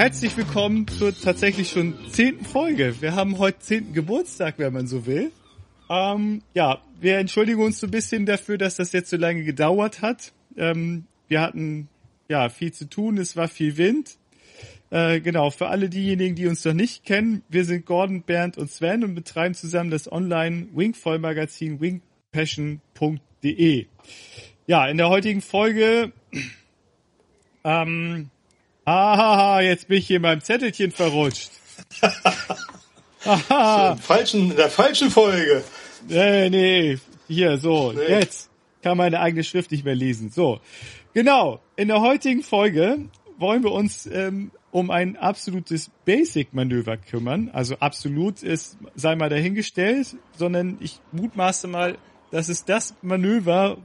herzlich 0.00 0.34
willkommen 0.38 0.88
zur 0.88 1.14
tatsächlich 1.14 1.68
schon 1.68 1.94
zehnten 2.08 2.46
Folge. 2.46 3.02
Wir 3.02 3.14
haben 3.14 3.36
heute 3.36 3.58
zehnten 3.58 3.92
Geburtstag, 3.92 4.54
wenn 4.56 4.72
man 4.72 4.86
so 4.86 5.04
will. 5.04 5.30
Ähm, 5.90 6.40
ja, 6.54 6.80
wir 6.98 7.18
entschuldigen 7.18 7.62
uns 7.62 7.80
so 7.80 7.86
ein 7.86 7.90
bisschen 7.90 8.24
dafür, 8.24 8.56
dass 8.56 8.76
das 8.76 8.92
jetzt 8.92 9.10
so 9.10 9.18
lange 9.18 9.44
gedauert 9.44 10.00
hat. 10.00 10.32
Ähm, 10.56 11.04
wir 11.28 11.42
hatten 11.42 11.90
ja 12.30 12.48
viel 12.48 12.72
zu 12.72 12.88
tun, 12.88 13.18
es 13.18 13.36
war 13.36 13.46
viel 13.46 13.76
Wind. 13.76 14.16
Äh, 14.88 15.20
genau, 15.20 15.50
für 15.50 15.66
alle 15.66 15.90
diejenigen, 15.90 16.34
die 16.34 16.46
uns 16.46 16.64
noch 16.64 16.72
nicht 16.72 17.04
kennen, 17.04 17.42
wir 17.50 17.66
sind 17.66 17.84
Gordon, 17.84 18.22
Bernd 18.22 18.56
und 18.56 18.70
Sven 18.70 19.04
und 19.04 19.14
betreiben 19.14 19.54
zusammen 19.54 19.90
das 19.90 20.10
online 20.10 20.68
Wingfoil-Magazin 20.72 21.78
wingpassion.de. 21.78 23.86
Ja, 24.66 24.88
in 24.88 24.96
der 24.96 25.10
heutigen 25.10 25.42
Folge 25.42 26.12
ähm, 27.64 28.30
Ah, 28.84 29.60
jetzt 29.60 29.88
bin 29.88 29.98
ich 29.98 30.06
hier 30.06 30.16
in 30.16 30.22
meinem 30.22 30.40
Zettelchen 30.40 30.90
verrutscht. 30.90 31.50
Aha. 33.24 33.92
In, 33.92 33.98
falschen, 33.98 34.50
in 34.50 34.56
der 34.56 34.70
falschen 34.70 35.10
Folge. 35.10 35.62
Nee, 36.08 36.48
nee. 36.50 36.98
Hier, 37.28 37.58
so. 37.58 37.92
Nee. 37.92 38.06
Jetzt 38.08 38.50
kann 38.82 38.96
meine 38.96 39.20
eigene 39.20 39.44
Schrift 39.44 39.70
nicht 39.70 39.84
mehr 39.84 39.94
lesen. 39.94 40.30
So. 40.30 40.60
Genau. 41.12 41.60
In 41.76 41.88
der 41.88 42.00
heutigen 42.00 42.42
Folge 42.42 42.98
wollen 43.38 43.62
wir 43.62 43.72
uns 43.72 44.06
ähm, 44.06 44.50
um 44.70 44.90
ein 44.90 45.16
absolutes 45.16 45.90
Basic-Manöver 46.04 46.96
kümmern. 46.96 47.50
Also 47.52 47.76
absolut 47.76 48.42
ist, 48.42 48.78
sei 48.94 49.16
mal 49.16 49.28
dahingestellt, 49.28 50.16
sondern 50.36 50.78
ich 50.80 51.00
mutmaße 51.12 51.66
mal, 51.68 51.98
das 52.30 52.48
ist 52.48 52.68
das 52.68 52.94
Manöver, 53.02 53.78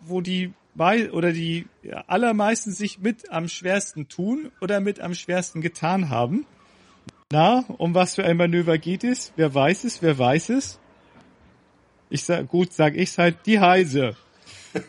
wo 0.00 0.20
die 0.20 0.52
oder 0.76 1.32
die 1.32 1.66
allermeisten 2.06 2.72
sich 2.72 2.98
mit 2.98 3.30
am 3.30 3.48
schwersten 3.48 4.08
tun 4.08 4.50
oder 4.60 4.80
mit 4.80 5.00
am 5.00 5.14
schwersten 5.14 5.60
getan 5.60 6.08
haben. 6.08 6.46
Na, 7.30 7.64
um 7.78 7.94
was 7.94 8.14
für 8.14 8.24
ein 8.24 8.36
Manöver 8.36 8.78
geht 8.78 9.04
es? 9.04 9.32
Wer 9.36 9.54
weiß 9.54 9.84
es? 9.84 10.02
Wer 10.02 10.18
weiß 10.18 10.50
es? 10.50 10.78
Ich 12.10 12.24
sag, 12.24 12.48
gut, 12.48 12.72
sag 12.72 12.94
ich's 12.94 13.16
halt, 13.16 13.38
die 13.46 13.58
Heise. 13.58 14.16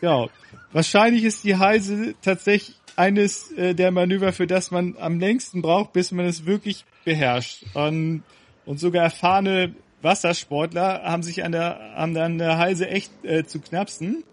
Ja, 0.02 0.28
wahrscheinlich 0.72 1.24
ist 1.24 1.44
die 1.44 1.56
Heise 1.56 2.16
tatsächlich 2.22 2.78
eines 2.96 3.52
äh, 3.54 3.74
der 3.74 3.92
Manöver, 3.92 4.34
für 4.34 4.48
das 4.48 4.72
man 4.72 4.96
am 4.98 5.20
längsten 5.20 5.62
braucht, 5.62 5.94
bis 5.94 6.12
man 6.12 6.26
es 6.26 6.46
wirklich 6.46 6.86
beherrscht. 7.06 7.64
Und, 7.74 8.24
und 8.66 8.80
sogar 8.80 9.04
erfahrene 9.04 9.76
Wassersportler 10.02 11.04
haben 11.04 11.24
sich 11.24 11.44
an 11.44 11.54
der, 11.54 11.98
an 11.98 12.38
der 12.38 12.58
Heise 12.58 12.90
echt 12.90 13.12
äh, 13.24 13.46
zu 13.46 13.60
knapsen. 13.60 14.24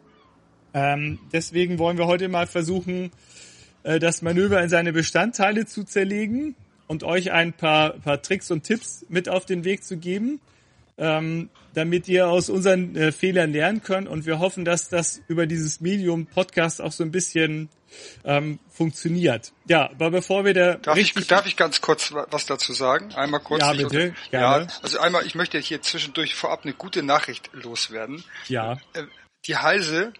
Ähm, 0.74 1.18
deswegen 1.32 1.78
wollen 1.78 1.98
wir 1.98 2.06
heute 2.06 2.28
mal 2.28 2.46
versuchen, 2.46 3.10
äh, 3.82 3.98
das 3.98 4.22
Manöver 4.22 4.62
in 4.62 4.68
seine 4.68 4.92
Bestandteile 4.92 5.66
zu 5.66 5.84
zerlegen 5.84 6.54
und 6.86 7.04
euch 7.04 7.32
ein 7.32 7.52
paar, 7.52 7.90
paar 7.90 8.20
Tricks 8.22 8.50
und 8.50 8.64
Tipps 8.64 9.04
mit 9.08 9.28
auf 9.28 9.46
den 9.46 9.64
Weg 9.64 9.84
zu 9.84 9.96
geben, 9.96 10.40
ähm, 10.98 11.48
damit 11.74 12.08
ihr 12.08 12.28
aus 12.28 12.50
unseren 12.50 12.96
äh, 12.96 13.12
Fehlern 13.12 13.52
lernen 13.52 13.82
könnt. 13.82 14.08
Und 14.08 14.26
wir 14.26 14.38
hoffen, 14.38 14.64
dass 14.64 14.88
das 14.88 15.22
über 15.28 15.46
dieses 15.46 15.80
Medium 15.80 16.26
Podcast 16.26 16.80
auch 16.80 16.92
so 16.92 17.04
ein 17.04 17.10
bisschen 17.10 17.68
ähm, 18.24 18.58
funktioniert. 18.70 19.52
Ja, 19.66 19.90
aber 19.90 20.10
bevor 20.10 20.44
wir 20.44 20.54
da 20.54 20.74
darf 20.74 20.96
ich 20.96 21.14
darf 21.26 21.46
ich 21.46 21.56
ganz 21.56 21.80
kurz 21.80 22.12
was 22.12 22.46
dazu 22.46 22.72
sagen? 22.72 23.14
Einmal 23.14 23.40
kurz. 23.40 23.62
Ja, 23.62 23.72
bitte. 23.72 24.14
Gerne. 24.30 24.66
Ja, 24.66 24.72
also 24.82 24.98
einmal, 24.98 25.26
ich 25.26 25.34
möchte 25.34 25.58
hier 25.58 25.82
zwischendurch 25.82 26.34
vorab 26.34 26.60
eine 26.64 26.74
gute 26.74 27.02
Nachricht 27.02 27.50
loswerden. 27.52 28.22
Ja. 28.48 28.74
Äh, 28.94 29.04
die 29.46 29.56
Halse 29.56 30.12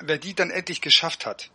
wer 0.00 0.18
die 0.18 0.34
dann 0.34 0.50
endlich 0.50 0.80
geschafft 0.80 1.26
hat, 1.26 1.50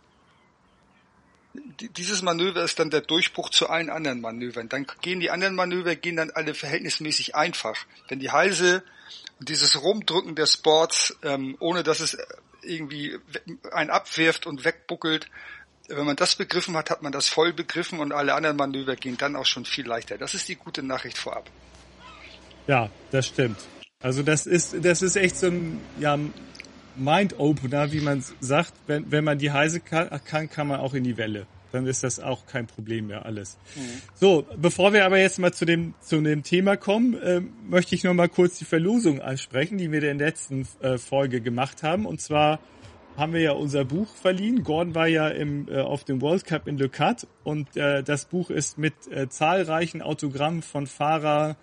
dieses 1.96 2.22
Manöver 2.22 2.62
ist 2.62 2.78
dann 2.78 2.90
der 2.90 3.00
Durchbruch 3.00 3.50
zu 3.50 3.68
allen 3.68 3.90
anderen 3.90 4.20
Manövern. 4.20 4.68
Dann 4.68 4.86
gehen 5.00 5.20
die 5.20 5.30
anderen 5.30 5.54
Manöver 5.54 5.96
gehen 5.96 6.16
dann 6.16 6.30
alle 6.30 6.54
verhältnismäßig 6.54 7.34
einfach. 7.34 7.76
Denn 8.10 8.20
die 8.20 8.30
Halse 8.30 8.82
und 9.38 9.48
dieses 9.48 9.82
Rumdrücken 9.82 10.34
der 10.34 10.46
Sports, 10.46 11.16
ähm, 11.22 11.56
ohne 11.58 11.82
dass 11.82 12.00
es 12.00 12.16
irgendwie 12.62 13.16
einen 13.72 13.90
abwirft 13.90 14.46
und 14.46 14.64
wegbuckelt, 14.64 15.28
wenn 15.88 16.04
man 16.04 16.16
das 16.16 16.34
begriffen 16.34 16.76
hat, 16.76 16.90
hat 16.90 17.02
man 17.02 17.12
das 17.12 17.28
voll 17.28 17.52
begriffen 17.52 18.00
und 18.00 18.12
alle 18.12 18.34
anderen 18.34 18.56
Manöver 18.56 18.96
gehen 18.96 19.16
dann 19.16 19.36
auch 19.36 19.46
schon 19.46 19.64
viel 19.64 19.86
leichter. 19.86 20.18
Das 20.18 20.34
ist 20.34 20.48
die 20.48 20.56
gute 20.56 20.82
Nachricht 20.82 21.16
vorab. 21.16 21.48
Ja, 22.66 22.90
das 23.12 23.28
stimmt. 23.28 23.58
Also 24.02 24.22
das 24.22 24.46
ist 24.46 24.84
das 24.84 25.02
ist 25.02 25.16
echt 25.16 25.36
so 25.36 25.46
ein 25.46 25.80
ja 25.98 26.18
Mind-Opener, 26.96 27.92
wie 27.92 28.00
man 28.00 28.24
sagt. 28.40 28.72
Wenn, 28.86 29.10
wenn 29.10 29.24
man 29.24 29.38
die 29.38 29.50
Heise 29.50 29.80
kann, 29.80 30.08
kann, 30.24 30.66
man 30.66 30.80
auch 30.80 30.94
in 30.94 31.04
die 31.04 31.16
Welle. 31.16 31.46
Dann 31.72 31.86
ist 31.86 32.04
das 32.04 32.20
auch 32.20 32.46
kein 32.46 32.66
Problem 32.66 33.08
mehr 33.08 33.26
alles. 33.26 33.58
Mhm. 33.74 33.80
So, 34.14 34.46
bevor 34.56 34.92
wir 34.92 35.04
aber 35.04 35.18
jetzt 35.18 35.38
mal 35.38 35.52
zu 35.52 35.64
dem, 35.64 35.94
zu 36.00 36.20
dem 36.20 36.42
Thema 36.42 36.76
kommen, 36.76 37.14
äh, 37.14 37.42
möchte 37.68 37.94
ich 37.94 38.04
noch 38.04 38.14
mal 38.14 38.28
kurz 38.28 38.58
die 38.58 38.64
Verlosung 38.64 39.20
ansprechen, 39.20 39.78
die 39.78 39.90
wir 39.90 40.02
in 40.10 40.18
der 40.18 40.28
letzten 40.28 40.66
äh, 40.80 40.96
Folge 40.96 41.40
gemacht 41.40 41.82
haben. 41.82 42.06
Und 42.06 42.20
zwar 42.20 42.60
haben 43.16 43.32
wir 43.32 43.40
ja 43.40 43.52
unser 43.52 43.84
Buch 43.84 44.08
verliehen. 44.14 44.62
Gordon 44.62 44.94
war 44.94 45.06
ja 45.06 45.28
im, 45.28 45.68
äh, 45.68 45.80
auf 45.80 46.04
dem 46.04 46.20
World 46.20 46.44
Cup 46.44 46.68
in 46.68 46.78
Le 46.78 46.88
Cat 46.88 47.26
und 47.44 47.76
äh, 47.76 48.02
das 48.02 48.26
Buch 48.26 48.50
ist 48.50 48.78
mit 48.78 48.94
äh, 49.10 49.28
zahlreichen 49.28 50.02
Autogrammen 50.02 50.62
von 50.62 50.86
Fahrer 50.86 51.56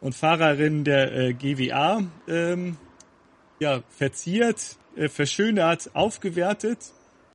und 0.00 0.14
Fahrerinnen 0.14 0.84
der 0.84 1.12
äh, 1.12 1.32
GWA 1.32 2.02
ähm, 2.28 2.76
ja, 3.58 3.82
verziert, 3.88 4.76
äh, 4.96 5.08
verschönert, 5.08 5.90
aufgewertet. 5.94 6.78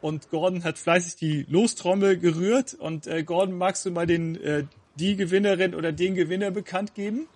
Und 0.01 0.29
Gordon 0.29 0.63
hat 0.63 0.78
fleißig 0.78 1.16
die 1.16 1.45
Lostrommel 1.50 2.17
gerührt. 2.17 2.73
Und 2.73 3.07
äh, 3.07 3.23
Gordon, 3.23 3.57
magst 3.57 3.85
du 3.85 3.91
mal 3.91 4.06
den, 4.06 4.35
äh, 4.41 4.66
die 4.95 5.16
Gewinnerin 5.16 5.75
oder 5.75 5.91
den 5.91 6.16
Gewinner 6.16 6.51
bekannt 6.51 6.94
geben? 6.94 7.28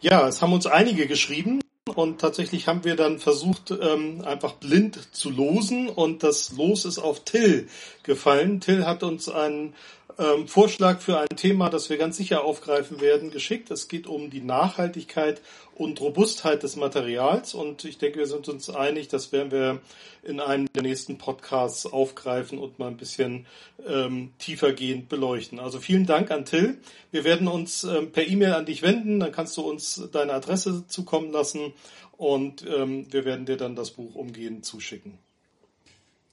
Ja, 0.00 0.28
es 0.28 0.42
haben 0.42 0.52
uns 0.52 0.66
einige 0.66 1.06
geschrieben. 1.06 1.60
Und 1.94 2.20
tatsächlich 2.20 2.68
haben 2.68 2.84
wir 2.84 2.94
dann 2.94 3.18
versucht, 3.18 3.70
ähm, 3.70 4.22
einfach 4.24 4.54
blind 4.54 5.14
zu 5.14 5.30
losen. 5.30 5.88
Und 5.88 6.22
das 6.22 6.52
Los 6.52 6.84
ist 6.84 6.98
auf 6.98 7.24
Till 7.24 7.68
gefallen. 8.02 8.60
Till 8.60 8.86
hat 8.86 9.02
uns 9.02 9.28
einen 9.28 9.74
ähm, 10.18 10.48
Vorschlag 10.48 11.00
für 11.00 11.18
ein 11.18 11.36
Thema, 11.36 11.68
das 11.68 11.90
wir 11.90 11.96
ganz 11.96 12.16
sicher 12.16 12.44
aufgreifen 12.44 13.00
werden, 13.00 13.30
geschickt. 13.30 13.70
Es 13.70 13.88
geht 13.88 14.06
um 14.06 14.30
die 14.30 14.40
Nachhaltigkeit 14.40 15.40
und 15.74 16.00
Robustheit 16.00 16.62
des 16.62 16.76
Materials 16.76 17.54
und 17.54 17.84
ich 17.84 17.98
denke, 17.98 18.18
wir 18.18 18.26
sind 18.26 18.48
uns 18.48 18.70
einig, 18.70 19.08
das 19.08 19.32
werden 19.32 19.50
wir 19.50 19.80
in 20.22 20.40
einem 20.40 20.66
der 20.72 20.82
nächsten 20.82 21.18
Podcasts 21.18 21.86
aufgreifen 21.86 22.58
und 22.58 22.78
mal 22.78 22.88
ein 22.88 22.96
bisschen 22.96 23.46
ähm, 23.86 24.32
tiefergehend 24.38 25.08
beleuchten. 25.08 25.58
Also 25.58 25.80
vielen 25.80 26.06
Dank 26.06 26.30
an 26.30 26.44
Till. 26.44 26.78
Wir 27.10 27.24
werden 27.24 27.48
uns 27.48 27.84
ähm, 27.84 28.12
per 28.12 28.26
E-Mail 28.26 28.52
an 28.52 28.66
dich 28.66 28.82
wenden, 28.82 29.20
dann 29.20 29.32
kannst 29.32 29.56
du 29.56 29.62
uns 29.62 30.08
deine 30.12 30.34
Adresse 30.34 30.86
zukommen 30.86 31.32
lassen 31.32 31.72
und 32.16 32.64
ähm, 32.66 33.06
wir 33.12 33.24
werden 33.24 33.46
dir 33.46 33.56
dann 33.56 33.74
das 33.74 33.90
Buch 33.90 34.14
umgehend 34.14 34.64
zuschicken. 34.64 35.18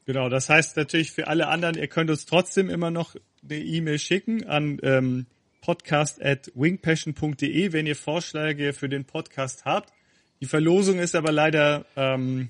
Genau, 0.09 0.27
das 0.27 0.49
heißt 0.49 0.75
natürlich 0.75 1.11
für 1.11 1.27
alle 1.27 1.49
anderen, 1.49 1.77
ihr 1.77 1.85
könnt 1.85 2.09
uns 2.09 2.25
trotzdem 2.25 2.67
immer 2.67 2.89
noch 2.89 3.15
eine 3.43 3.59
E-Mail 3.59 3.99
schicken 3.99 4.43
an 4.43 4.79
ähm, 4.81 5.27
podcast 5.61 6.19
at 6.19 6.51
wingpassion.de, 6.55 7.73
wenn 7.73 7.85
ihr 7.85 7.95
Vorschläge 7.95 8.73
für 8.73 8.89
den 8.89 9.05
Podcast 9.05 9.65
habt. 9.65 9.93
Die 10.41 10.47
Verlosung 10.47 10.97
ist 10.97 11.13
aber 11.13 11.31
leider 11.31 11.85
ähm, 11.95 12.49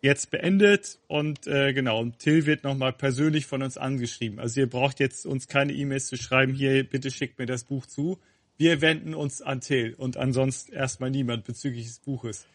jetzt 0.00 0.30
beendet 0.30 0.98
und 1.06 1.46
äh, 1.46 1.74
genau, 1.74 2.02
Till 2.18 2.46
wird 2.46 2.64
nochmal 2.64 2.94
persönlich 2.94 3.44
von 3.44 3.62
uns 3.62 3.76
angeschrieben. 3.76 4.40
Also 4.40 4.60
ihr 4.60 4.70
braucht 4.70 4.98
jetzt 4.98 5.26
uns 5.26 5.48
keine 5.48 5.74
E-Mails 5.74 6.06
zu 6.06 6.16
schreiben, 6.16 6.54
hier, 6.54 6.82
bitte 6.82 7.10
schickt 7.10 7.38
mir 7.38 7.44
das 7.44 7.64
Buch 7.64 7.84
zu. 7.84 8.18
Wir 8.56 8.80
wenden 8.80 9.14
uns 9.14 9.42
an 9.42 9.60
Till 9.60 9.92
und 9.98 10.16
ansonsten 10.16 10.72
erstmal 10.72 11.10
niemand 11.10 11.44
bezüglich 11.44 11.88
des 11.88 11.98
Buches. 11.98 12.46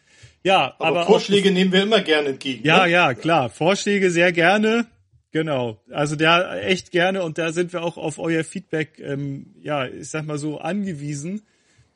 Ja, 0.42 0.74
aber, 0.78 1.00
aber 1.00 1.06
Vorschläge 1.06 1.50
auch, 1.50 1.54
nehmen 1.54 1.72
wir 1.72 1.82
immer 1.82 2.00
gerne 2.00 2.30
entgegen. 2.30 2.64
Ja, 2.64 2.84
ne? 2.84 2.92
ja, 2.92 3.14
klar. 3.14 3.50
Vorschläge 3.50 4.10
sehr 4.10 4.32
gerne. 4.32 4.86
Genau. 5.32 5.80
Also 5.90 6.14
da 6.14 6.58
echt 6.58 6.90
gerne 6.90 7.22
und 7.22 7.38
da 7.38 7.52
sind 7.52 7.72
wir 7.72 7.82
auch 7.82 7.96
auf 7.96 8.18
euer 8.18 8.44
Feedback, 8.44 8.98
ähm, 8.98 9.54
ja, 9.62 9.86
ich 9.86 10.10
sag 10.10 10.26
mal 10.26 10.36
so 10.36 10.58
angewiesen, 10.58 11.42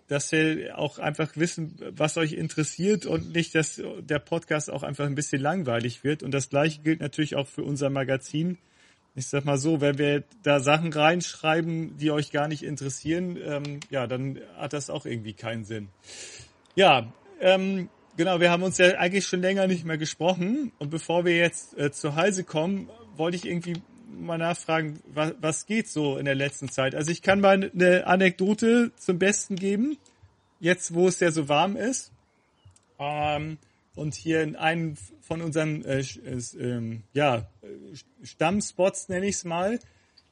dass 0.08 0.32
wir 0.32 0.78
auch 0.78 0.98
einfach 0.98 1.36
wissen, 1.36 1.76
was 1.90 2.16
euch 2.16 2.32
interessiert 2.32 3.04
und 3.04 3.34
nicht, 3.34 3.54
dass 3.54 3.82
der 4.00 4.20
Podcast 4.20 4.70
auch 4.70 4.82
einfach 4.82 5.04
ein 5.04 5.14
bisschen 5.14 5.42
langweilig 5.42 6.04
wird. 6.04 6.22
Und 6.22 6.32
das 6.32 6.48
gleiche 6.48 6.80
gilt 6.80 7.00
natürlich 7.00 7.36
auch 7.36 7.46
für 7.46 7.62
unser 7.62 7.90
Magazin. 7.90 8.56
Ich 9.14 9.26
sag 9.26 9.44
mal 9.44 9.58
so, 9.58 9.80
wenn 9.80 9.98
wir 9.98 10.24
da 10.42 10.60
Sachen 10.60 10.92
reinschreiben, 10.92 11.96
die 11.98 12.10
euch 12.10 12.30
gar 12.30 12.48
nicht 12.48 12.62
interessieren, 12.62 13.36
ähm, 13.42 13.80
ja, 13.90 14.06
dann 14.06 14.40
hat 14.56 14.72
das 14.72 14.90
auch 14.90 15.06
irgendwie 15.06 15.32
keinen 15.32 15.64
Sinn. 15.64 15.88
Ja, 16.74 17.12
ähm, 17.40 17.88
Genau, 18.16 18.40
wir 18.40 18.50
haben 18.50 18.62
uns 18.62 18.78
ja 18.78 18.96
eigentlich 18.96 19.26
schon 19.26 19.42
länger 19.42 19.66
nicht 19.66 19.84
mehr 19.84 19.98
gesprochen. 19.98 20.72
Und 20.78 20.90
bevor 20.90 21.26
wir 21.26 21.36
jetzt 21.36 21.76
äh, 21.78 21.92
zur 21.92 22.14
Heise 22.14 22.44
kommen, 22.44 22.88
wollte 23.16 23.36
ich 23.36 23.44
irgendwie 23.44 23.74
mal 24.08 24.38
nachfragen, 24.38 25.00
was, 25.12 25.34
was 25.40 25.66
geht 25.66 25.88
so 25.88 26.16
in 26.16 26.24
der 26.24 26.34
letzten 26.34 26.70
Zeit? 26.70 26.94
Also 26.94 27.10
ich 27.10 27.20
kann 27.20 27.40
mal 27.40 27.70
eine 27.70 28.06
Anekdote 28.06 28.92
zum 28.96 29.18
Besten 29.18 29.56
geben, 29.56 29.98
jetzt 30.60 30.94
wo 30.94 31.08
es 31.08 31.20
ja 31.20 31.30
so 31.30 31.50
warm 31.50 31.76
ist. 31.76 32.10
Ähm, 32.98 33.58
und 33.94 34.14
hier 34.14 34.42
in 34.42 34.56
einem 34.56 34.96
von 35.20 35.42
unseren 35.42 35.84
äh, 35.84 36.00
äh, 36.00 37.00
ja, 37.12 37.46
Stammspots, 38.22 39.10
nenne 39.10 39.26
ich 39.26 39.36
es 39.36 39.44
mal, 39.44 39.78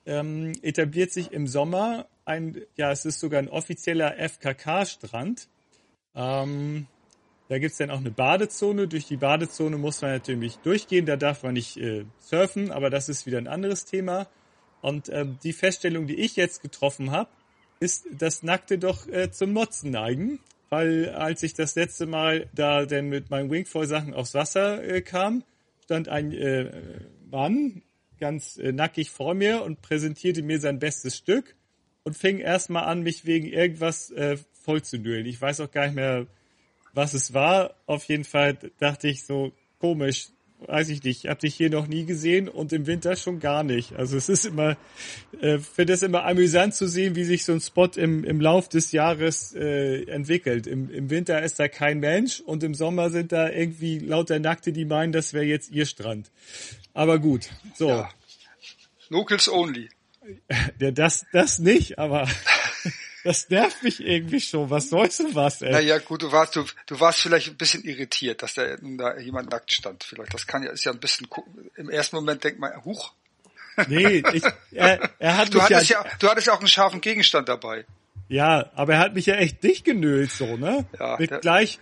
ähm, 0.06 0.52
etabliert 0.62 1.12
sich 1.12 1.32
im 1.32 1.46
Sommer 1.46 2.06
ein, 2.24 2.62
ja, 2.76 2.90
es 2.92 3.04
ist 3.04 3.20
sogar 3.20 3.40
ein 3.40 3.48
offizieller 3.48 4.16
FKK-Strand. 4.18 5.48
Ähm, 6.14 6.86
da 7.48 7.58
gibt's 7.58 7.78
dann 7.78 7.90
auch 7.90 7.98
eine 7.98 8.10
Badezone. 8.10 8.88
Durch 8.88 9.06
die 9.06 9.16
Badezone 9.16 9.76
muss 9.76 10.00
man 10.02 10.12
natürlich 10.12 10.56
durchgehen. 10.58 11.06
Da 11.06 11.16
darf 11.16 11.42
man 11.42 11.54
nicht 11.54 11.76
äh, 11.76 12.04
surfen, 12.18 12.70
aber 12.70 12.90
das 12.90 13.08
ist 13.08 13.26
wieder 13.26 13.38
ein 13.38 13.48
anderes 13.48 13.84
Thema. 13.84 14.28
Und 14.80 15.08
ähm, 15.10 15.38
die 15.42 15.52
Feststellung, 15.52 16.06
die 16.06 16.16
ich 16.16 16.36
jetzt 16.36 16.62
getroffen 16.62 17.10
habe, 17.10 17.30
ist, 17.80 18.06
dass 18.10 18.42
Nackte 18.42 18.78
doch 18.78 19.06
äh, 19.08 19.30
zum 19.30 19.52
Motzen 19.52 19.90
neigen. 19.90 20.40
Weil 20.70 21.10
als 21.10 21.42
ich 21.42 21.54
das 21.54 21.74
letzte 21.74 22.06
Mal 22.06 22.48
da 22.54 22.86
denn 22.86 23.08
mit 23.08 23.30
meinen 23.30 23.50
Wingfoil-Sachen 23.50 24.14
aufs 24.14 24.34
Wasser 24.34 24.82
äh, 24.82 25.02
kam, 25.02 25.44
stand 25.82 26.08
ein 26.08 26.32
äh, 26.32 26.70
Mann 27.30 27.82
ganz 28.18 28.56
äh, 28.56 28.72
nackig 28.72 29.10
vor 29.10 29.34
mir 29.34 29.62
und 29.62 29.82
präsentierte 29.82 30.42
mir 30.42 30.58
sein 30.58 30.78
bestes 30.78 31.16
Stück 31.16 31.54
und 32.04 32.16
fing 32.16 32.38
erstmal 32.38 32.84
an, 32.84 33.02
mich 33.02 33.26
wegen 33.26 33.46
irgendwas 33.46 34.10
äh, 34.10 34.38
voll 34.52 34.82
zu 34.82 34.98
nüllen. 34.98 35.26
Ich 35.26 35.40
weiß 35.40 35.60
auch 35.60 35.70
gar 35.70 35.86
nicht 35.86 35.94
mehr, 35.94 36.26
was 36.94 37.14
es 37.14 37.34
war. 37.34 37.74
Auf 37.86 38.04
jeden 38.04 38.24
Fall 38.24 38.58
dachte 38.78 39.08
ich 39.08 39.24
so, 39.24 39.52
komisch, 39.78 40.28
weiß 40.66 40.88
ich 40.88 41.02
nicht, 41.02 41.26
hab 41.26 41.40
dich 41.40 41.54
hier 41.54 41.70
noch 41.70 41.86
nie 41.86 42.04
gesehen 42.04 42.48
und 42.48 42.72
im 42.72 42.86
Winter 42.86 43.16
schon 43.16 43.38
gar 43.40 43.62
nicht. 43.62 43.94
Also 43.94 44.16
es 44.16 44.28
ist 44.28 44.46
immer, 44.46 44.76
äh, 45.40 45.58
finde 45.58 45.92
es 45.92 46.02
immer 46.02 46.24
amüsant 46.24 46.74
zu 46.74 46.86
sehen, 46.86 47.16
wie 47.16 47.24
sich 47.24 47.44
so 47.44 47.52
ein 47.52 47.60
Spot 47.60 47.90
im, 47.96 48.24
im 48.24 48.40
Lauf 48.40 48.68
des 48.68 48.92
Jahres 48.92 49.54
äh, 49.54 50.04
entwickelt. 50.04 50.66
Im, 50.66 50.90
Im 50.90 51.10
Winter 51.10 51.42
ist 51.42 51.58
da 51.58 51.68
kein 51.68 52.00
Mensch 52.00 52.40
und 52.40 52.62
im 52.62 52.74
Sommer 52.74 53.10
sind 53.10 53.32
da 53.32 53.50
irgendwie 53.50 53.98
lauter 53.98 54.38
Nackte, 54.38 54.72
die 54.72 54.84
meinen, 54.84 55.12
das 55.12 55.32
wäre 55.32 55.44
jetzt 55.44 55.70
ihr 55.70 55.86
Strand. 55.86 56.30
Aber 56.92 57.18
gut, 57.18 57.50
so. 57.74 57.88
Ja. 57.88 58.10
Locals 59.08 59.48
only. 59.48 59.88
Ja, 60.80 60.90
das, 60.90 61.26
das 61.32 61.58
nicht, 61.58 61.98
aber 61.98 62.26
das 63.24 63.48
nervt 63.48 63.82
mich 63.82 64.04
irgendwie 64.04 64.40
schon. 64.40 64.70
Was 64.70 64.90
sollst 64.90 65.20
du 65.20 65.34
was, 65.34 65.62
ey? 65.62 65.72
Naja, 65.72 65.98
gut, 65.98 66.22
du 66.22 66.30
warst, 66.30 66.54
du, 66.56 66.64
du 66.86 67.00
warst 67.00 67.20
vielleicht 67.20 67.48
ein 67.48 67.56
bisschen 67.56 67.82
irritiert, 67.82 68.42
dass 68.42 68.54
da, 68.54 68.76
da 68.76 69.18
jemand 69.18 69.50
nackt 69.50 69.72
stand. 69.72 70.04
Vielleicht, 70.04 70.34
das 70.34 70.46
kann 70.46 70.62
ja, 70.62 70.70
ist 70.70 70.84
ja 70.84 70.92
ein 70.92 71.00
bisschen, 71.00 71.26
im 71.76 71.88
ersten 71.88 72.16
Moment 72.16 72.44
denkt 72.44 72.60
man, 72.60 72.84
huch. 72.84 73.12
Nee, 73.88 74.22
ich, 74.32 74.44
er, 74.72 75.10
er 75.18 75.36
hat 75.36 75.52
du 75.52 75.58
mich 75.58 75.64
hattest 75.64 75.90
ja, 75.90 76.04
ja, 76.04 76.10
du 76.18 76.28
hattest 76.28 76.46
ja 76.46 76.52
auch 76.52 76.60
einen 76.60 76.68
scharfen 76.68 77.00
Gegenstand 77.00 77.48
dabei. 77.48 77.84
Ja, 78.28 78.70
aber 78.74 78.94
er 78.94 78.98
hat 79.00 79.14
mich 79.14 79.26
ja 79.26 79.34
echt 79.34 79.62
dicht 79.62 79.84
genölt, 79.84 80.30
so, 80.30 80.56
ne? 80.56 80.86
Ja. 80.98 81.16
Mit 81.18 81.40
gleich, 81.40 81.80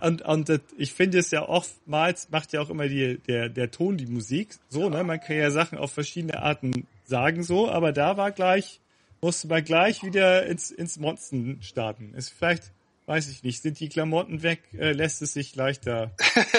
und, 0.00 0.22
und 0.22 0.60
ich 0.78 0.94
finde 0.94 1.18
es 1.18 1.30
ja 1.30 1.46
oftmals 1.46 2.30
macht 2.30 2.52
ja 2.52 2.60
auch 2.60 2.70
immer 2.70 2.88
die, 2.88 3.18
der, 3.18 3.48
der 3.48 3.70
Ton 3.70 3.96
die 3.96 4.06
Musik, 4.06 4.54
so, 4.68 4.88
ne? 4.88 5.04
Man 5.04 5.20
kann 5.20 5.36
ja 5.36 5.50
Sachen 5.50 5.76
auf 5.76 5.92
verschiedene 5.92 6.40
Arten 6.40 6.86
sagen, 7.04 7.42
so, 7.42 7.68
aber 7.70 7.92
da 7.92 8.16
war 8.16 8.30
gleich, 8.30 8.80
musste 9.24 9.48
man 9.48 9.64
gleich 9.64 10.02
wieder 10.02 10.44
ins, 10.44 10.70
ins 10.70 10.98
Monsten 10.98 11.62
starten. 11.62 12.12
Ist 12.12 12.28
vielleicht, 12.28 12.64
weiß 13.06 13.30
ich 13.30 13.42
nicht, 13.42 13.62
sind 13.62 13.80
die 13.80 13.88
Klamotten 13.88 14.42
weg, 14.42 14.60
äh, 14.74 14.92
lässt 14.92 15.22
es 15.22 15.32
sich 15.32 15.56
leichter 15.56 16.14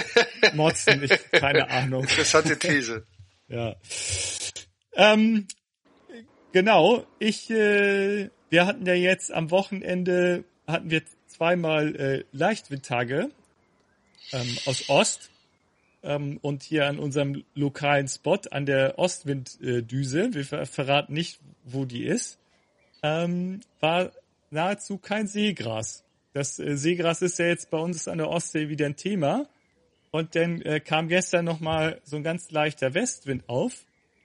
motzen, 0.55 1.03
ich, 1.03 1.11
keine 1.31 1.69
Ahnung. 1.69 2.01
Interessante 2.01 2.57
These. 2.57 3.05
ja. 3.49 3.75
Ähm, 4.93 5.47
genau, 6.53 7.05
ich, 7.19 7.51
äh, 7.51 8.31
wir 8.49 8.65
hatten 8.65 8.87
ja 8.87 8.95
jetzt 8.95 9.31
am 9.31 9.51
Wochenende, 9.51 10.43
hatten 10.65 10.89
wir 10.89 11.03
zweimal 11.27 11.95
äh, 11.95 12.23
Leichtwindtage 12.31 13.29
ähm, 14.33 14.57
aus 14.65 14.89
Ost 14.89 15.29
ähm, 16.01 16.39
und 16.41 16.63
hier 16.63 16.87
an 16.87 16.97
unserem 16.97 17.43
lokalen 17.53 18.07
Spot 18.07 18.39
an 18.49 18.65
der 18.65 18.97
Ostwinddüse, 18.97 20.33
wir 20.33 20.45
ver 20.45 20.65
verraten 20.65 21.13
nicht, 21.13 21.39
wo 21.63 21.85
die 21.85 22.05
ist, 22.05 22.39
ähm, 23.05 23.61
war 23.79 24.11
nahezu 24.49 24.97
kein 24.97 25.27
Seegras. 25.27 26.03
Das 26.33 26.59
äh, 26.59 26.75
Seegras 26.75 27.21
ist 27.21 27.37
ja 27.37 27.45
jetzt 27.45 27.69
bei 27.69 27.77
uns 27.77 28.07
an 28.07 28.17
der 28.17 28.29
Ostsee 28.29 28.69
wieder 28.69 28.87
ein 28.87 28.95
Thema. 28.95 29.47
Und 30.11 30.35
dann 30.35 30.61
äh, 30.61 30.79
kam 30.79 31.07
gestern 31.07 31.45
nochmal 31.45 32.01
so 32.03 32.15
ein 32.15 32.23
ganz 32.23 32.49
leichter 32.51 32.93
Westwind 32.93 33.47
auf. 33.47 33.73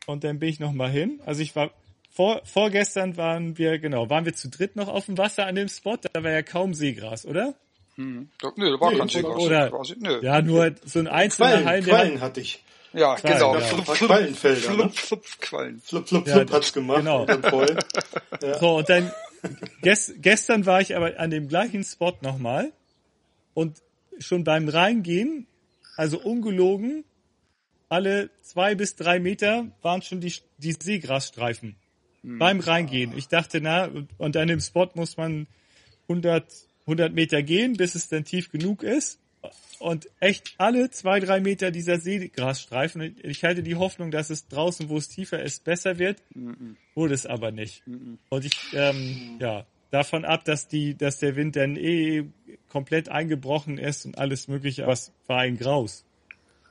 Und 0.06 0.24
dann 0.24 0.38
bin 0.38 0.48
ich 0.48 0.60
nochmal 0.60 0.90
hin. 0.90 1.20
Also 1.26 1.42
ich 1.42 1.54
war 1.56 1.70
vor, 2.10 2.40
vorgestern 2.44 3.16
waren 3.16 3.58
wir, 3.58 3.78
genau, 3.78 4.08
waren 4.08 4.24
wir 4.24 4.34
zu 4.34 4.48
dritt 4.48 4.76
noch 4.76 4.88
auf 4.88 5.06
dem 5.06 5.18
Wasser 5.18 5.46
an 5.46 5.54
dem 5.54 5.68
Spot, 5.68 5.96
da 6.12 6.24
war 6.24 6.30
ja 6.30 6.42
kaum 6.42 6.74
Seegras, 6.74 7.24
oder? 7.24 7.54
Hm. 7.94 8.28
Nö, 8.56 8.70
da 8.70 8.80
war 8.80 8.92
nee, 8.92 8.98
kein 8.98 9.08
Seegras. 9.08 9.42
Oder, 9.42 9.70
nö. 9.98 10.20
Ja, 10.22 10.42
nur 10.42 10.74
so 10.84 10.98
ein 10.98 11.06
einzelner 11.06 11.50
Quallen, 11.50 11.66
Halm. 11.66 11.84
Quallen 11.84 12.20
hatte 12.20 12.40
ich. 12.40 12.64
Ja, 12.92 13.14
Quallen, 13.14 13.38
genau. 13.38 13.54
Ja. 13.54 13.60
Flup, 13.60 13.84
flup, 13.86 14.08
Quallenfelder. 14.08 14.60
Flup, 14.60 14.78
ne? 14.78 14.90
flup, 14.90 15.24
Quallen. 15.40 15.80
Flup, 15.80 16.08
flup, 16.08 16.28
flup 16.28 16.48
ja, 16.48 16.56
hat's 16.56 16.72
gemacht. 16.72 16.98
Genau. 16.98 17.26
Ja. 18.42 18.58
So, 18.58 18.78
und 18.78 18.88
dann, 18.88 19.12
gest, 19.82 20.14
gestern 20.22 20.64
war 20.64 20.80
ich 20.80 20.96
aber 20.96 21.18
an 21.20 21.30
dem 21.30 21.48
gleichen 21.48 21.84
Spot 21.84 22.14
nochmal 22.22 22.72
und 23.52 23.82
schon 24.18 24.44
beim 24.44 24.68
Reingehen, 24.68 25.46
also 25.96 26.18
ungelogen, 26.18 27.04
alle 27.90 28.30
zwei 28.40 28.74
bis 28.74 28.96
drei 28.96 29.18
Meter 29.18 29.66
waren 29.82 30.00
schon 30.00 30.20
die, 30.20 30.32
die 30.58 30.72
Seegrasstreifen. 30.72 31.76
Hm. 32.22 32.38
Beim 32.38 32.60
Reingehen. 32.60 33.16
Ich 33.16 33.28
dachte, 33.28 33.60
na, 33.60 33.90
und 34.16 34.36
an 34.36 34.48
dem 34.48 34.60
Spot 34.60 34.88
muss 34.94 35.16
man 35.16 35.46
100, 36.08 36.46
100 36.82 37.12
Meter 37.12 37.42
gehen, 37.42 37.74
bis 37.76 37.94
es 37.94 38.08
dann 38.08 38.24
tief 38.24 38.50
genug 38.50 38.82
ist. 38.82 39.18
Und 39.78 40.08
echt 40.20 40.54
alle 40.58 40.90
zwei, 40.90 41.20
drei 41.20 41.40
Meter 41.40 41.70
dieser 41.70 41.98
Seegrasstreifen. 41.98 43.16
Ich 43.22 43.44
hatte 43.44 43.62
die 43.62 43.76
Hoffnung, 43.76 44.10
dass 44.10 44.28
es 44.28 44.46
draußen, 44.48 44.88
wo 44.88 44.98
es 44.98 45.08
tiefer 45.08 45.42
ist, 45.42 45.64
besser 45.64 45.98
wird. 45.98 46.22
Mhm. 46.34 46.76
Wurde 46.94 47.14
es 47.14 47.24
aber 47.24 47.50
nicht. 47.50 47.86
Mhm. 47.86 48.18
Und 48.28 48.44
ich, 48.44 48.58
ähm, 48.74 49.38
ja, 49.40 49.66
davon 49.90 50.24
ab, 50.26 50.44
dass 50.44 50.68
die, 50.68 50.96
dass 50.96 51.18
der 51.18 51.36
Wind 51.36 51.56
dann 51.56 51.76
eh 51.76 52.26
komplett 52.68 53.08
eingebrochen 53.08 53.78
ist 53.78 54.04
und 54.04 54.18
alles 54.18 54.48
mögliche, 54.48 54.86
was 54.86 55.12
war 55.26 55.40
ein 55.40 55.56
Graus. 55.56 56.04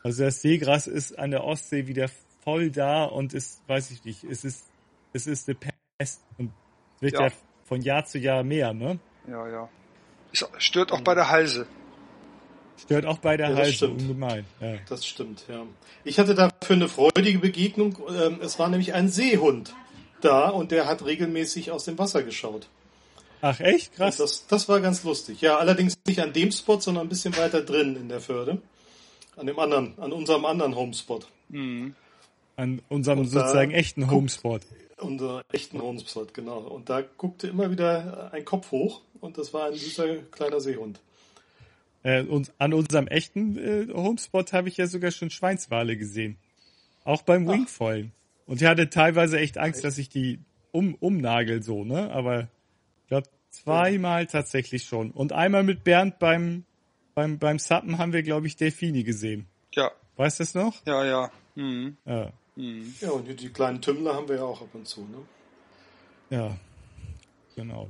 Also 0.04 0.24
das 0.24 0.42
Seegras 0.42 0.88
ist 0.88 1.18
an 1.18 1.32
der 1.32 1.44
Ostsee 1.44 1.88
wieder 1.88 2.10
voll 2.44 2.70
da 2.70 3.06
und 3.06 3.34
ist, 3.34 3.68
weiß 3.68 3.92
ich 3.92 4.06
nicht, 4.06 4.24
es 4.24 4.46
ist 4.46 4.66
es 5.14 5.28
ist 5.28 5.50
eine 5.50 5.58
Pest 5.98 6.22
und 6.38 6.52
wird 7.00 7.14
ja. 7.14 7.28
ja 7.28 7.34
von 7.66 7.82
Jahr 7.82 8.06
zu 8.06 8.18
Jahr 8.18 8.44
mehr, 8.44 8.74
ne? 8.74 9.00
Ja, 9.28 9.48
ja. 9.48 9.70
Es 10.32 10.48
stört 10.58 10.92
auch 10.92 11.02
bei 11.02 11.16
der 11.16 11.30
Halse. 11.30 11.68
Stört 12.84 13.06
auch 13.06 13.18
bei 13.18 13.38
der 13.38 13.52
ja, 13.52 13.66
stimmt. 13.66 14.02
ungemein. 14.02 14.46
Ja. 14.62 14.76
Das 14.88 15.06
stimmt, 15.06 15.44
ja. 15.50 15.66
Ich 16.04 16.18
hatte 16.20 16.36
dafür 16.36 16.76
eine 16.76 16.88
freudige 16.88 17.40
Begegnung. 17.40 17.98
Ähm, 18.10 18.40
es 18.42 18.58
war 18.58 18.70
nämlich 18.70 18.94
ein 18.94 19.10
Seehund 19.10 19.74
da 20.22 20.50
und 20.50 20.72
der 20.72 20.88
hat 20.88 21.06
regelmäßig 21.06 21.72
aus 21.72 21.86
dem 21.86 21.98
Wasser 21.98 22.24
geschaut. 22.24 22.68
Ach 23.42 23.60
echt? 23.60 23.96
Krass. 23.96 24.18
Das, 24.18 24.48
das 24.48 24.68
war 24.68 24.82
ganz 24.82 25.04
lustig. 25.04 25.42
Ja, 25.42 25.58
allerdings 25.58 25.98
nicht 26.06 26.22
an 26.22 26.34
dem 26.34 26.52
Spot, 26.52 26.80
sondern 26.80 27.06
ein 27.06 27.10
bisschen 27.10 27.36
weiter 27.38 27.62
drin 27.62 27.96
in 27.96 28.10
der 28.10 28.20
Förde. 28.20 28.62
An 29.38 29.46
dem 29.46 29.58
anderen, 29.58 29.94
an 29.98 30.12
unserem 30.12 30.46
anderen 30.46 30.76
Homespot. 30.76 31.28
Mhm. 31.50 31.96
An 32.58 32.82
unserem 32.90 33.26
sozusagen 33.26 33.72
echten 33.72 34.12
Homespot. 34.12 34.62
Unser 34.98 35.44
echten 35.54 35.82
Homespot, 35.82 36.34
genau. 36.34 36.60
Und 36.60 36.90
da 36.90 37.02
guckte 37.02 37.48
immer 37.48 37.72
wieder 37.72 38.32
ein 38.34 38.44
Kopf 38.44 38.72
hoch 38.72 39.02
und 39.22 39.38
das 39.38 39.54
war 39.54 39.68
ein 39.68 39.76
süßer 39.76 40.18
kleiner 40.32 40.60
Seehund. 40.60 41.00
Äh, 42.10 42.24
und 42.24 42.52
an 42.58 42.74
unserem 42.74 43.08
echten 43.08 43.58
äh, 43.58 43.94
Homespot 43.94 44.52
habe 44.54 44.68
ich 44.68 44.78
ja 44.78 44.88
sogar 44.88 45.12
schon 45.12 45.30
Schweinswale 45.30 45.96
gesehen. 45.96 46.38
Auch 47.04 47.22
beim 47.22 47.48
Wingfoilen. 47.48 48.14
Und 48.48 48.62
ich 48.62 48.68
hatte 48.68 48.90
teilweise 48.90 49.40
echt 49.40 49.60
Angst, 49.60 49.84
dass 49.84 49.98
ich 50.00 50.10
die 50.10 50.40
um, 50.72 50.96
umnagel 50.96 51.62
so, 51.62 51.84
ne? 51.84 52.12
Aber 52.12 52.50
ich 53.02 53.08
glaube 53.08 53.30
zweimal 53.52 54.26
tatsächlich 54.26 54.86
schon. 54.86 55.12
Und 55.12 55.34
einmal 55.34 55.64
mit 55.64 55.84
Bernd 55.84 56.18
beim, 56.18 56.66
beim, 57.14 57.38
beim 57.38 57.60
Sappen 57.60 58.00
haben 58.00 58.12
wir, 58.12 58.24
glaube 58.24 58.48
ich, 58.48 58.56
Delfini 58.56 59.04
gesehen. 59.04 59.46
Ja. 59.74 59.92
Weißt 60.16 60.40
du 60.40 60.44
das 60.44 60.56
noch? 60.56 60.86
Ja, 60.88 61.06
ja. 61.06 61.32
Mhm. 61.54 61.98
Ja. 62.06 62.32
Mhm. 62.56 62.96
Ja, 63.02 63.12
und 63.12 63.40
die 63.40 63.50
kleinen 63.50 63.82
Tümmler 63.82 64.16
haben 64.16 64.28
wir 64.28 64.38
ja 64.38 64.44
auch 64.44 64.62
ab 64.62 64.70
und 64.74 64.88
zu, 64.88 65.02
ne? 65.02 65.18
Ja, 66.32 66.58
genau. 67.56 67.90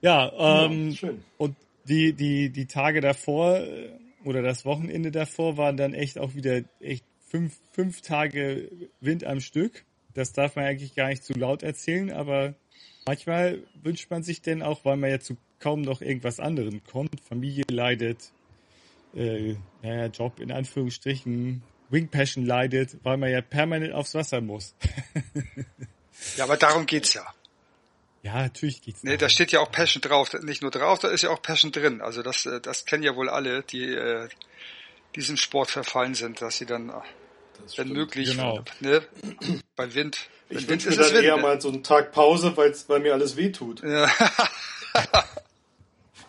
Ja, 0.00 0.64
ähm, 0.64 0.90
ja, 0.90 0.96
schön. 0.96 1.24
und 1.36 1.56
die, 1.88 2.12
die, 2.12 2.50
die 2.50 2.66
Tage 2.66 3.00
davor 3.00 3.58
äh, 3.58 3.90
oder 4.24 4.42
das 4.42 4.64
Wochenende 4.64 5.10
davor 5.10 5.56
waren 5.56 5.76
dann 5.76 5.94
echt 5.94 6.18
auch 6.18 6.34
wieder 6.34 6.62
echt 6.80 7.04
fünf, 7.28 7.58
fünf 7.72 8.00
Tage 8.02 8.70
Wind 9.00 9.24
am 9.24 9.40
Stück. 9.40 9.84
Das 10.14 10.32
darf 10.32 10.56
man 10.56 10.64
eigentlich 10.64 10.94
gar 10.94 11.08
nicht 11.08 11.24
zu 11.24 11.32
laut 11.34 11.62
erzählen, 11.62 12.10
aber 12.10 12.54
manchmal 13.06 13.62
wünscht 13.82 14.10
man 14.10 14.22
sich 14.22 14.42
denn 14.42 14.62
auch, 14.62 14.84
weil 14.84 14.96
man 14.96 15.10
ja 15.10 15.20
zu 15.20 15.36
kaum 15.60 15.82
noch 15.82 16.00
irgendwas 16.00 16.40
anderem 16.40 16.82
kommt, 16.84 17.20
Familie 17.20 17.64
leidet, 17.70 18.32
äh, 19.14 19.56
naja, 19.82 20.06
Job 20.06 20.40
in 20.40 20.52
Anführungsstrichen, 20.52 21.62
Wing 21.90 22.08
Passion 22.08 22.44
leidet, 22.44 22.96
weil 23.02 23.16
man 23.16 23.30
ja 23.30 23.40
permanent 23.40 23.92
aufs 23.92 24.14
Wasser 24.14 24.40
muss. 24.40 24.74
ja, 26.36 26.44
aber 26.44 26.56
darum 26.56 26.86
geht's 26.86 27.14
ja. 27.14 27.26
Ja, 28.22 28.42
natürlich 28.42 28.82
geht's. 28.82 29.02
Nee, 29.04 29.16
da 29.16 29.28
steht 29.28 29.52
ja 29.52 29.60
auch 29.60 29.70
Passion 29.70 30.00
drauf. 30.00 30.32
Nicht 30.42 30.62
nur 30.62 30.70
drauf, 30.70 30.98
da 30.98 31.08
ist 31.08 31.22
ja 31.22 31.30
auch 31.30 31.40
Passion 31.40 31.72
drin. 31.72 32.00
Also 32.00 32.22
das, 32.22 32.46
äh, 32.46 32.60
das 32.60 32.84
kennen 32.84 33.02
ja 33.02 33.14
wohl 33.14 33.28
alle, 33.28 33.62
die 33.62 33.84
äh, 33.84 34.28
diesem 35.14 35.36
Sport 35.36 35.70
verfallen 35.70 36.14
sind, 36.14 36.40
dass 36.40 36.58
sie 36.58 36.66
dann 36.66 36.92
wenn 37.76 37.88
möglich. 37.88 38.30
Genau. 38.30 38.64
Ne? 38.80 39.02
Bei 39.76 39.94
Wind. 39.94 40.28
Ich 40.48 40.68
Wind 40.68 40.68
wünsche 40.68 40.90
mir 40.90 40.96
dann 40.96 41.12
Wind, 41.12 41.24
eher 41.24 41.36
ne? 41.36 41.42
mal 41.42 41.60
so 41.60 41.68
einen 41.68 41.82
Tag 41.82 42.12
Pause, 42.12 42.56
weil 42.56 43.00
mir 43.00 43.12
alles 43.12 43.36
wehtut. 43.36 43.82
Ja. 43.82 44.10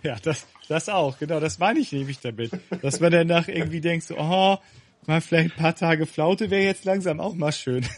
Ja, 0.01 0.17
das, 0.24 0.48
das 0.67 0.88
auch, 0.88 1.17
genau, 1.19 1.39
das 1.39 1.60
meine 1.60 1.79
ich 1.79 1.91
nämlich 1.91 2.19
damit. 2.22 2.51
Dass 2.81 3.00
man 3.00 3.12
danach 3.12 3.48
irgendwie 3.48 3.81
denkt, 3.81 4.08
so, 4.08 4.15
oh, 4.17 4.58
mal 5.08 5.22
vielleicht 5.22 5.56
ein 5.56 5.62
paar 5.62 5.75
Tage 5.75 6.06
Flaute 6.06 6.50
wäre 6.50 6.63
jetzt 6.63 6.86
langsam 6.86 7.20
auch 7.20 7.34
mal 7.34 7.51
schön. 7.51 7.86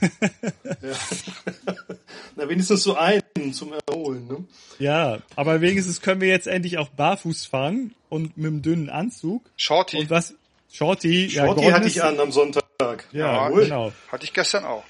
Na, 2.35 2.47
wenigstens 2.47 2.83
so 2.83 2.95
einen 2.95 3.21
zum 3.53 3.73
Erholen, 3.87 4.27
ne? 4.27 4.43
ja, 4.79 5.19
aber 5.35 5.61
wenigstens 5.61 6.01
können 6.01 6.21
wir 6.21 6.29
jetzt 6.29 6.47
endlich 6.47 6.77
auch 6.77 6.89
barfuß 6.89 7.45
fahren 7.45 7.93
und 8.09 8.37
mit 8.37 8.47
einem 8.47 8.61
dünnen 8.61 8.89
Anzug. 8.89 9.43
Shorty. 9.57 9.97
Und 9.99 10.09
was, 10.09 10.33
Shorty, 10.71 11.27
ja, 11.27 11.45
Shorty 11.45 11.55
Gordon 11.61 11.73
hatte 11.73 11.87
ich 11.87 12.03
an 12.03 12.19
am 12.19 12.31
Sonntag. 12.31 12.63
Ja, 13.11 13.45
Jawohl. 13.47 13.63
genau. 13.65 13.91
Hatte 14.11 14.23
ich 14.23 14.33
gestern 14.33 14.65
auch. 14.65 14.83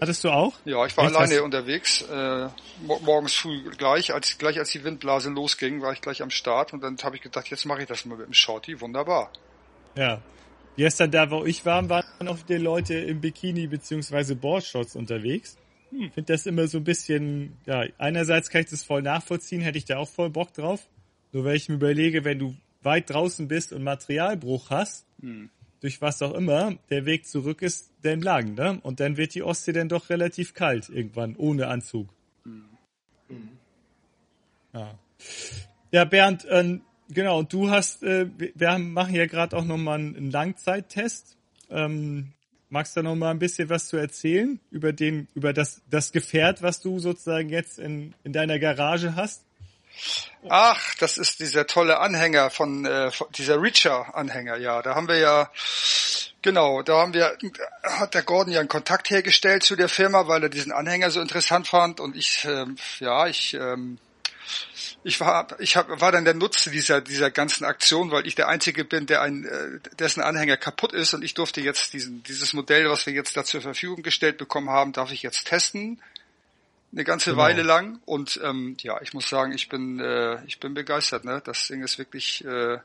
Hattest 0.00 0.24
du 0.24 0.28
auch? 0.30 0.52
Ja, 0.64 0.84
ich 0.84 0.96
war 0.96 1.06
Echt, 1.06 1.16
alleine 1.16 1.34
hast- 1.36 1.40
unterwegs. 1.42 2.02
Äh, 2.02 2.48
mo- 2.84 3.00
morgens 3.04 3.32
früh 3.34 3.62
gleich, 3.76 4.12
als 4.12 4.36
gleich 4.38 4.58
als 4.58 4.70
die 4.70 4.84
Windblase 4.84 5.30
losging, 5.30 5.80
war 5.80 5.92
ich 5.92 6.00
gleich 6.02 6.20
am 6.20 6.30
Start 6.30 6.72
und 6.74 6.82
dann 6.82 6.98
habe 7.02 7.16
ich 7.16 7.22
gedacht, 7.22 7.48
jetzt 7.48 7.64
mache 7.64 7.82
ich 7.82 7.88
das 7.88 8.04
mal 8.04 8.18
mit 8.18 8.26
dem 8.26 8.34
Shorty. 8.34 8.80
Wunderbar. 8.80 9.30
Ja. 9.96 10.20
Gestern 10.76 11.10
da, 11.10 11.30
wo 11.30 11.44
ich 11.44 11.64
war, 11.64 11.88
waren 11.88 12.28
auch 12.28 12.38
die 12.42 12.54
Leute 12.54 12.94
im 12.94 13.20
Bikini 13.20 13.66
beziehungsweise 13.66 14.34
Boardshorts 14.34 14.96
unterwegs. 14.96 15.56
Ich 15.92 16.12
finde 16.12 16.32
das 16.32 16.46
immer 16.46 16.66
so 16.66 16.78
ein 16.78 16.84
bisschen, 16.84 17.56
ja, 17.66 17.84
einerseits 17.98 18.50
kann 18.50 18.62
ich 18.62 18.70
das 18.70 18.82
voll 18.82 19.02
nachvollziehen, 19.02 19.60
hätte 19.60 19.78
ich 19.78 19.84
da 19.84 19.98
auch 19.98 20.08
voll 20.08 20.30
Bock 20.30 20.52
drauf. 20.52 20.88
Nur 21.32 21.44
wenn 21.44 21.54
ich 21.54 21.68
mir 21.68 21.76
überlege, 21.76 22.24
wenn 22.24 22.40
du 22.40 22.56
weit 22.82 23.10
draußen 23.10 23.46
bist 23.46 23.72
und 23.72 23.84
Materialbruch 23.84 24.70
hast, 24.70 25.06
durch 25.80 26.00
was 26.00 26.22
auch 26.22 26.34
immer, 26.34 26.76
der 26.90 27.06
Weg 27.06 27.26
zurück 27.26 27.62
ist 27.62 27.92
dann 28.02 28.20
lang, 28.20 28.54
ne? 28.54 28.80
Und 28.82 29.00
dann 29.00 29.16
wird 29.16 29.34
die 29.34 29.42
Ostsee 29.42 29.72
dann 29.72 29.88
doch 29.88 30.10
relativ 30.10 30.54
kalt 30.54 30.88
irgendwann, 30.88 31.36
ohne 31.36 31.68
Anzug. 31.68 32.08
Ja. 34.72 34.98
Ja, 35.92 36.04
Bernd, 36.04 36.46
ähm, 36.50 36.82
genau, 37.08 37.38
und 37.38 37.52
du 37.52 37.70
hast, 37.70 38.02
äh, 38.02 38.26
wir- 38.36 38.78
machen 38.78 39.14
ja 39.14 39.26
gerade 39.26 39.56
auch 39.56 39.64
nochmal 39.64 39.98
einen 39.98 40.30
Langzeittest. 40.30 41.36
Ähm, 41.70 42.32
magst 42.68 42.96
du 42.96 43.02
noch 43.02 43.14
mal 43.14 43.30
ein 43.30 43.38
bisschen 43.38 43.68
was 43.68 43.88
zu 43.88 43.96
erzählen 43.96 44.60
über 44.70 44.92
den, 44.92 45.28
über 45.34 45.52
das, 45.52 45.80
das 45.90 46.12
Gefährt, 46.12 46.62
was 46.62 46.80
du 46.80 46.98
sozusagen 46.98 47.48
jetzt 47.48 47.78
in, 47.78 48.14
in 48.24 48.32
deiner 48.32 48.58
Garage 48.58 49.14
hast? 49.16 49.44
Ach, 50.48 50.94
das 50.96 51.18
ist 51.18 51.40
dieser 51.40 51.66
tolle 51.66 52.00
Anhänger 52.00 52.50
von, 52.50 52.84
äh, 52.84 53.10
von 53.10 53.28
dieser 53.32 53.62
Reacher-Anhänger, 53.62 54.56
ja. 54.56 54.82
Da 54.82 54.94
haben 54.94 55.08
wir 55.08 55.18
ja, 55.18 55.50
genau, 56.42 56.82
da 56.82 57.00
haben 57.00 57.14
wir, 57.14 57.36
hat 57.82 58.14
der 58.14 58.22
Gordon 58.22 58.52
ja 58.52 58.60
einen 58.60 58.68
Kontakt 58.68 59.08
hergestellt 59.10 59.62
zu 59.62 59.76
der 59.76 59.88
Firma, 59.88 60.26
weil 60.26 60.42
er 60.42 60.48
diesen 60.48 60.72
Anhänger 60.72 61.10
so 61.10 61.20
interessant 61.20 61.68
fand 61.68 62.00
und 62.00 62.16
ich, 62.16 62.44
ähm, 62.44 62.76
ja, 62.98 63.26
ich, 63.28 63.54
ähm, 63.54 63.98
ich 65.02 65.20
war, 65.20 65.48
ich 65.60 65.76
hab, 65.76 66.00
war 66.00 66.12
dann 66.12 66.24
der 66.24 66.34
Nutzer 66.34 66.70
dieser 66.70 67.00
dieser 67.00 67.30
ganzen 67.30 67.64
Aktion, 67.64 68.10
weil 68.10 68.26
ich 68.26 68.34
der 68.34 68.48
Einzige 68.48 68.84
bin, 68.84 69.06
der 69.06 69.22
ein, 69.22 69.44
äh, 69.44 69.80
dessen 69.98 70.22
Anhänger 70.22 70.56
kaputt 70.56 70.92
ist 70.92 71.14
und 71.14 71.22
ich 71.22 71.34
durfte 71.34 71.60
jetzt 71.60 71.92
diesen 71.92 72.22
dieses 72.22 72.52
Modell, 72.52 72.88
was 72.88 73.06
wir 73.06 73.12
jetzt 73.12 73.36
da 73.36 73.44
zur 73.44 73.60
Verfügung 73.60 74.02
gestellt 74.02 74.38
bekommen 74.38 74.70
haben, 74.70 74.92
darf 74.92 75.12
ich 75.12 75.22
jetzt 75.22 75.46
testen 75.46 76.00
eine 76.92 77.04
ganze 77.04 77.30
Genau. 77.30 77.42
Weile 77.42 77.62
lang 77.62 78.00
und 78.04 78.40
ähm, 78.42 78.76
ja, 78.80 79.00
ich 79.02 79.12
muss 79.14 79.28
sagen, 79.28 79.52
ich 79.52 79.68
bin 79.68 80.00
äh, 80.00 80.44
ich 80.46 80.60
bin 80.60 80.74
begeistert. 80.74 81.24
Ne, 81.24 81.42
das 81.44 81.66
Ding 81.68 81.82
ist 81.82 81.98
wirklich. 81.98 82.44
Äh, 82.44 82.78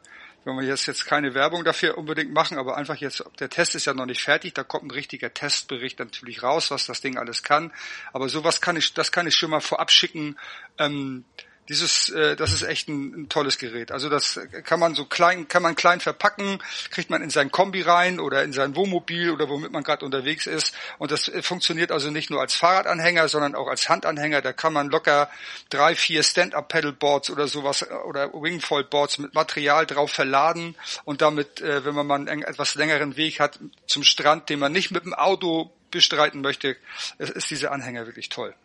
wenn 0.45 0.55
wir 0.55 0.63
jetzt 0.63 0.85
jetzt 0.85 1.05
keine 1.05 1.33
Werbung 1.33 1.63
dafür 1.63 1.97
unbedingt 1.97 2.31
machen, 2.33 2.57
aber 2.57 2.77
einfach 2.77 2.95
jetzt, 2.95 3.23
der 3.39 3.49
Test 3.49 3.75
ist 3.75 3.85
ja 3.85 3.93
noch 3.93 4.05
nicht 4.05 4.23
fertig, 4.23 4.53
da 4.53 4.63
kommt 4.63 4.85
ein 4.85 4.91
richtiger 4.91 5.33
Testbericht 5.33 5.99
natürlich 5.99 6.43
raus, 6.43 6.71
was 6.71 6.85
das 6.85 7.01
Ding 7.01 7.17
alles 7.17 7.43
kann. 7.43 7.73
Aber 8.13 8.29
sowas 8.29 8.61
kann 8.61 8.77
ich, 8.77 8.93
das 8.93 9.11
kann 9.11 9.27
ich 9.27 9.35
schon 9.35 9.51
mal 9.51 9.59
vorab 9.59 9.91
schicken. 9.91 10.37
Ähm, 10.77 11.25
dieses, 11.69 12.09
äh, 12.09 12.35
das 12.35 12.51
ist 12.51 12.63
echt 12.63 12.89
ein, 12.89 13.21
ein 13.21 13.29
tolles 13.29 13.59
Gerät. 13.59 13.91
Also 13.91 14.09
das 14.09 14.39
kann 14.63 14.79
man 14.79 14.95
so 14.95 15.05
klein, 15.05 15.47
kann 15.47 15.61
man 15.61 15.75
klein 15.75 15.99
verpacken, 15.99 16.57
kriegt 16.89 17.11
man 17.11 17.21
in 17.21 17.29
sein 17.29 17.51
Kombi 17.51 17.83
rein 17.83 18.19
oder 18.19 18.43
in 18.43 18.53
sein 18.53 18.75
Wohnmobil 18.75 19.29
oder 19.29 19.49
womit 19.49 19.71
man 19.71 19.83
gerade 19.83 20.03
unterwegs 20.03 20.47
ist. 20.47 20.73
Und 20.97 21.11
das 21.11 21.27
äh, 21.29 21.43
funktioniert 21.43 21.91
also 21.91 22.09
nicht 22.09 22.31
nur 22.31 22.41
als 22.41 22.55
Fahrradanhänger, 22.55 23.27
sondern 23.27 23.53
auch 23.53 23.67
als 23.67 23.87
Handanhänger. 23.87 24.41
Da 24.41 24.51
kann 24.51 24.73
man 24.73 24.89
locker 24.89 25.29
drei, 25.69 25.95
vier 25.95 26.23
Stand-up-Pedalboards 26.23 27.29
oder 27.29 27.47
sowas 27.47 27.83
äh, 27.83 27.93
oder 27.93 28.33
Wingfold-Boards 28.33 29.19
mit 29.19 29.35
Material 29.35 29.85
drauf 29.85 30.11
verladen 30.11 30.75
und 31.05 31.21
damit, 31.21 31.61
äh, 31.61 31.85
wenn 31.85 31.93
man 31.93 32.07
mal 32.07 32.15
einen 32.15 32.41
etwas 32.41 32.73
längeren 32.73 33.15
Weg 33.15 33.39
hat 33.39 33.59
zum 33.85 34.03
Strand, 34.03 34.49
den 34.49 34.57
man 34.57 34.71
nicht 34.71 34.89
mit 34.89 35.05
dem 35.05 35.13
Auto 35.13 35.71
bestreiten 35.91 36.41
möchte, 36.41 36.77
ist, 37.19 37.29
ist 37.29 37.51
dieser 37.51 37.71
Anhänger 37.71 38.07
wirklich 38.07 38.29
toll. 38.29 38.55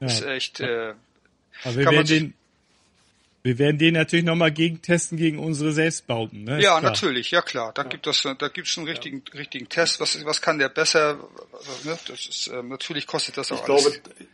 Ja. 0.00 0.06
Ist 0.06 0.22
echt. 0.24 0.60
Äh, 0.60 0.94
wir 1.64 1.84
kann 1.84 1.94
man 1.94 2.06
den, 2.06 2.34
wir 3.46 3.58
werden 3.58 3.78
den 3.78 3.94
natürlich 3.94 4.24
nochmal 4.24 4.50
gegentesten 4.50 5.16
gegen 5.16 5.38
unsere 5.38 5.72
Selbstbauten, 5.72 6.44
ne? 6.44 6.60
Ja, 6.60 6.78
klar. 6.78 6.82
natürlich, 6.82 7.30
ja 7.30 7.42
klar. 7.42 7.72
Da 7.72 7.84
gibt 7.84 8.06
es, 8.06 8.22
da 8.22 8.48
gibt's 8.48 8.76
einen 8.76 8.88
richtigen, 8.88 9.22
richtigen 9.32 9.68
Test. 9.68 10.00
Was, 10.00 10.22
was 10.24 10.42
kann 10.42 10.58
der 10.58 10.68
besser? 10.68 11.14
Ne? 11.84 11.96
Das 12.08 12.26
ist, 12.26 12.48
ähm, 12.48 12.68
natürlich 12.68 13.06
kostet 13.06 13.36
das 13.36 13.52
auch 13.52 13.62
Ich 13.62 13.70
alles. 13.70 14.02
glaube, 14.02 14.26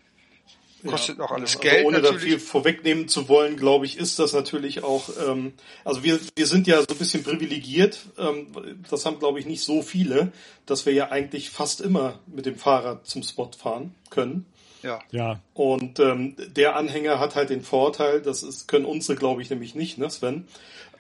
kostet 0.87 1.21
auch 1.21 1.31
alles 1.31 1.57
also 1.57 1.61
Geld 1.61 1.85
ohne 1.85 2.01
da 2.01 2.13
natürlich. 2.13 2.25
viel 2.25 2.39
vorwegnehmen 2.39 3.07
zu 3.07 3.29
wollen, 3.29 3.57
glaube 3.57 3.87
ich, 3.87 3.99
ist 3.99 4.19
das 4.19 4.33
natürlich 4.33 4.83
auch, 4.83 5.11
ähm, 5.29 5.53
also 5.85 6.03
wir, 6.03 6.19
wir 6.35 6.47
sind 6.47 6.67
ja 6.67 6.79
so 6.81 6.87
ein 6.91 6.99
bisschen 6.99 7.23
privilegiert, 7.23 7.99
ähm, 8.19 8.49
das 8.91 9.07
haben, 9.07 9.19
glaube 9.19 9.39
ich, 9.39 9.47
nicht 9.47 9.63
so 9.63 9.83
viele, 9.83 10.33
dass 10.67 10.87
wir 10.87 10.93
ja 10.93 11.11
eigentlich 11.11 11.51
fast 11.51 11.81
immer 11.81 12.21
mit 12.27 12.47
dem 12.47 12.57
Fahrrad 12.57 13.07
zum 13.07 13.23
Spot 13.23 13.51
fahren 13.57 13.95
können. 14.11 14.47
Ja, 14.83 15.01
Ja, 15.11 15.41
Und 15.55 16.01
ähm, 16.01 16.37
der 16.57 16.77
Anhänger 16.77 17.21
hat 17.21 17.35
halt 17.37 17.51
den 17.51 17.63
Vorteil, 17.63 18.21
das 18.21 18.43
ist, 18.43 18.69
können 18.69 18.85
unsere, 18.85 19.17
glaube 19.17 19.43
ich, 19.43 19.51
nämlich 19.51 19.75
nicht, 19.75 19.99
ne, 19.99 20.11
Sven? 20.11 20.47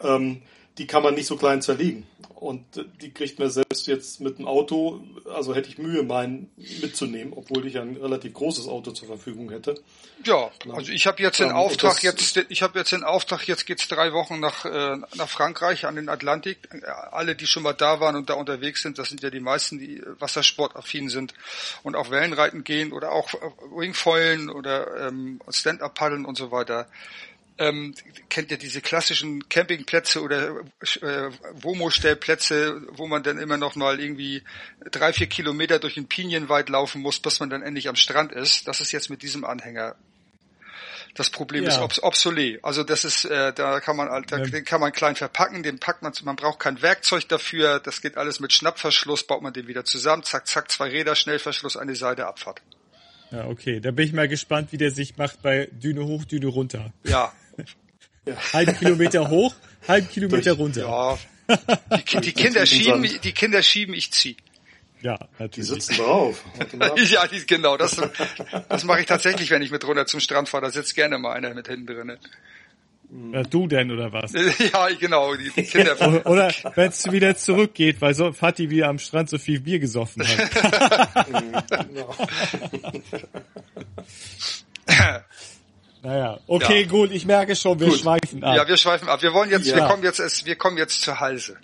Ähm, 0.01 0.43
die 0.79 0.87
kann 0.87 1.02
man 1.02 1.14
nicht 1.14 1.26
so 1.26 1.37
klein 1.37 1.62
zerlegen. 1.62 2.07
Und 2.35 2.76
äh, 2.76 2.85
die 3.00 3.12
kriegt 3.12 3.38
man 3.38 3.50
selbst 3.50 3.87
jetzt 3.87 4.21
mit 4.21 4.38
dem 4.38 4.49
Auto, 4.49 5.00
also 5.33 5.55
hätte 5.55 5.69
ich 5.69 5.79
Mühe, 5.79 6.02
meinen 6.02 6.50
mitzunehmen, 6.81 7.33
obwohl 7.37 7.64
ich 7.69 7.79
ein 7.79 7.97
relativ 7.97 8.33
großes 8.35 8.67
Auto 8.67 8.91
zur 8.91 9.07
Verfügung 9.07 9.50
hätte. 9.50 9.76
ja. 10.25 10.50
Also 10.73 10.91
ich 10.91 11.07
habe 11.07 11.23
jetzt 11.23 11.38
den 11.38 11.50
Ähm, 11.50 11.57
Auftrag 11.57 12.02
jetzt, 12.02 12.37
ich 12.49 12.62
habe 12.62 12.81
jetzt 12.81 12.91
den 12.91 13.05
Auftrag. 13.05 13.47
Jetzt 13.47 13.64
geht's 13.64 13.87
drei 13.87 14.12
Wochen 14.12 14.41
nach 14.41 14.64
äh, 14.64 14.97
nach 15.14 15.29
Frankreich 15.29 15.87
an 15.87 15.95
den 15.95 16.09
Atlantik. 16.09 16.59
Äh, 16.73 16.85
Alle, 17.12 17.37
die 17.37 17.47
schon 17.47 17.62
mal 17.62 17.75
da 17.75 18.00
waren 18.00 18.17
und 18.17 18.29
da 18.29 18.35
unterwegs 18.35 18.83
sind, 18.83 18.99
das 18.99 19.09
sind 19.09 19.23
ja 19.23 19.31
die 19.31 19.38
meisten, 19.41 19.79
die 19.79 19.99
äh, 19.99 20.07
wassersportaffin 20.19 21.09
sind 21.11 21.35
und 21.85 21.95
auch 21.95 22.11
Wellenreiten 22.11 22.64
gehen 22.64 22.93
oder 22.93 23.12
auch 23.12 23.33
Wingfoilen 23.76 24.50
oder 24.50 25.09
ähm, 25.09 25.41
Stand-up 25.49 25.95
paddeln 25.95 26.25
und 26.25 26.37
so 26.37 26.50
weiter. 26.50 26.88
Ähm, 27.62 27.95
kennt 28.28 28.50
ihr 28.50 28.59
diese 28.59 28.81
klassischen 28.81 29.49
Campingplätze 29.49 30.21
oder 30.21 30.61
äh, 31.00 31.31
Womo-Stellplätze, 31.62 32.83
wo 32.92 33.07
man 33.07 33.23
dann 33.23 33.38
immer 33.38 33.57
noch 33.57 33.76
mal 33.76 34.00
irgendwie 34.00 34.42
drei, 34.90 35.12
vier 35.12 35.28
Kilometer 35.28 35.78
durch 35.78 35.95
den 35.95 36.09
Pinienwald 36.09 36.69
laufen 36.69 37.00
muss, 37.02 37.21
bis 37.21 37.38
man 37.40 37.50
dann 37.50 37.62
endlich 37.62 37.88
am 37.88 37.97
Strand 37.97 38.33
ist. 38.33 38.66
Das 38.66 38.81
ist 38.81 38.92
jetzt 38.92 39.11
mit 39.11 39.23
diesem 39.23 39.45
Anhänger. 39.45 39.95
Das 41.14 41.28
Problem 41.31 41.64
Ja. 41.64 41.71
ist 41.71 41.78
obs 41.78 42.02
obsolet. 42.02 42.64
Also 42.64 42.83
das 42.85 43.04
ist, 43.04 43.26
äh, 43.26 43.52
da 43.52 43.81
kann 43.81 43.97
man, 43.97 44.25
da, 44.26 44.38
Ja. 44.38 44.45
den 44.45 44.64
kann 44.64 44.81
man 44.81 44.92
klein 44.92 45.14
verpacken, 45.14 45.62
den 45.62 45.78
packt 45.78 46.02
man, 46.02 46.12
man 46.25 46.37
braucht 46.37 46.59
kein 46.59 46.81
Werkzeug 46.81 47.28
dafür. 47.28 47.81
Das 47.81 48.00
geht 48.00 48.16
alles 48.16 48.40
mit 48.40 48.52
Schnappverschluss, 48.52 49.26
baut 49.26 49.42
man 49.42 49.52
den 49.52 49.69
wieder 49.69 49.85
zusammen, 49.85 50.23
zack, 50.23 50.47
zack, 50.47 50.71
zwei 50.71 50.88
Räder, 50.88 51.14
Schnellverschluss 51.14 51.76
an 51.76 51.87
die 51.87 51.95
Seite, 51.97 52.26
Abfahrt. 52.26 52.62
Ja, 53.31 53.47
okay. 53.47 53.81
Da 53.81 53.90
bin 53.90 54.07
ich 54.07 54.12
mal 54.12 54.28
gespannt, 54.28 54.73
wie 54.73 54.78
der 54.78 54.90
sich 54.90 55.16
macht 55.16 55.42
bei 55.42 55.69
Düne 55.73 56.04
hoch, 56.04 56.25
Düne 56.25 56.47
runter. 56.47 56.92
Ja, 57.04 57.33
Halben 58.52 58.76
Kilometer 58.76 59.29
hoch, 59.31 59.55
halben 59.88 60.09
Kilometer 60.09 60.55
Durch- 60.55 60.59
runter. 60.59 60.83
ja. 60.83 61.19
Die, 61.99 62.21
die 62.21 62.33
Kinder 62.33 62.64
schieben, 62.64 63.02
die 63.02 63.33
Kinder 63.33 63.62
schieben, 63.62 63.95
ich 63.95 64.12
zieh. 64.12 64.37
Ja, 65.02 65.17
Die 65.17 65.43
natürlich. 65.43 65.69
sitzen 65.69 65.97
drauf. 65.97 66.45
Ja, 67.11 67.26
die, 67.26 67.45
genau, 67.47 67.76
das, 67.76 68.00
das 68.69 68.85
mache 68.85 69.00
ich 69.00 69.07
tatsächlich, 69.07 69.50
wenn 69.50 69.61
ich 69.61 69.71
mit 69.73 69.85
runter 69.85 70.07
zum 70.07 70.21
Strand 70.21 70.49
fahre. 70.49 70.67
Da 70.67 70.71
sitzt 70.71 70.95
gerne 70.95 71.19
mal 71.19 71.33
einer 71.33 71.52
mit 71.52 71.67
hinten 71.67 71.87
drin. 71.87 72.17
Ja, 73.33 73.43
du 73.43 73.67
denn 73.67 73.91
oder 73.91 74.11
was? 74.12 74.33
Ja, 74.33 74.88
genau, 74.99 75.35
die 75.35 75.50
die 75.50 75.64
Kinder. 75.64 76.00
Oder, 76.00 76.25
oder 76.26 76.55
wenn 76.76 76.88
es 76.88 77.11
wieder 77.12 77.37
zurückgeht, 77.37 78.00
weil 78.00 78.14
so 78.14 78.33
Fatih 78.33 78.71
wieder 78.71 78.88
am 78.88 78.99
Strand 78.99 79.29
so 79.29 79.37
viel 79.37 79.61
Bier 79.61 79.81
gesoffen 79.81 80.23
hat. 80.26 80.50
Naja, 86.02 86.40
okay, 86.49 86.82
Ja. 86.82 86.88
gut, 86.88 87.12
ich 87.12 87.25
merke 87.26 87.54
schon, 87.54 87.78
wir 87.78 87.88
Gut. 87.88 88.00
schweifen 88.00 88.42
ab. 88.42 88.56
Ja, 88.56 88.66
wir 88.66 88.76
schweifen 88.76 89.09
ab. 89.09 89.23
Wir 89.23 89.32
wollen 89.32 89.50
jetzt, 89.50 89.66
wir 89.66 89.76
Ja. 89.76 89.88
kommen 89.88 90.02
jetzt, 90.02 90.18
es- 90.18 90.44
wir 90.44 90.56
kommen 90.56 90.76
jetzt 90.76 91.00
zur 91.02 91.21
Halse. 91.21 91.56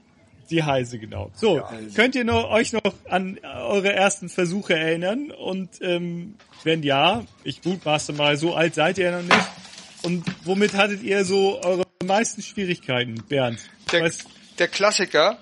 Die 0.51 0.63
Heise, 0.63 0.99
genau. 0.99 1.31
So, 1.35 1.63
könnt 1.95 2.15
ihr 2.15 2.25
noch, 2.25 2.49
euch 2.51 2.73
noch 2.73 2.95
an 3.11 3.39
eure 3.43 3.93
ersten 3.93 4.29
Versuche 4.31 4.75
erinnern? 4.75 5.31
Und 5.31 5.71
ähm, 5.83 6.37
wenn 6.65 6.83
ja, 6.83 7.25
ich 7.45 7.63
mutmaße 7.65 8.13
mal, 8.15 8.37
so 8.39 8.55
alt 8.55 8.75
seid 8.75 8.97
ihr 8.99 9.11
noch 9.11 9.23
nicht. 9.23 9.47
Und 10.05 10.25
womit 10.45 10.73
hattet 10.75 11.03
ihr 11.03 11.25
so 11.25 11.61
eure 11.63 11.83
meisten 12.05 12.41
Schwierigkeiten, 12.41 13.17
Bernd? 13.29 13.59
Der, 13.93 14.05
Was, 14.05 14.19
der 14.59 14.69
Klassiker, 14.69 15.37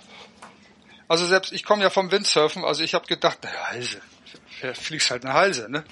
Also 1.09 1.25
selbst 1.27 1.53
ich 1.53 1.63
komme 1.63 1.85
ja 1.85 1.91
vom 1.91 2.11
Windsurfen, 2.11 2.65
also 2.65 2.83
ich 2.83 2.93
habe 2.95 3.07
gedacht, 3.07 3.39
naja, 3.45 3.57
Halse, 3.71 3.99
fliegst 4.75 5.11
halt 5.13 5.25
eine 5.25 5.35
Halse, 5.35 5.71
ne? 5.71 5.85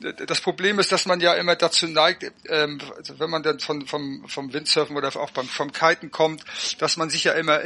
Das 0.00 0.40
Problem 0.40 0.78
ist, 0.78 0.92
dass 0.92 1.06
man 1.06 1.20
ja 1.20 1.34
immer 1.34 1.56
dazu 1.56 1.86
neigt, 1.86 2.30
ähm, 2.48 2.80
wenn 3.18 3.30
man 3.30 3.42
dann 3.42 3.60
von, 3.60 3.86
vom, 3.86 4.28
vom 4.28 4.52
Windsurfen 4.52 4.96
oder 4.96 5.14
auch 5.16 5.30
beim, 5.30 5.46
vom 5.46 5.72
Kiten 5.72 6.10
kommt, 6.10 6.44
dass 6.78 6.96
man 6.96 7.10
sich 7.10 7.24
ja 7.24 7.32
immer 7.32 7.60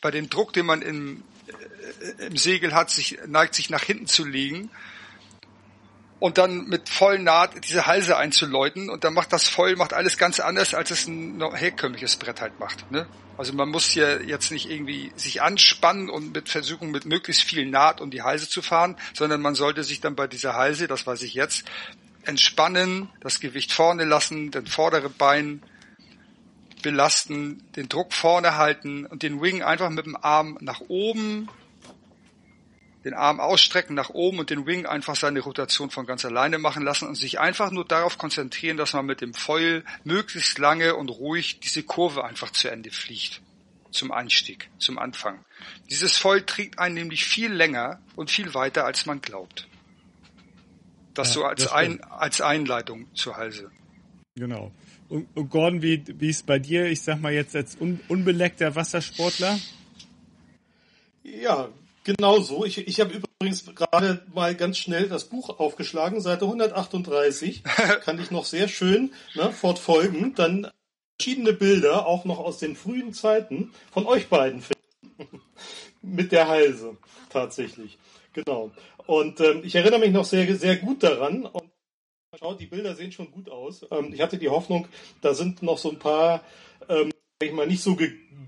bei 0.00 0.10
dem 0.10 0.30
Druck, 0.30 0.52
den 0.52 0.66
man 0.66 0.82
im, 0.82 1.22
äh, 2.18 2.26
im 2.26 2.36
Segel 2.36 2.74
hat, 2.74 2.90
sich 2.90 3.18
neigt, 3.26 3.54
sich 3.54 3.70
nach 3.70 3.82
hinten 3.82 4.06
zu 4.06 4.24
legen 4.24 4.70
und 6.24 6.38
dann 6.38 6.64
mit 6.68 6.88
vollen 6.88 7.22
Naht 7.22 7.68
diese 7.68 7.86
Halse 7.86 8.16
einzuläuten 8.16 8.88
und 8.88 9.04
dann 9.04 9.12
macht 9.12 9.30
das 9.34 9.46
voll, 9.46 9.76
macht 9.76 9.92
alles 9.92 10.16
ganz 10.16 10.40
anders, 10.40 10.72
als 10.72 10.90
es 10.90 11.06
ein 11.06 11.38
herkömmliches 11.54 12.16
Brett 12.16 12.40
halt 12.40 12.58
macht. 12.58 12.90
Ne? 12.90 13.06
Also 13.36 13.52
man 13.52 13.68
muss 13.68 13.90
hier 13.90 14.24
jetzt 14.24 14.50
nicht 14.50 14.70
irgendwie 14.70 15.12
sich 15.16 15.42
anspannen 15.42 16.08
und 16.08 16.32
mit 16.32 16.48
versuchen, 16.48 16.90
mit 16.90 17.04
möglichst 17.04 17.42
viel 17.42 17.66
Naht 17.66 18.00
um 18.00 18.10
die 18.10 18.22
Halse 18.22 18.48
zu 18.48 18.62
fahren, 18.62 18.96
sondern 19.12 19.42
man 19.42 19.54
sollte 19.54 19.84
sich 19.84 20.00
dann 20.00 20.16
bei 20.16 20.26
dieser 20.26 20.54
Halse, 20.54 20.88
das 20.88 21.06
weiß 21.06 21.20
ich 21.20 21.34
jetzt, 21.34 21.66
entspannen, 22.22 23.10
das 23.20 23.38
Gewicht 23.38 23.70
vorne 23.70 24.06
lassen, 24.06 24.50
den 24.50 24.66
vordere 24.66 25.10
Bein 25.10 25.62
belasten, 26.80 27.62
den 27.76 27.90
Druck 27.90 28.14
vorne 28.14 28.56
halten 28.56 29.04
und 29.04 29.22
den 29.22 29.42
Wing 29.42 29.62
einfach 29.62 29.90
mit 29.90 30.06
dem 30.06 30.16
Arm 30.16 30.56
nach 30.62 30.80
oben 30.88 31.50
den 33.04 33.14
Arm 33.14 33.38
ausstrecken 33.38 33.94
nach 33.94 34.10
oben 34.10 34.38
und 34.38 34.50
den 34.50 34.66
Wing 34.66 34.86
einfach 34.86 35.14
seine 35.14 35.40
Rotation 35.40 35.90
von 35.90 36.06
ganz 36.06 36.24
alleine 36.24 36.58
machen 36.58 36.82
lassen 36.82 37.06
und 37.06 37.16
sich 37.16 37.38
einfach 37.38 37.70
nur 37.70 37.84
darauf 37.84 38.16
konzentrieren, 38.16 38.76
dass 38.76 38.94
man 38.94 39.04
mit 39.04 39.20
dem 39.20 39.34
Foil 39.34 39.84
möglichst 40.04 40.58
lange 40.58 40.96
und 40.96 41.10
ruhig 41.10 41.60
diese 41.60 41.82
Kurve 41.82 42.24
einfach 42.24 42.50
zu 42.50 42.68
Ende 42.68 42.90
fliegt. 42.90 43.42
Zum 43.90 44.10
Einstieg, 44.10 44.70
zum 44.78 44.98
Anfang. 44.98 45.44
Dieses 45.88 46.16
Foil 46.16 46.42
trägt 46.42 46.78
einen 46.78 46.94
nämlich 46.94 47.24
viel 47.24 47.52
länger 47.52 48.00
und 48.16 48.30
viel 48.30 48.52
weiter, 48.54 48.86
als 48.86 49.06
man 49.06 49.20
glaubt. 49.20 49.68
Das 51.12 51.28
ja, 51.28 51.34
so 51.34 51.44
als, 51.44 51.62
das 51.62 51.72
ein, 51.72 52.02
als 52.02 52.40
Einleitung 52.40 53.06
zur 53.14 53.36
Halse. 53.36 53.70
Genau. 54.34 54.72
Und, 55.08 55.28
und 55.36 55.48
Gordon, 55.48 55.80
wie, 55.80 56.02
wie 56.18 56.30
ist 56.30 56.44
bei 56.46 56.58
dir, 56.58 56.86
ich 56.86 57.02
sag 57.02 57.20
mal 57.20 57.32
jetzt 57.32 57.54
als 57.54 57.76
un, 57.80 58.00
unbeleckter 58.08 58.74
Wassersportler? 58.74 59.60
Ja, 61.22 61.68
Genau 62.04 62.38
so. 62.40 62.66
Ich, 62.66 62.78
ich 62.78 63.00
habe 63.00 63.14
übrigens 63.14 63.64
gerade 63.74 64.24
mal 64.32 64.54
ganz 64.54 64.76
schnell 64.76 65.08
das 65.08 65.24
Buch 65.24 65.58
aufgeschlagen, 65.58 66.20
Seite 66.20 66.44
138. 66.44 67.64
kann 68.02 68.20
ich 68.20 68.30
noch 68.30 68.44
sehr 68.44 68.68
schön 68.68 69.12
ne, 69.34 69.50
fortfolgen. 69.50 70.34
Dann 70.34 70.70
verschiedene 71.18 71.54
Bilder, 71.54 72.06
auch 72.06 72.26
noch 72.26 72.38
aus 72.38 72.58
den 72.58 72.76
frühen 72.76 73.14
Zeiten, 73.14 73.72
von 73.90 74.06
euch 74.06 74.28
beiden 74.28 74.60
finden. 74.60 75.40
Mit 76.02 76.32
der 76.32 76.46
Halse, 76.48 76.98
tatsächlich. 77.30 77.98
Genau. 78.34 78.70
Und 79.06 79.40
ähm, 79.40 79.62
ich 79.64 79.74
erinnere 79.74 80.00
mich 80.00 80.12
noch 80.12 80.26
sehr, 80.26 80.54
sehr 80.56 80.76
gut 80.76 81.02
daran. 81.02 81.46
Und 81.46 81.70
schaut, 82.38 82.60
die 82.60 82.66
Bilder 82.66 82.94
sehen 82.94 83.12
schon 83.12 83.30
gut 83.30 83.48
aus. 83.48 83.86
Ähm, 83.90 84.12
ich 84.12 84.20
hatte 84.20 84.36
die 84.36 84.50
Hoffnung, 84.50 84.88
da 85.22 85.32
sind 85.32 85.62
noch 85.62 85.78
so 85.78 85.90
ein 85.90 85.98
paar, 85.98 86.44
ähm, 86.90 87.10
ich 87.40 87.52
mal, 87.52 87.66
nicht 87.66 87.82
so, 87.82 87.96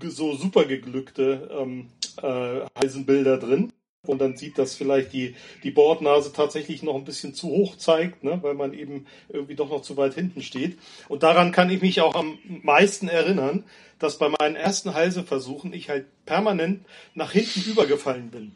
so 0.03 0.35
super 0.35 0.65
geglückte 0.65 1.49
ähm, 1.57 1.89
äh, 2.21 2.61
Halsenbilder 2.75 3.37
drin. 3.37 3.71
Und 4.05 4.19
dann 4.19 4.37
sieht, 4.37 4.57
dass 4.57 4.75
vielleicht 4.75 5.11
die, 5.11 5.35
die 5.63 5.71
Bordnase 5.71 6.31
tatsächlich 6.31 6.81
noch 6.81 6.95
ein 6.95 7.03
bisschen 7.03 7.33
zu 7.33 7.49
hoch 7.49 7.75
zeigt, 7.75 8.23
ne, 8.23 8.39
weil 8.41 8.53
man 8.53 8.73
eben 8.73 9.05
irgendwie 9.27 9.55
doch 9.55 9.69
noch 9.69 9.81
zu 9.81 9.97
weit 9.97 10.13
hinten 10.13 10.41
steht. 10.41 10.79
Und 11.09 11.23
daran 11.23 11.51
kann 11.51 11.69
ich 11.69 11.81
mich 11.81 11.99
auch 11.99 12.15
am 12.15 12.37
meisten 12.63 13.09
erinnern, 13.09 13.65
dass 13.99 14.17
bei 14.17 14.29
meinen 14.29 14.55
ersten 14.55 14.93
Halseversuchen 14.93 15.73
ich 15.73 15.89
halt 15.89 16.05
permanent 16.25 16.85
nach 17.15 17.31
hinten 17.31 17.69
übergefallen 17.69 18.29
bin. 18.29 18.53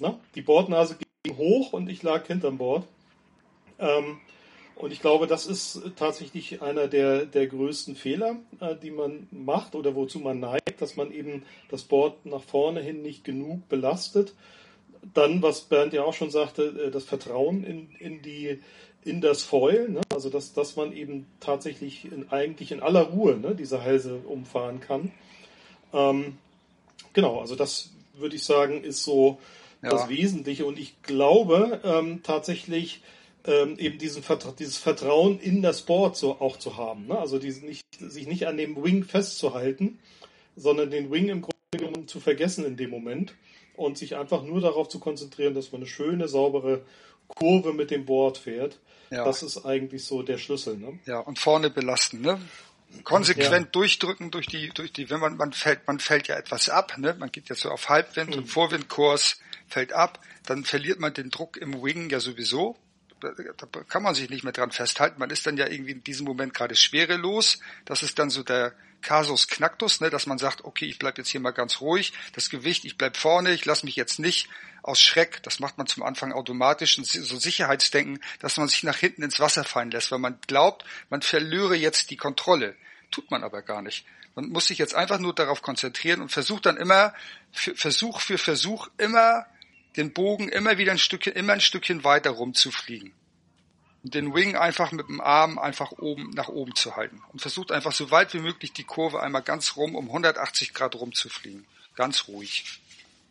Ne? 0.00 0.18
Die 0.34 0.42
Bordnase 0.42 0.96
ging 1.22 1.36
hoch 1.36 1.72
und 1.72 1.88
ich 1.88 2.02
lag 2.02 2.26
hinterm 2.26 2.58
Bord. 2.58 2.84
Ähm, 3.78 4.18
und 4.76 4.92
ich 4.92 5.00
glaube, 5.00 5.26
das 5.26 5.46
ist 5.46 5.82
tatsächlich 5.96 6.60
einer 6.62 6.88
der, 6.88 7.26
der 7.26 7.46
größten 7.46 7.96
Fehler, 7.96 8.36
äh, 8.60 8.74
die 8.76 8.90
man 8.90 9.28
macht 9.30 9.74
oder 9.74 9.94
wozu 9.94 10.18
man 10.18 10.40
neigt, 10.40 10.80
dass 10.80 10.96
man 10.96 11.12
eben 11.12 11.44
das 11.68 11.82
Board 11.82 12.26
nach 12.26 12.42
vorne 12.42 12.80
hin 12.80 13.02
nicht 13.02 13.24
genug 13.24 13.68
belastet. 13.68 14.34
Dann, 15.12 15.42
was 15.42 15.62
Bernd 15.62 15.92
ja 15.92 16.02
auch 16.02 16.14
schon 16.14 16.30
sagte, 16.30 16.86
äh, 16.86 16.90
das 16.90 17.04
Vertrauen 17.04 17.64
in, 17.64 17.90
in 17.98 18.22
die 18.22 18.58
in 19.04 19.20
das 19.20 19.42
Foil, 19.42 19.90
ne? 19.90 20.00
also 20.08 20.30
dass, 20.30 20.54
dass 20.54 20.76
man 20.76 20.92
eben 20.92 21.26
tatsächlich 21.38 22.06
in, 22.06 22.30
eigentlich 22.30 22.72
in 22.72 22.80
aller 22.80 23.02
Ruhe 23.02 23.36
ne, 23.36 23.54
diese 23.54 23.82
Halse 23.82 24.16
umfahren 24.26 24.80
kann. 24.80 25.12
Ähm, 25.92 26.38
genau, 27.12 27.40
also 27.40 27.54
das 27.54 27.90
würde 28.14 28.36
ich 28.36 28.44
sagen, 28.44 28.82
ist 28.82 29.04
so 29.04 29.38
ja. 29.82 29.90
das 29.90 30.08
Wesentliche. 30.08 30.64
Und 30.64 30.78
ich 30.78 31.02
glaube 31.02 31.80
ähm, 31.84 32.22
tatsächlich, 32.22 33.02
ähm, 33.46 33.78
eben 33.78 33.98
diesen 33.98 34.22
dieses 34.58 34.78
Vertrauen 34.78 35.38
in 35.38 35.62
das 35.62 35.82
Board 35.82 36.16
so 36.16 36.40
auch 36.40 36.58
zu 36.58 36.76
haben. 36.76 37.06
Ne? 37.06 37.18
Also 37.18 37.38
diesen 37.38 37.68
nicht, 37.68 37.84
sich 37.98 38.26
nicht 38.26 38.46
an 38.46 38.56
dem 38.56 38.82
Wing 38.82 39.04
festzuhalten, 39.04 39.98
sondern 40.56 40.90
den 40.90 41.10
Wing 41.10 41.28
im 41.28 41.42
Grunde 41.42 41.54
genommen 41.72 42.08
zu 42.08 42.20
vergessen 42.20 42.64
in 42.64 42.76
dem 42.76 42.90
Moment 42.90 43.34
und 43.76 43.98
sich 43.98 44.16
einfach 44.16 44.42
nur 44.42 44.60
darauf 44.60 44.88
zu 44.88 44.98
konzentrieren, 44.98 45.54
dass 45.54 45.72
man 45.72 45.82
eine 45.82 45.90
schöne, 45.90 46.28
saubere 46.28 46.84
Kurve 47.28 47.72
mit 47.72 47.90
dem 47.90 48.06
Board 48.06 48.38
fährt. 48.38 48.78
Ja. 49.10 49.24
Das 49.24 49.42
ist 49.42 49.64
eigentlich 49.64 50.04
so 50.04 50.22
der 50.22 50.38
Schlüssel. 50.38 50.76
Ne? 50.76 50.98
Ja, 51.06 51.20
und 51.20 51.38
vorne 51.38 51.70
belasten, 51.70 52.20
ne? 52.20 52.40
Konsequent 53.02 53.66
ja. 53.66 53.70
durchdrücken 53.72 54.30
durch 54.30 54.46
die, 54.46 54.68
durch 54.68 54.92
die, 54.92 55.10
wenn 55.10 55.18
man, 55.18 55.36
man 55.36 55.52
fällt, 55.52 55.84
man 55.88 55.98
fällt 55.98 56.28
ja 56.28 56.36
etwas 56.36 56.68
ab, 56.68 56.96
ne? 56.96 57.14
Man 57.18 57.32
geht 57.32 57.48
ja 57.48 57.56
so 57.56 57.70
auf 57.70 57.88
Halbwind 57.88 58.30
mhm. 58.30 58.42
und 58.42 58.46
Vorwindkurs 58.46 59.40
fällt 59.66 59.92
ab, 59.92 60.20
dann 60.46 60.64
verliert 60.64 61.00
man 61.00 61.12
den 61.12 61.30
Druck 61.30 61.56
im 61.56 61.82
Wing 61.82 62.08
ja 62.10 62.20
sowieso 62.20 62.76
da 63.32 63.66
kann 63.84 64.02
man 64.02 64.14
sich 64.14 64.30
nicht 64.30 64.44
mehr 64.44 64.52
dran 64.52 64.70
festhalten. 64.70 65.18
Man 65.18 65.30
ist 65.30 65.46
dann 65.46 65.56
ja 65.56 65.66
irgendwie 65.66 65.92
in 65.92 66.04
diesem 66.04 66.26
Moment 66.26 66.54
gerade 66.54 66.74
schwerelos. 66.74 67.58
Das 67.84 68.02
ist 68.02 68.18
dann 68.18 68.30
so 68.30 68.42
der 68.42 68.74
Casus 69.02 69.48
Knacktus, 69.48 70.00
ne, 70.00 70.10
dass 70.10 70.26
man 70.26 70.38
sagt, 70.38 70.64
okay, 70.64 70.86
ich 70.86 70.98
bleib 70.98 71.18
jetzt 71.18 71.28
hier 71.28 71.40
mal 71.40 71.52
ganz 71.52 71.80
ruhig. 71.80 72.12
Das 72.32 72.50
Gewicht, 72.50 72.84
ich 72.84 72.96
bleib 72.96 73.16
vorne, 73.16 73.52
ich 73.52 73.64
lasse 73.64 73.84
mich 73.84 73.96
jetzt 73.96 74.18
nicht 74.18 74.48
aus 74.82 75.00
Schreck, 75.00 75.42
das 75.42 75.60
macht 75.60 75.78
man 75.78 75.86
zum 75.86 76.02
Anfang 76.02 76.32
automatisch, 76.32 76.96
so 76.96 77.38
Sicherheitsdenken, 77.38 78.20
dass 78.40 78.58
man 78.58 78.68
sich 78.68 78.82
nach 78.82 78.96
hinten 78.96 79.22
ins 79.22 79.40
Wasser 79.40 79.64
fallen 79.64 79.90
lässt, 79.90 80.10
weil 80.10 80.18
man 80.18 80.38
glaubt, 80.46 80.84
man 81.08 81.22
verlöre 81.22 81.74
jetzt 81.74 82.10
die 82.10 82.16
Kontrolle. 82.16 82.76
Tut 83.10 83.30
man 83.30 83.44
aber 83.44 83.62
gar 83.62 83.80
nicht. 83.80 84.04
Man 84.34 84.48
muss 84.48 84.66
sich 84.66 84.78
jetzt 84.78 84.94
einfach 84.94 85.18
nur 85.18 85.34
darauf 85.34 85.62
konzentrieren 85.62 86.20
und 86.20 86.32
versucht 86.32 86.66
dann 86.66 86.76
immer, 86.76 87.14
für, 87.52 87.74
Versuch 87.76 88.20
für 88.20 88.36
Versuch 88.36 88.88
immer 88.98 89.46
den 89.96 90.12
Bogen 90.12 90.48
immer 90.48 90.78
wieder 90.78 90.92
ein 90.92 90.98
Stückchen, 90.98 91.34
immer 91.34 91.52
ein 91.54 91.60
Stückchen 91.60 92.04
weiter 92.04 92.30
rumzufliegen. 92.30 93.12
Und 94.02 94.14
den 94.14 94.34
Wing 94.34 94.56
einfach 94.56 94.92
mit 94.92 95.08
dem 95.08 95.20
Arm 95.20 95.58
einfach 95.58 95.92
oben, 95.92 96.30
nach 96.30 96.48
oben 96.48 96.74
zu 96.74 96.96
halten. 96.96 97.22
Und 97.32 97.40
versucht 97.40 97.72
einfach 97.72 97.92
so 97.92 98.10
weit 98.10 98.34
wie 98.34 98.38
möglich 98.38 98.72
die 98.72 98.84
Kurve 98.84 99.22
einmal 99.22 99.42
ganz 99.42 99.76
rum 99.76 99.94
um 99.94 100.08
180 100.08 100.74
Grad 100.74 100.94
rumzufliegen. 100.94 101.64
Ganz 101.94 102.28
ruhig. 102.28 102.80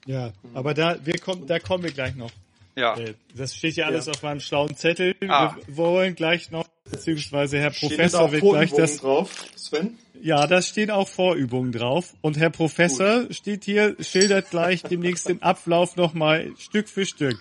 Ja, 0.05 0.33
aber 0.53 0.73
da, 0.73 0.97
wir 1.05 1.19
kommen, 1.19 1.47
da 1.47 1.59
kommen 1.59 1.83
wir 1.83 1.91
gleich 1.91 2.15
noch. 2.15 2.31
Ja. 2.75 2.97
Äh, 2.97 3.13
das 3.35 3.55
steht 3.55 3.75
ja 3.75 3.85
alles 3.85 4.07
ja. 4.07 4.13
auf 4.13 4.23
meinem 4.23 4.39
schlauen 4.39 4.75
Zettel. 4.75 5.15
Ah. 5.27 5.55
Wir 5.65 5.77
wollen 5.77 6.15
gleich 6.15 6.51
noch, 6.51 6.67
beziehungsweise 6.89 7.59
Herr 7.59 7.71
Professor 7.71 8.31
wird 8.31 8.41
gleich 8.41 8.71
das. 8.71 8.97
drauf, 8.97 9.31
Sven? 9.55 9.97
Ja, 10.21 10.47
da 10.47 10.61
stehen 10.61 10.89
auch 10.89 11.07
Vorübungen 11.07 11.71
drauf. 11.71 12.13
Und 12.21 12.37
Herr 12.37 12.49
Professor 12.49 13.23
Gut. 13.23 13.35
steht 13.35 13.65
hier, 13.65 13.95
schildert 13.99 14.49
gleich 14.49 14.81
demnächst 14.83 15.27
den 15.27 15.41
Ablauf 15.41 15.95
nochmal 15.95 16.51
Stück 16.57 16.87
für 16.87 17.05
Stück. 17.05 17.37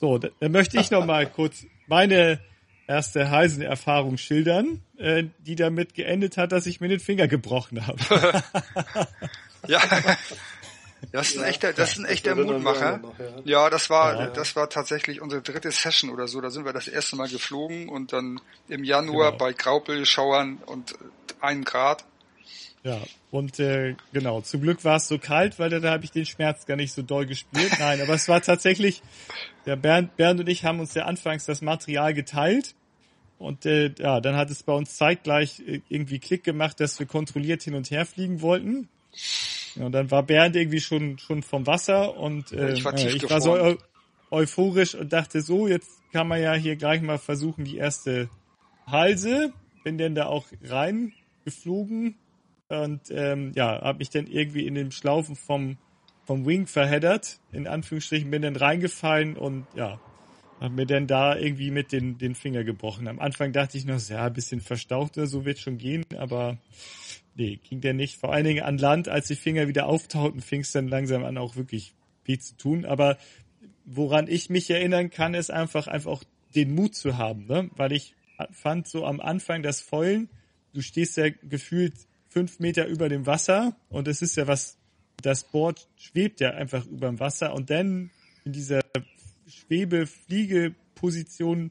So, 0.00 0.18
da, 0.18 0.28
da 0.40 0.48
möchte 0.48 0.80
ich 0.80 0.90
nochmal 0.90 1.26
kurz 1.26 1.66
meine 1.86 2.40
erste 2.86 3.30
Heisenerfahrung 3.30 4.16
schildern, 4.16 4.80
äh, 4.98 5.24
die 5.40 5.56
damit 5.56 5.94
geendet 5.94 6.36
hat, 6.36 6.52
dass 6.52 6.66
ich 6.66 6.80
mir 6.80 6.88
den 6.88 7.00
Finger 7.00 7.28
gebrochen 7.28 7.86
habe. 7.86 7.98
ja. 9.68 9.80
Das 11.12 11.28
ist 11.28 11.38
ein 11.38 11.44
echter, 11.44 11.72
das 11.72 11.92
ist 11.92 11.98
ein 11.98 12.04
echter 12.06 12.34
Mutmacher. 12.34 13.00
ja. 13.44 13.70
das 13.70 13.90
war, 13.90 14.18
ja. 14.18 14.26
das 14.28 14.56
war 14.56 14.68
tatsächlich 14.68 15.20
unsere 15.20 15.42
dritte 15.42 15.70
Session 15.70 16.10
oder 16.10 16.26
so. 16.26 16.40
Da 16.40 16.50
sind 16.50 16.64
wir 16.64 16.72
das 16.72 16.88
erste 16.88 17.16
Mal 17.16 17.28
geflogen 17.28 17.88
und 17.88 18.12
dann 18.12 18.40
im 18.68 18.84
Januar 18.84 19.32
genau. 19.32 19.44
bei 19.44 19.52
Graupelschauern 19.52 20.58
und 20.66 20.94
einen 21.40 21.64
Grad. 21.64 22.04
Ja, 22.82 23.00
und 23.32 23.58
äh, 23.58 23.96
genau, 24.12 24.40
zum 24.42 24.62
Glück 24.62 24.84
war 24.84 24.96
es 24.96 25.08
so 25.08 25.18
kalt, 25.18 25.58
weil 25.58 25.70
da, 25.70 25.80
da 25.80 25.90
habe 25.90 26.04
ich 26.04 26.12
den 26.12 26.24
Schmerz 26.24 26.66
gar 26.66 26.76
nicht 26.76 26.92
so 26.92 27.02
doll 27.02 27.26
gespürt. 27.26 27.72
Nein, 27.78 28.00
aber 28.00 28.14
es 28.14 28.28
war 28.28 28.40
tatsächlich, 28.40 29.02
der 29.66 29.76
Bernd, 29.76 30.16
Bernd 30.16 30.40
und 30.40 30.48
ich 30.48 30.64
haben 30.64 30.78
uns 30.80 30.94
ja 30.94 31.04
anfangs 31.04 31.44
das 31.46 31.62
Material 31.62 32.14
geteilt. 32.14 32.74
Und 33.38 33.66
äh, 33.66 33.92
ja, 33.98 34.20
dann 34.20 34.36
hat 34.36 34.50
es 34.50 34.62
bei 34.62 34.72
uns 34.72 34.96
zeitgleich 34.96 35.60
äh, 35.66 35.80
irgendwie 35.88 36.20
Klick 36.20 36.44
gemacht, 36.44 36.80
dass 36.80 36.98
wir 36.98 37.06
kontrolliert 37.06 37.62
hin 37.62 37.74
und 37.74 37.90
her 37.90 38.06
fliegen 38.06 38.40
wollten. 38.40 38.88
Ja, 39.76 39.86
und 39.86 39.92
dann 39.92 40.10
war 40.10 40.22
Bernd 40.22 40.56
irgendwie 40.56 40.80
schon 40.80 41.18
schon 41.18 41.42
vom 41.42 41.66
Wasser 41.66 42.16
und 42.16 42.52
äh, 42.52 42.72
ich 42.72 42.84
war, 42.84 42.94
äh, 42.94 43.10
ich 43.10 43.30
war 43.30 43.40
so 43.40 43.54
eu 43.54 43.76
euphorisch 44.30 44.94
und 44.94 45.12
dachte 45.12 45.40
so, 45.40 45.68
jetzt 45.68 46.02
kann 46.12 46.26
man 46.26 46.40
ja 46.42 46.54
hier 46.54 46.76
gleich 46.76 47.00
mal 47.00 47.18
versuchen, 47.18 47.64
die 47.64 47.76
erste 47.76 48.28
Halse. 48.86 49.52
Bin 49.84 49.98
denn 49.98 50.16
da 50.16 50.26
auch 50.26 50.46
reingeflogen 50.64 52.16
und 52.68 53.02
ähm, 53.10 53.52
ja, 53.54 53.80
habe 53.82 53.98
mich 53.98 54.10
dann 54.10 54.26
irgendwie 54.26 54.66
in 54.66 54.74
den 54.74 54.90
Schlaufen 54.90 55.36
vom 55.36 55.78
vom 56.24 56.44
Wing 56.44 56.66
verheddert, 56.66 57.38
in 57.52 57.68
Anführungsstrichen, 57.68 58.30
bin 58.30 58.42
dann 58.42 58.56
reingefallen 58.56 59.36
und 59.36 59.64
ja, 59.76 60.00
hab 60.60 60.72
mir 60.72 60.86
dann 60.86 61.06
da 61.06 61.36
irgendwie 61.36 61.70
mit 61.70 61.92
den, 61.92 62.18
den 62.18 62.34
Finger 62.34 62.64
gebrochen. 62.64 63.06
Am 63.08 63.20
Anfang 63.20 63.52
dachte 63.52 63.78
ich 63.78 63.84
noch, 63.84 64.00
ja, 64.08 64.26
ein 64.26 64.32
bisschen 64.32 64.60
verstaucht 64.60 65.16
oder 65.16 65.26
so 65.26 65.44
wird 65.44 65.58
schon 65.58 65.78
gehen, 65.78 66.04
aber 66.18 66.58
nee, 67.36 67.60
ging 67.68 67.80
der 67.80 67.94
nicht. 67.94 68.18
Vor 68.18 68.32
allen 68.32 68.44
Dingen 68.44 68.64
an 68.64 68.78
Land, 68.78 69.08
als 69.08 69.26
die 69.28 69.36
Finger 69.36 69.68
wieder 69.68 69.86
auftauchten, 69.86 70.40
fing 70.40 70.62
es 70.62 70.72
dann 70.72 70.88
langsam 70.88 71.24
an, 71.24 71.38
auch 71.38 71.54
wirklich 71.56 71.94
weh 72.24 72.38
zu 72.38 72.56
tun. 72.56 72.84
Aber 72.84 73.16
woran 73.84 74.26
ich 74.28 74.50
mich 74.50 74.68
erinnern 74.70 75.10
kann, 75.10 75.34
ist 75.34 75.50
einfach, 75.50 75.86
einfach 75.86 76.10
auch 76.10 76.24
den 76.54 76.74
Mut 76.74 76.94
zu 76.94 77.16
haben, 77.16 77.46
ne? 77.46 77.70
Weil 77.76 77.92
ich 77.92 78.14
fand 78.50 78.88
so 78.88 79.06
am 79.06 79.20
Anfang 79.20 79.62
das 79.62 79.80
Feulen, 79.80 80.28
du 80.74 80.82
stehst 80.82 81.16
ja 81.16 81.30
gefühlt 81.30 81.94
fünf 82.28 82.58
Meter 82.58 82.86
über 82.86 83.08
dem 83.08 83.24
Wasser 83.26 83.74
und 83.88 84.08
es 84.08 84.20
ist 84.20 84.36
ja 84.36 84.46
was, 84.46 84.76
das 85.22 85.44
Board 85.44 85.88
schwebt 85.96 86.40
ja 86.40 86.50
einfach 86.50 86.84
über 86.86 87.08
dem 87.08 87.18
Wasser 87.18 87.54
und 87.54 87.70
dann 87.70 88.10
in 88.44 88.52
dieser 88.52 88.82
Schwebe-Fliege-Position 89.46 91.70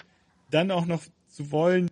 dann 0.50 0.72
auch 0.72 0.88
noch 0.88 1.04
zu 1.28 1.52
wollen, 1.52 1.92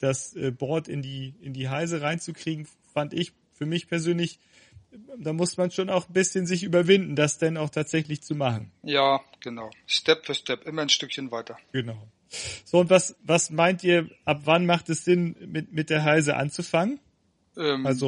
das 0.00 0.34
äh, 0.34 0.50
Board 0.50 0.88
in 0.88 1.00
die, 1.02 1.34
in 1.40 1.54
die 1.54 1.68
Heise 1.68 2.02
reinzukriegen, 2.02 2.66
fand 3.00 3.14
ich 3.14 3.32
für 3.54 3.64
mich 3.64 3.88
persönlich, 3.88 4.38
da 5.18 5.32
muss 5.32 5.56
man 5.56 5.70
schon 5.70 5.88
auch 5.88 6.06
ein 6.06 6.12
bisschen 6.12 6.44
sich 6.46 6.62
überwinden, 6.62 7.16
das 7.16 7.38
denn 7.38 7.56
auch 7.56 7.70
tatsächlich 7.70 8.22
zu 8.22 8.34
machen. 8.34 8.70
Ja, 8.82 9.20
genau. 9.40 9.70
Step 9.86 10.26
für 10.26 10.34
Step, 10.34 10.66
immer 10.66 10.82
ein 10.82 10.90
Stückchen 10.90 11.30
weiter. 11.30 11.56
Genau. 11.72 11.96
So, 12.66 12.80
und 12.80 12.90
was, 12.90 13.16
was 13.22 13.48
meint 13.48 13.82
ihr, 13.84 14.10
ab 14.26 14.42
wann 14.44 14.66
macht 14.66 14.90
es 14.90 15.04
Sinn, 15.04 15.34
mit, 15.46 15.72
mit 15.72 15.88
der 15.88 16.04
Heise 16.04 16.36
anzufangen? 16.36 17.00
Ähm, 17.56 17.86
also, 17.86 18.06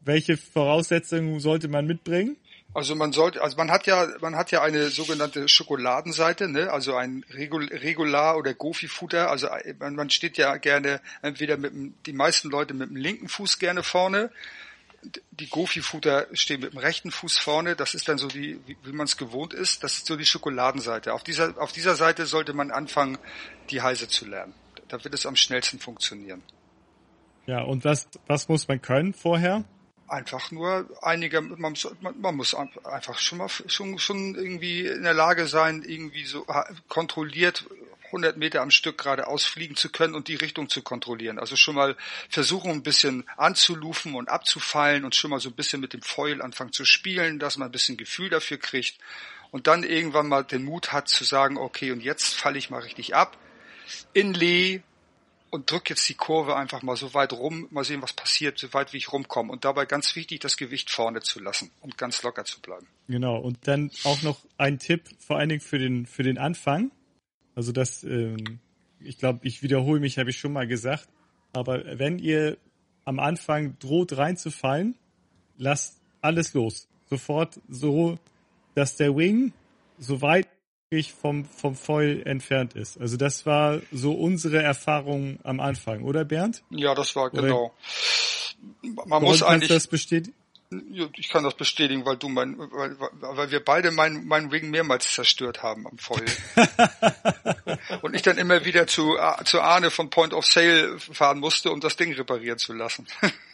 welche 0.00 0.36
Voraussetzungen 0.36 1.40
sollte 1.40 1.68
man 1.68 1.86
mitbringen? 1.86 2.36
Also 2.76 2.94
man 2.94 3.12
sollte, 3.12 3.40
also 3.40 3.56
man 3.56 3.70
hat 3.70 3.86
ja, 3.86 4.06
man 4.20 4.36
hat 4.36 4.50
ja 4.50 4.60
eine 4.60 4.88
sogenannte 4.88 5.48
Schokoladenseite, 5.48 6.46
ne? 6.46 6.70
also 6.70 6.94
ein 6.94 7.24
Regular 7.30 8.36
oder 8.36 8.52
Gofi-Futter. 8.52 9.30
Also 9.30 9.48
man, 9.78 9.94
man 9.94 10.10
steht 10.10 10.36
ja 10.36 10.54
gerne 10.58 11.00
entweder 11.22 11.56
mit 11.56 11.72
dem, 11.72 11.94
die 12.04 12.12
meisten 12.12 12.50
Leute 12.50 12.74
mit 12.74 12.90
dem 12.90 12.96
linken 12.96 13.28
Fuß 13.28 13.58
gerne 13.58 13.82
vorne. 13.82 14.30
Die 15.30 15.48
Gofi-Futter 15.48 16.26
stehen 16.34 16.60
mit 16.60 16.74
dem 16.74 16.78
rechten 16.78 17.10
Fuß 17.10 17.38
vorne. 17.38 17.76
Das 17.76 17.94
ist 17.94 18.10
dann 18.10 18.18
so 18.18 18.28
die, 18.28 18.60
wie, 18.66 18.76
wie 18.82 18.92
man 18.92 19.06
es 19.06 19.16
gewohnt 19.16 19.54
ist. 19.54 19.82
Das 19.82 19.94
ist 19.94 20.04
so 20.04 20.16
die 20.16 20.26
Schokoladenseite. 20.26 21.14
Auf 21.14 21.24
dieser, 21.24 21.56
auf 21.56 21.72
dieser 21.72 21.94
Seite 21.94 22.26
sollte 22.26 22.52
man 22.52 22.70
anfangen, 22.70 23.16
die 23.70 23.80
Heise 23.80 24.06
zu 24.06 24.26
lernen. 24.26 24.52
Da 24.88 25.02
wird 25.02 25.14
es 25.14 25.24
am 25.24 25.36
schnellsten 25.36 25.78
funktionieren. 25.78 26.42
Ja, 27.46 27.62
und 27.62 27.86
was, 27.86 28.06
was 28.26 28.48
muss 28.50 28.68
man 28.68 28.82
können 28.82 29.14
vorher? 29.14 29.64
Einfach 30.08 30.50
nur 30.50 30.88
einige, 31.02 31.40
man, 31.40 31.74
man, 32.00 32.20
man 32.20 32.36
muss 32.36 32.54
einfach 32.54 33.18
schon 33.18 33.38
mal 33.38 33.48
schon, 33.48 33.98
schon 33.98 34.34
irgendwie 34.34 34.86
in 34.86 35.02
der 35.02 35.14
Lage 35.14 35.46
sein, 35.46 35.82
irgendwie 35.86 36.24
so 36.24 36.46
kontrolliert 36.88 37.64
100 38.06 38.36
Meter 38.36 38.62
am 38.62 38.70
Stück 38.70 38.98
geradeaus 38.98 39.44
fliegen 39.44 39.76
zu 39.76 39.90
können 39.90 40.14
und 40.14 40.28
die 40.28 40.36
Richtung 40.36 40.68
zu 40.68 40.82
kontrollieren. 40.82 41.38
Also 41.38 41.56
schon 41.56 41.74
mal 41.74 41.96
versuchen, 42.28 42.70
ein 42.70 42.82
bisschen 42.82 43.24
anzulufen 43.36 44.14
und 44.14 44.28
abzufallen 44.28 45.04
und 45.04 45.14
schon 45.14 45.30
mal 45.30 45.40
so 45.40 45.48
ein 45.48 45.54
bisschen 45.54 45.80
mit 45.80 45.92
dem 45.92 46.02
Foil 46.02 46.40
anfangen 46.40 46.72
zu 46.72 46.84
spielen, 46.84 47.38
dass 47.38 47.56
man 47.56 47.68
ein 47.68 47.72
bisschen 47.72 47.96
Gefühl 47.96 48.30
dafür 48.30 48.58
kriegt 48.58 48.98
und 49.50 49.66
dann 49.66 49.82
irgendwann 49.82 50.28
mal 50.28 50.44
den 50.44 50.64
Mut 50.64 50.92
hat 50.92 51.08
zu 51.08 51.24
sagen, 51.24 51.58
okay, 51.58 51.92
und 51.92 52.02
jetzt 52.02 52.34
falle 52.34 52.58
ich 52.58 52.70
mal 52.70 52.80
richtig 52.80 53.14
ab. 53.14 53.36
In 54.12 54.34
Lee 54.34 54.82
und 55.56 55.70
drück 55.70 55.88
jetzt 55.88 56.06
die 56.10 56.14
Kurve 56.14 56.54
einfach 56.54 56.82
mal 56.82 56.96
so 56.96 57.14
weit 57.14 57.32
rum, 57.32 57.66
mal 57.70 57.82
sehen, 57.82 58.02
was 58.02 58.12
passiert, 58.12 58.58
so 58.58 58.72
weit 58.74 58.92
wie 58.92 58.98
ich 58.98 59.10
rumkomme. 59.10 59.50
Und 59.50 59.64
dabei 59.64 59.86
ganz 59.86 60.14
wichtig, 60.14 60.40
das 60.40 60.58
Gewicht 60.58 60.90
vorne 60.90 61.22
zu 61.22 61.40
lassen 61.40 61.70
und 61.80 61.96
ganz 61.96 62.22
locker 62.22 62.44
zu 62.44 62.60
bleiben. 62.60 62.86
Genau. 63.08 63.38
Und 63.38 63.66
dann 63.66 63.90
auch 64.04 64.22
noch 64.22 64.38
ein 64.58 64.78
Tipp, 64.78 65.04
vor 65.18 65.38
allen 65.38 65.48
Dingen 65.48 65.62
für 65.62 65.78
den, 65.78 66.04
für 66.04 66.22
den 66.22 66.36
Anfang. 66.36 66.90
Also 67.54 67.72
das, 67.72 68.04
ähm, 68.04 68.60
ich 69.00 69.16
glaube, 69.16 69.40
ich 69.44 69.62
wiederhole 69.62 69.98
mich, 69.98 70.18
habe 70.18 70.28
ich 70.28 70.38
schon 70.38 70.52
mal 70.52 70.66
gesagt. 70.66 71.08
Aber 71.54 71.98
wenn 71.98 72.18
ihr 72.18 72.58
am 73.06 73.18
Anfang 73.18 73.78
droht 73.78 74.14
reinzufallen, 74.14 74.94
lasst 75.56 75.98
alles 76.20 76.52
los. 76.52 76.86
Sofort 77.08 77.58
so, 77.66 78.18
dass 78.74 78.96
der 78.96 79.16
Wing 79.16 79.54
so 79.98 80.20
weit 80.20 80.45
vom, 81.20 81.44
vom 81.44 81.74
Foil 81.74 82.22
entfernt 82.24 82.74
ist. 82.74 83.00
Also 83.00 83.16
das 83.16 83.44
war 83.44 83.80
so 83.90 84.12
unsere 84.12 84.62
Erfahrung 84.62 85.38
am 85.42 85.58
Anfang, 85.58 86.02
oder 86.02 86.24
Bernd? 86.24 86.62
Ja, 86.70 86.94
das 86.94 87.16
war 87.16 87.30
genau. 87.30 87.74
Man 88.82 89.06
Warum 89.06 89.24
muss 89.24 89.42
eigentlich 89.42 89.68
das 89.68 89.88
bestätigen. 89.88 90.34
Ich 91.16 91.28
kann 91.28 91.44
das 91.44 91.54
bestätigen, 91.54 92.04
weil 92.04 92.16
du 92.16 92.28
mein, 92.28 92.58
weil, 92.58 92.96
weil 93.20 93.50
wir 93.52 93.64
beide 93.64 93.92
meinen 93.92 94.26
mein 94.26 94.46
Ring 94.46 94.70
mehrmals 94.70 95.12
zerstört 95.12 95.62
haben 95.62 95.86
am 95.86 95.96
Foil. 95.96 96.24
Und 98.02 98.14
ich 98.14 98.22
dann 98.22 98.36
immer 98.36 98.64
wieder 98.64 98.88
zu, 98.88 99.16
zu 99.44 99.60
Arne 99.60 99.90
von 99.90 100.10
Point 100.10 100.34
of 100.34 100.44
Sale 100.44 100.98
fahren 100.98 101.38
musste, 101.38 101.70
um 101.70 101.80
das 101.80 101.96
Ding 101.96 102.12
reparieren 102.14 102.58
zu 102.58 102.72
lassen. 102.72 103.06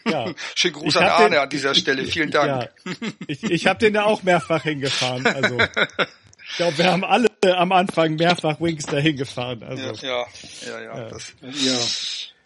Ja. 0.06 0.32
Schönen 0.54 0.74
Gruß 0.74 0.96
an 0.96 1.04
Arne 1.04 1.30
den, 1.30 1.38
an 1.40 1.48
dieser 1.50 1.74
Stelle. 1.74 2.04
Vielen 2.06 2.30
Dank. 2.30 2.70
Ja. 2.84 2.92
Ich, 3.26 3.42
ich 3.42 3.66
habe 3.66 3.78
den 3.78 3.92
da 3.92 4.04
auch 4.04 4.22
mehrfach 4.22 4.62
hingefahren. 4.62 5.26
Also 5.26 5.58
ich 6.52 6.58
glaube, 6.58 6.76
wir 6.76 6.92
haben 6.92 7.02
alle 7.02 7.28
am 7.42 7.72
Anfang 7.72 8.16
mehrfach 8.16 8.60
Wings 8.60 8.84
dahin 8.84 9.16
gefahren. 9.16 9.62
Also, 9.62 10.06
ja, 10.06 10.26
ja, 10.66 10.80
ja, 10.82 10.82
ja. 10.82 11.08
Das, 11.08 11.32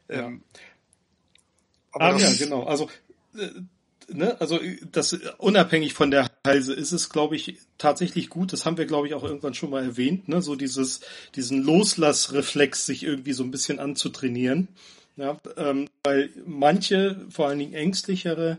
ja. 0.08 0.18
Ähm, 0.20 0.42
aber 1.90 2.14
um, 2.14 2.20
das, 2.20 2.38
ja, 2.38 2.44
genau. 2.44 2.62
Also, 2.62 2.88
äh, 3.36 3.48
ne, 4.06 4.40
also 4.40 4.60
das 4.92 5.12
unabhängig 5.38 5.94
von 5.94 6.12
der 6.12 6.30
Halse 6.46 6.72
ist 6.72 6.92
es, 6.92 7.10
glaube 7.10 7.34
ich, 7.34 7.58
tatsächlich 7.78 8.30
gut. 8.30 8.52
Das 8.52 8.64
haben 8.64 8.78
wir, 8.78 8.86
glaube 8.86 9.08
ich, 9.08 9.14
auch 9.14 9.24
irgendwann 9.24 9.54
schon 9.54 9.70
mal 9.70 9.82
erwähnt. 9.82 10.28
Ne, 10.28 10.40
so 10.40 10.54
dieses, 10.54 11.00
diesen 11.34 11.64
Loslassreflex, 11.64 12.86
sich 12.86 13.02
irgendwie 13.02 13.32
so 13.32 13.42
ein 13.42 13.50
bisschen 13.50 13.80
anzutrainieren. 13.80 14.68
Ja, 15.16 15.36
ähm, 15.56 15.88
weil 16.04 16.30
manche, 16.46 17.26
vor 17.28 17.48
allen 17.48 17.58
Dingen 17.58 17.74
ängstlichere, 17.74 18.58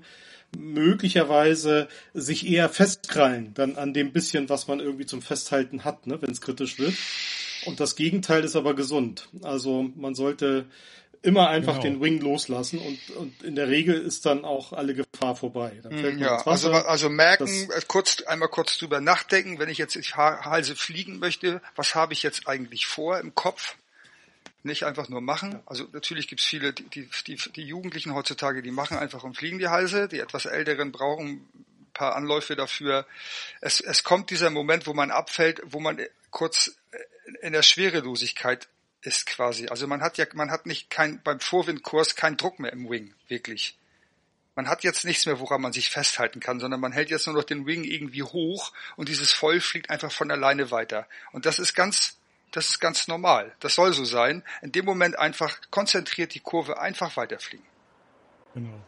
möglicherweise 0.55 1.87
sich 2.13 2.47
eher 2.47 2.69
festkrallen 2.69 3.53
dann 3.53 3.75
an 3.75 3.93
dem 3.93 4.11
bisschen, 4.11 4.49
was 4.49 4.67
man 4.67 4.79
irgendwie 4.79 5.05
zum 5.05 5.21
Festhalten 5.21 5.83
hat, 5.83 6.07
ne, 6.07 6.21
wenn 6.21 6.31
es 6.31 6.41
kritisch 6.41 6.79
wird. 6.79 6.93
Und 7.65 7.79
das 7.79 7.95
Gegenteil 7.95 8.43
ist 8.43 8.55
aber 8.55 8.75
gesund. 8.75 9.29
Also 9.41 9.89
man 9.95 10.15
sollte 10.15 10.65
immer 11.21 11.49
einfach 11.49 11.81
genau. 11.81 11.95
den 11.95 12.01
Wing 12.01 12.21
loslassen 12.21 12.79
und, 12.79 13.17
und 13.17 13.43
in 13.43 13.55
der 13.55 13.67
Regel 13.67 13.99
ist 13.99 14.25
dann 14.25 14.45
auch 14.45 14.71
alle 14.71 14.93
Gefahr 14.93 15.35
vorbei. 15.35 15.73
Dann 15.83 15.97
fällt 15.97 16.19
man 16.19 16.23
ja, 16.23 16.45
Wasser, 16.45 16.73
also, 16.73 16.87
also 16.87 17.09
merken, 17.09 17.47
äh, 17.47 17.81
kurz, 17.87 18.21
einmal 18.23 18.49
kurz 18.49 18.77
drüber 18.77 19.01
nachdenken, 19.01 19.59
wenn 19.59 19.69
ich 19.69 19.77
jetzt 19.77 19.95
ich 19.95 20.15
Halse 20.15 20.75
fliegen 20.75 21.19
möchte, 21.19 21.61
was 21.75 21.95
habe 21.95 22.13
ich 22.13 22.23
jetzt 22.23 22.47
eigentlich 22.47 22.85
vor 22.85 23.19
im 23.19 23.35
Kopf? 23.35 23.75
Nicht 24.67 24.83
einfach 24.83 25.09
nur 25.09 25.21
machen. 25.21 25.61
Also 25.65 25.87
natürlich 25.91 26.27
gibt 26.27 26.41
es 26.41 26.47
viele, 26.47 26.73
die, 26.73 26.83
die, 26.83 27.09
die, 27.25 27.35
die 27.35 27.63
Jugendlichen 27.63 28.13
heutzutage, 28.13 28.61
die 28.61 28.71
machen 28.71 28.97
einfach 28.97 29.23
und 29.23 29.35
fliegen 29.35 29.57
die 29.57 29.69
Halse. 29.69 30.07
Die 30.07 30.19
etwas 30.19 30.45
Älteren 30.45 30.91
brauchen 30.91 31.47
ein 31.55 31.91
paar 31.93 32.15
Anläufe 32.15 32.55
dafür. 32.55 33.07
Es, 33.61 33.79
es 33.79 34.03
kommt 34.03 34.29
dieser 34.29 34.51
Moment, 34.51 34.85
wo 34.85 34.93
man 34.93 35.09
abfällt, 35.09 35.61
wo 35.65 35.79
man 35.79 35.99
kurz 36.29 36.77
in 37.41 37.53
der 37.53 37.63
Schwerelosigkeit 37.63 38.67
ist 39.01 39.25
quasi. 39.25 39.67
Also 39.67 39.87
man 39.87 40.01
hat 40.01 40.17
ja, 40.17 40.25
man 40.33 40.51
hat 40.51 40.65
nicht 40.65 40.89
kein, 40.89 41.21
beim 41.23 41.39
Vorwindkurs 41.39 42.15
keinen 42.15 42.37
Druck 42.37 42.59
mehr 42.59 42.73
im 42.73 42.89
Wing, 42.89 43.13
wirklich. 43.27 43.77
Man 44.55 44.67
hat 44.67 44.83
jetzt 44.83 45.05
nichts 45.05 45.25
mehr, 45.25 45.39
woran 45.39 45.61
man 45.61 45.71
sich 45.71 45.89
festhalten 45.89 46.39
kann, 46.39 46.59
sondern 46.59 46.79
man 46.79 46.91
hält 46.91 47.11
jetzt 47.11 47.27
nur 47.27 47.35
noch 47.35 47.43
den 47.43 47.67
Wing 47.67 47.83
irgendwie 47.83 48.23
hoch 48.23 48.73
und 48.95 49.07
dieses 49.07 49.31
Voll 49.31 49.61
fliegt 49.61 49.89
einfach 49.91 50.11
von 50.11 50.31
alleine 50.31 50.71
weiter. 50.71 51.07
Und 51.31 51.45
das 51.45 51.59
ist 51.59 51.75
ganz, 51.75 52.16
das 52.51 52.69
ist 52.69 52.79
ganz 52.79 53.07
normal. 53.07 53.53
Das 53.59 53.75
soll 53.75 53.93
so 53.93 54.05
sein. 54.05 54.43
In 54.61 54.71
dem 54.71 54.85
Moment 54.85 55.17
einfach 55.19 55.59
konzentriert 55.69 56.33
die 56.33 56.39
Kurve 56.39 56.79
einfach 56.79 57.17
weiterfliegen. 57.17 57.65
Genau. 58.53 58.81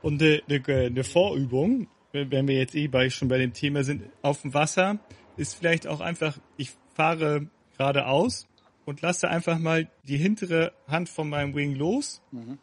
Und 0.00 0.22
eine, 0.22 0.42
eine, 0.48 0.86
eine 0.86 1.04
Vorübung, 1.04 1.88
wenn 2.12 2.48
wir 2.48 2.56
jetzt 2.56 2.74
eh 2.74 2.88
bei, 2.88 3.10
schon 3.10 3.28
bei 3.28 3.38
dem 3.38 3.52
Thema 3.52 3.84
sind, 3.84 4.04
auf 4.22 4.42
dem 4.42 4.54
Wasser, 4.54 4.98
ist 5.36 5.54
vielleicht 5.54 5.86
auch 5.86 6.00
einfach, 6.00 6.38
ich 6.56 6.72
fahre 6.94 7.46
geradeaus 7.76 8.46
und 8.84 9.02
lasse 9.02 9.28
einfach 9.28 9.58
mal 9.58 9.88
die 10.04 10.16
hintere 10.16 10.72
Hand 10.88 11.08
von 11.08 11.28
meinem 11.28 11.54
Wing 11.54 11.74
los, 11.74 12.22
mhm. 12.32 12.58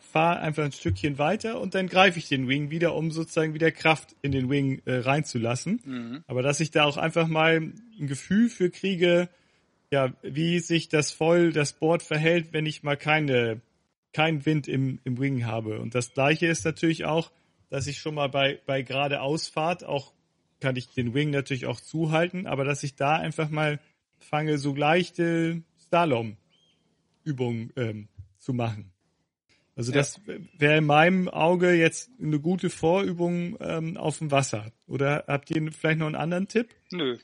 fahre 0.00 0.40
einfach 0.40 0.64
ein 0.64 0.72
Stückchen 0.72 1.18
weiter 1.18 1.60
und 1.60 1.74
dann 1.74 1.88
greife 1.88 2.18
ich 2.18 2.28
den 2.28 2.48
Wing 2.48 2.70
wieder, 2.70 2.94
um 2.94 3.10
sozusagen 3.10 3.54
wieder 3.54 3.70
Kraft 3.70 4.16
in 4.22 4.32
den 4.32 4.50
Wing 4.50 4.82
äh, 4.84 4.98
reinzulassen. 4.98 5.80
Mhm. 5.84 6.24
Aber 6.26 6.42
dass 6.42 6.60
ich 6.60 6.70
da 6.70 6.84
auch 6.84 6.96
einfach 6.96 7.28
mal 7.28 7.56
ein 7.56 8.06
Gefühl 8.06 8.48
für 8.48 8.70
kriege, 8.70 9.28
ja, 9.90 10.12
wie 10.22 10.58
sich 10.60 10.88
das 10.88 11.12
voll, 11.12 11.52
das 11.52 11.72
Board 11.72 12.02
verhält, 12.02 12.52
wenn 12.52 12.66
ich 12.66 12.82
mal 12.82 12.96
keine, 12.96 13.60
keinen 14.12 14.44
Wind 14.44 14.68
im, 14.68 15.00
im 15.04 15.18
Wing 15.18 15.46
habe. 15.46 15.80
Und 15.80 15.94
das 15.94 16.12
gleiche 16.12 16.46
ist 16.46 16.64
natürlich 16.64 17.04
auch, 17.04 17.30
dass 17.70 17.86
ich 17.86 17.98
schon 17.98 18.14
mal 18.14 18.28
bei, 18.28 18.60
bei 18.66 18.82
geradeausfahrt 18.82 19.84
auch 19.84 20.12
kann 20.60 20.76
ich 20.76 20.88
den 20.88 21.14
Wing 21.14 21.30
natürlich 21.30 21.66
auch 21.66 21.80
zuhalten, 21.80 22.46
aber 22.46 22.64
dass 22.64 22.82
ich 22.82 22.96
da 22.96 23.16
einfach 23.16 23.48
mal 23.48 23.78
fange, 24.18 24.58
so 24.58 24.74
leichte 24.74 25.62
Slalom-Übungen 25.78 27.72
ähm, 27.76 28.08
zu 28.38 28.52
machen. 28.52 28.92
Also 29.76 29.92
das 29.92 30.20
wäre 30.58 30.78
in 30.78 30.86
meinem 30.86 31.28
Auge 31.28 31.72
jetzt 31.74 32.10
eine 32.20 32.40
gute 32.40 32.68
Vorübung 32.68 33.56
ähm, 33.60 33.96
auf 33.96 34.18
dem 34.18 34.32
Wasser. 34.32 34.72
Oder 34.88 35.24
habt 35.28 35.50
ihr 35.52 35.70
vielleicht 35.70 36.00
noch 36.00 36.06
einen 36.06 36.16
anderen 36.16 36.48
Tipp? 36.48 36.74
Nö. 36.90 37.16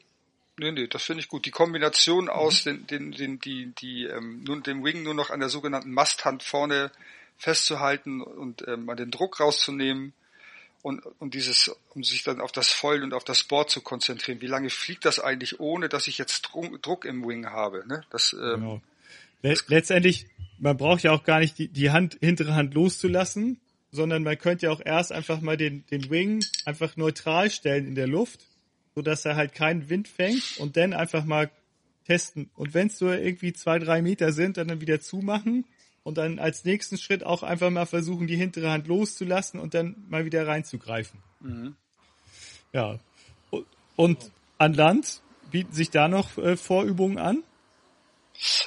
Nö, 0.57 0.71
nö, 0.71 0.87
das 0.89 1.03
finde 1.05 1.21
ich 1.21 1.29
gut. 1.29 1.47
Die 1.47 1.51
Kombination 1.51 2.29
aus 2.29 2.65
mhm. 2.65 2.87
den, 2.87 2.87
den, 2.87 3.13
den, 3.13 3.41
die, 3.41 3.73
die, 3.79 4.05
ähm, 4.05 4.45
nun, 4.45 4.63
dem 4.63 4.85
Wing 4.85 5.03
nur 5.03 5.15
noch 5.15 5.31
an 5.31 5.41
der 5.41 5.49
sogenannten 5.49 5.93
Masthand 5.93 6.43
vorne 6.43 6.91
festzuhalten 7.37 8.23
und 8.23 8.67
ähm, 8.69 8.85
mal 8.85 8.95
den 8.95 9.11
Druck 9.11 9.41
rauszunehmen 9.41 10.13
und, 10.83 11.03
und 11.19 11.35
dieses, 11.35 11.75
um 11.95 12.05
sich 12.05 12.23
dann 12.23 12.41
auf 12.41 12.53
das 12.53 12.71
Foil 12.71 13.03
und 13.03 13.15
auf 13.15 13.25
das 13.25 13.43
Board 13.43 13.71
zu 13.71 13.81
konzentrieren. 13.81 14.41
Wie 14.41 14.47
lange 14.47 14.71
fliegt 14.71 15.05
das 15.05 15.19
eigentlich, 15.19 15.59
ohne 15.59 15.89
dass 15.89 16.07
ich 16.07 16.19
jetzt 16.19 16.43
Druck, 16.43 16.81
Druck 16.83 17.05
im 17.05 17.27
Wing 17.27 17.47
habe? 17.47 17.85
Ne? 17.89 18.05
Das, 18.11 18.33
ähm, 18.33 18.61
genau. 18.61 18.81
Letztendlich 19.43 20.27
man 20.59 20.77
braucht 20.77 21.03
ja 21.03 21.13
auch 21.13 21.25
gar 21.25 21.41
nicht 21.41 21.59
die, 21.59 21.69
die 21.69 21.91
Hand, 21.91 22.17
hintere 22.21 22.55
Hand 22.55 22.75
loszulassen, 22.75 23.61
sondern 23.91 24.23
man 24.23 24.39
könnte 24.39 24.67
ja 24.67 24.73
auch 24.73 24.81
erst 24.85 25.13
einfach 25.13 25.41
mal 25.41 25.57
den, 25.57 25.85
den 25.91 26.11
Wing 26.11 26.45
einfach 26.65 26.97
neutral 26.97 27.51
stellen 27.51 27.87
in 27.87 27.95
der 27.95 28.07
Luft, 28.07 28.41
so 28.95 29.03
dass 29.03 29.25
er 29.25 29.37
halt 29.37 29.55
keinen 29.55 29.89
Wind 29.89 30.09
fängt 30.09 30.59
und 30.59 30.77
dann 30.77 30.93
einfach 30.93 31.25
mal 31.25 31.51
testen. 32.07 32.51
Und 32.55 32.75
wenn 32.75 32.89
es 32.89 32.99
so 32.99 33.11
irgendwie 33.11 33.53
zwei, 33.53 33.79
drei 33.79 34.03
Meter 34.03 34.33
sind, 34.33 34.57
dann, 34.57 34.69
dann 34.69 34.81
wieder 34.81 35.01
zumachen 35.01 35.65
und 36.03 36.19
dann 36.19 36.39
als 36.39 36.65
nächsten 36.65 36.99
Schritt 36.99 37.25
auch 37.25 37.43
einfach 37.43 37.71
mal 37.71 37.87
versuchen, 37.87 38.27
die 38.27 38.37
hintere 38.37 38.71
Hand 38.71 38.87
loszulassen 38.87 39.59
und 39.59 39.75
dann 39.75 39.97
mal 40.09 40.25
wieder 40.25 40.47
reinzugreifen. 40.47 41.19
Mhm. 41.41 41.75
Ja. 42.73 42.99
Und 43.97 44.31
an 44.59 44.75
Land 44.75 45.23
bieten 45.51 45.73
sich 45.73 45.91
da 45.91 46.09
noch 46.09 46.37
äh, 46.39 46.57
Vorübungen 46.57 47.19
an? 47.19 47.43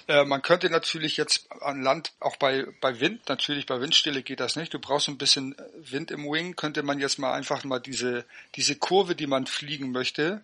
Äh, 0.08 0.24
man 0.24 0.42
könnte 0.42 0.70
natürlich 0.70 1.18
jetzt 1.18 1.52
an 1.62 1.82
Land, 1.82 2.14
auch 2.20 2.38
bei, 2.38 2.66
bei 2.82 3.00
Wind, 3.00 3.28
natürlich 3.28 3.66
bei 3.66 3.82
Windstille 3.82 4.24
geht 4.24 4.40
das 4.40 4.56
nicht. 4.56 4.74
Du 4.74 4.80
brauchst 4.80 5.10
ein 5.10 5.18
bisschen 5.18 5.56
Wind 5.76 6.12
im 6.12 6.24
Wing, 6.24 6.56
könnte 6.56 6.84
man 6.84 7.00
jetzt 7.00 7.20
mal 7.20 7.34
einfach 7.34 7.64
mal 7.64 7.80
diese, 7.80 8.26
diese 8.56 8.76
Kurve, 8.76 9.16
die 9.16 9.28
man 9.28 9.46
fliegen 9.46 9.92
möchte, 9.92 10.42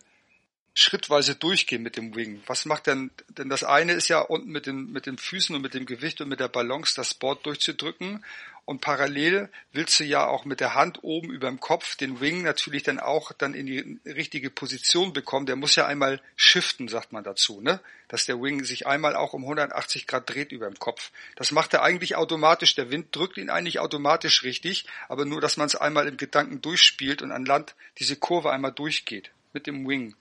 schrittweise 0.74 1.36
durchgehen 1.36 1.84
mit 1.84 1.98
dem 1.98 2.16
Wing. 2.16 2.42
Was 2.48 2.66
macht 2.66 2.88
denn, 2.88 3.12
denn 3.30 3.48
das 3.48 3.64
eine 3.64 3.94
ist 3.94 4.08
ja 4.08 4.20
unten 4.20 4.50
mit 4.50 4.66
den, 4.66 4.92
mit 4.92 5.06
den 5.06 5.18
Füßen 5.18 5.56
und 5.56 5.62
mit 5.62 5.74
dem 5.76 5.86
Gewicht 5.86 6.20
und 6.20 6.30
mit 6.30 6.40
der 6.40 6.48
Balance 6.48 6.94
das 6.96 7.14
Board 7.14 7.46
durchzudrücken 7.46 8.26
und 8.65 8.80
parallel 8.80 9.49
willst 9.73 9.99
du 9.99 10.06
ja 10.06 10.26
auch 10.26 10.45
mit 10.45 10.62
der 10.62 10.73
Hand 10.73 11.04
oben 11.04 11.32
über 11.32 11.47
dem 11.47 11.60
Kopf 11.60 11.97
den 11.97 12.21
Wing 12.21 12.43
natürlich 12.43 12.84
dann 12.84 12.99
auch 12.99 13.34
dann 13.34 13.54
in 13.54 13.65
die 13.65 13.99
richtige 14.06 14.49
Position 14.49 15.12
bekommen. 15.12 15.45
Der 15.45 15.58
muss 15.58 15.76
ja 15.76 15.86
einmal 15.86 16.21
shiften, 16.38 16.88
sagt 16.88 17.12
man 17.12 17.23
dazu, 17.23 17.60
ne? 17.60 17.82
Dass 18.08 18.26
der 18.26 18.41
Wing 18.41 18.63
sich 18.63 18.88
einmal 18.88 19.15
auch 19.15 19.34
um 19.34 19.43
180 19.43 20.08
Grad 20.08 20.30
dreht 20.30 20.52
über 20.52 20.67
dem 20.67 20.80
Kopf. 20.80 21.12
Das 21.36 21.52
macht 21.52 21.73
er 21.73 21.84
eigentlich 21.84 22.15
automatisch. 22.15 22.76
Der 22.76 22.89
Wind 22.89 23.13
drückt 23.13 23.38
ihn 23.38 23.49
eigentlich 23.49 23.80
automatisch 23.80 24.43
richtig, 24.43 24.86
aber 25.10 25.26
nur, 25.26 25.41
dass 25.41 25.58
man 25.58 25.67
es 25.67 25.76
einmal 25.76 26.08
im 26.08 26.17
Gedanken 26.17 26.62
durchspielt 26.62 27.21
und 27.21 27.32
an 27.32 27.45
Land 27.45 27.76
diese 27.97 28.15
Kurve 28.15 28.52
einmal 28.52 28.71
durchgeht 28.71 29.32
mit 29.52 29.67
dem 29.67 29.88
Wing. 29.88 30.15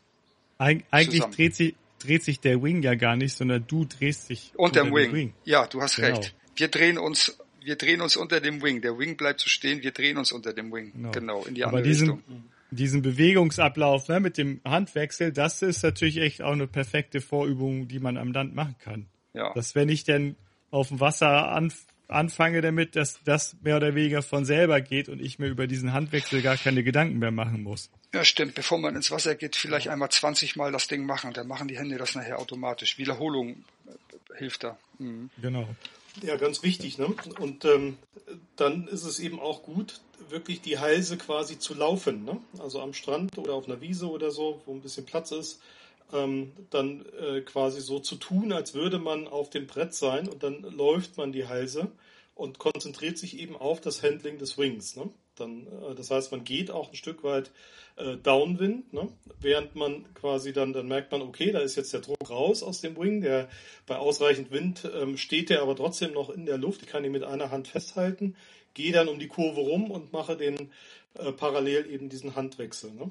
Eig 0.59 0.85
eigentlich 0.91 1.23
dreht, 1.23 1.55
sie, 1.55 1.77
dreht 2.01 2.25
sich 2.25 2.41
der 2.41 2.63
Wing 2.63 2.83
ja 2.83 2.95
gar 2.95 3.17
nicht, 3.17 3.37
sondern 3.37 3.67
du 3.67 3.85
drehst 3.85 4.31
dich 4.31 4.53
unter 4.57 4.83
dem 4.83 4.95
Wing. 4.95 5.13
Wing. 5.13 5.35
Ja, 5.45 5.67
du 5.67 5.81
hast 5.81 5.97
genau. 5.97 6.09
recht. 6.09 6.35
Wir 6.57 6.69
drehen 6.69 6.99
uns, 6.99 7.39
wir 7.65 7.77
drehen 7.77 8.01
uns 8.01 8.17
unter 8.17 8.41
dem 8.41 8.63
Wing. 8.63 8.83
Der 8.83 8.99
Wing 8.99 9.17
bleibt 9.17 9.41
zu 9.41 9.49
stehen, 9.49 9.83
wir 9.83 9.93
drehen 9.93 10.19
uns 10.19 10.33
unter 10.33 10.53
dem 10.53 10.73
Wing. 10.73 10.93
Genau, 10.93 11.11
genau 11.11 11.45
in 11.45 11.55
die 11.55 11.65
Aber 11.65 11.79
andere 11.79 11.89
diesen, 11.89 12.11
Richtung. 12.11 12.45
Diesen 12.71 13.03
Bewegungsablauf 13.03 14.09
ne, 14.09 14.21
mit 14.21 14.39
dem 14.39 14.61
Handwechsel, 14.65 15.33
das 15.33 15.61
ist 15.63 15.83
natürlich 15.83 16.19
echt 16.19 16.41
auch 16.43 16.53
eine 16.53 16.67
perfekte 16.67 17.21
Vorübung, 17.21 17.89
die 17.89 17.99
man 17.99 18.17
am 18.17 18.33
Land 18.33 18.55
machen 18.55 18.77
kann. 18.83 19.07
Ja. 19.35 19.53
Dass 19.55 19.75
wenn 19.75 19.89
ich 19.89 20.05
denn 20.05 20.37
auf 20.71 20.89
dem 20.89 21.01
Wasser 21.01 21.49
an, 21.51 21.73
anfange 22.09 22.61
damit, 22.61 22.97
dass 22.97 23.23
das 23.25 23.57
mehr 23.63 23.77
oder 23.77 23.95
weniger 23.95 24.23
von 24.23 24.45
selber 24.45 24.81
geht 24.81 25.09
und 25.09 25.21
ich 25.21 25.39
mir 25.39 25.49
über 25.49 25.67
diesen 25.67 25.93
Handwechsel 25.93 26.43
gar 26.43 26.57
keine 26.57 26.83
Gedanken 26.83 27.19
mehr 27.19 27.31
machen 27.31 27.63
muss. 27.63 27.91
Ja, 28.15 28.25
stimmt. 28.25 28.55
Bevor 28.55 28.79
man 28.79 28.95
ins 28.95 29.11
Wasser 29.11 29.35
geht, 29.35 29.57
vielleicht 29.57 29.89
einmal 29.89 30.11
20 30.11 30.57
Mal 30.57 30.73
das 30.73 30.87
Ding 30.87 31.07
machen. 31.07 31.33
Dann 31.33 31.49
machen 31.49 31.69
die 31.69 31.79
Hände 31.79 31.97
das 31.97 32.15
nachher 32.15 32.39
automatisch. 32.39 32.99
Wiederholung 32.99 33.65
äh, 33.87 34.39
hilft 34.39 34.65
da. 34.65 34.79
Mhm. 34.99 35.31
Genau. 35.41 35.69
Ja, 36.21 36.37
ganz 36.37 36.63
wichtig. 36.63 36.99
Ne? 36.99 37.15
Und 37.41 37.65
ähm, 37.65 37.97
dann 38.57 38.87
ist 38.87 39.05
es 39.05 39.19
eben 39.19 39.41
auch 39.41 39.63
gut, 39.63 40.01
wirklich 40.29 40.61
die 40.61 40.79
Halse 40.79 41.17
quasi 41.17 41.59
zu 41.59 41.75
laufen. 41.75 42.25
Ne? 42.25 42.39
Also 42.59 42.81
am 42.81 42.93
Strand 42.93 43.39
oder 43.39 43.55
auf 43.55 43.67
einer 43.67 43.81
Wiese 43.81 44.11
oder 44.11 44.31
so, 44.31 44.61
wo 44.67 44.75
ein 44.75 44.83
bisschen 44.83 45.07
Platz 45.07 45.33
ist. 45.33 45.61
Ähm, 46.13 46.53
dann 46.69 47.07
äh, 47.19 47.41
quasi 47.41 47.81
so 47.81 47.99
zu 47.99 48.17
tun, 48.17 48.53
als 48.53 48.75
würde 48.75 48.99
man 48.99 49.27
auf 49.27 49.49
dem 49.49 49.67
Brett 49.67 49.95
sein 49.95 50.29
und 50.29 50.43
dann 50.43 50.61
läuft 50.61 51.17
man 51.17 51.33
die 51.33 51.49
Halse 51.49 51.91
und 52.35 52.59
konzentriert 52.59 53.17
sich 53.17 53.39
eben 53.39 53.57
auf 53.57 53.81
das 53.81 54.03
Handling 54.03 54.37
des 54.37 54.59
Wings. 54.59 54.97
Ne? 54.97 55.09
Dann, 55.37 55.67
äh, 55.67 55.95
das 55.95 56.11
heißt, 56.11 56.33
man 56.33 56.45
geht 56.45 56.71
auch 56.71 56.91
ein 56.91 56.97
Stück 56.97 57.25
weit 57.25 57.51
äh, 57.97 58.17
Downwind, 58.17 58.93
ne? 58.93 59.09
während 59.41 59.75
man 59.75 60.13
quasi 60.15 60.53
dann, 60.53 60.73
dann 60.73 60.89
merkt 60.89 61.13
man, 61.13 61.23
okay, 61.23 61.53
da 61.53 61.61
ist 61.61 61.77
jetzt 61.77 61.93
der 61.93 62.01
Druck 62.01 62.31
raus 62.31 62.63
aus 62.63 62.81
dem 62.81 62.97
Wing, 62.97 63.21
der 63.21 63.49
bei 63.87 63.97
ausreichend 63.97 64.51
Wind 64.51 64.91
ähm, 64.95 65.17
steht 65.17 65.51
der 65.51 65.63
aber 65.63 65.77
trotzdem 65.77 66.13
noch 66.13 66.31
in 66.31 66.47
der 66.47 66.59
Luft, 66.59 66.83
ich 66.83 66.89
kann 66.89 67.05
ihn 67.05 67.13
mit 67.13 67.25
einer 67.25 67.51
Hand 67.51 67.69
festhalten, 67.69 68.37
gehe 68.75 68.93
dann 68.93 69.09
um 69.09 69.19
die 69.19 69.29
Kurve 69.29 69.61
rum 69.61 69.91
und 69.91 70.13
mache 70.13 70.37
den 70.37 70.71
äh, 71.15 71.33
parallel 71.33 71.91
eben 71.91 72.09
diesen 72.09 72.35
Handwechsel. 72.35 72.93
Ne? 72.93 73.11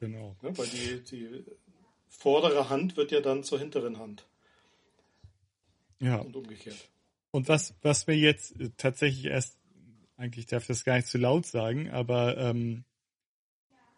Genau. 0.00 0.34
Ja, 0.42 0.56
weil 0.58 0.66
die, 0.66 1.00
die 1.10 1.44
vordere 2.08 2.68
Hand 2.68 2.96
wird 2.96 3.12
ja 3.12 3.20
dann 3.20 3.44
zur 3.44 3.58
hinteren 3.58 3.98
Hand. 3.98 4.26
Ja. 6.00 6.16
Und 6.16 6.34
umgekehrt. 6.34 6.76
Und 7.30 7.48
was, 7.48 7.74
was 7.82 8.06
mir 8.06 8.16
jetzt 8.16 8.60
äh, 8.60 8.70
tatsächlich 8.76 9.26
erst, 9.26 9.56
eigentlich 10.22 10.46
darf 10.46 10.62
ich 10.62 10.68
das 10.68 10.84
gar 10.84 10.96
nicht 10.96 11.08
zu 11.08 11.18
laut 11.18 11.46
sagen, 11.46 11.90
aber 11.90 12.38
ähm, 12.38 12.84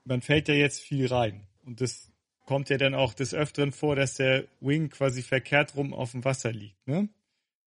man 0.04 0.22
fällt 0.22 0.48
ja 0.48 0.54
jetzt 0.54 0.80
viel 0.80 1.06
rein. 1.06 1.46
Und 1.64 1.82
das 1.82 2.10
kommt 2.46 2.70
ja 2.70 2.78
dann 2.78 2.94
auch 2.94 3.12
des 3.12 3.34
Öfteren 3.34 3.72
vor, 3.72 3.94
dass 3.94 4.14
der 4.14 4.44
Wing 4.60 4.88
quasi 4.88 5.22
verkehrt 5.22 5.76
rum 5.76 5.92
auf 5.92 6.12
dem 6.12 6.24
Wasser 6.24 6.50
liegt. 6.50 6.86
Ne? 6.86 7.10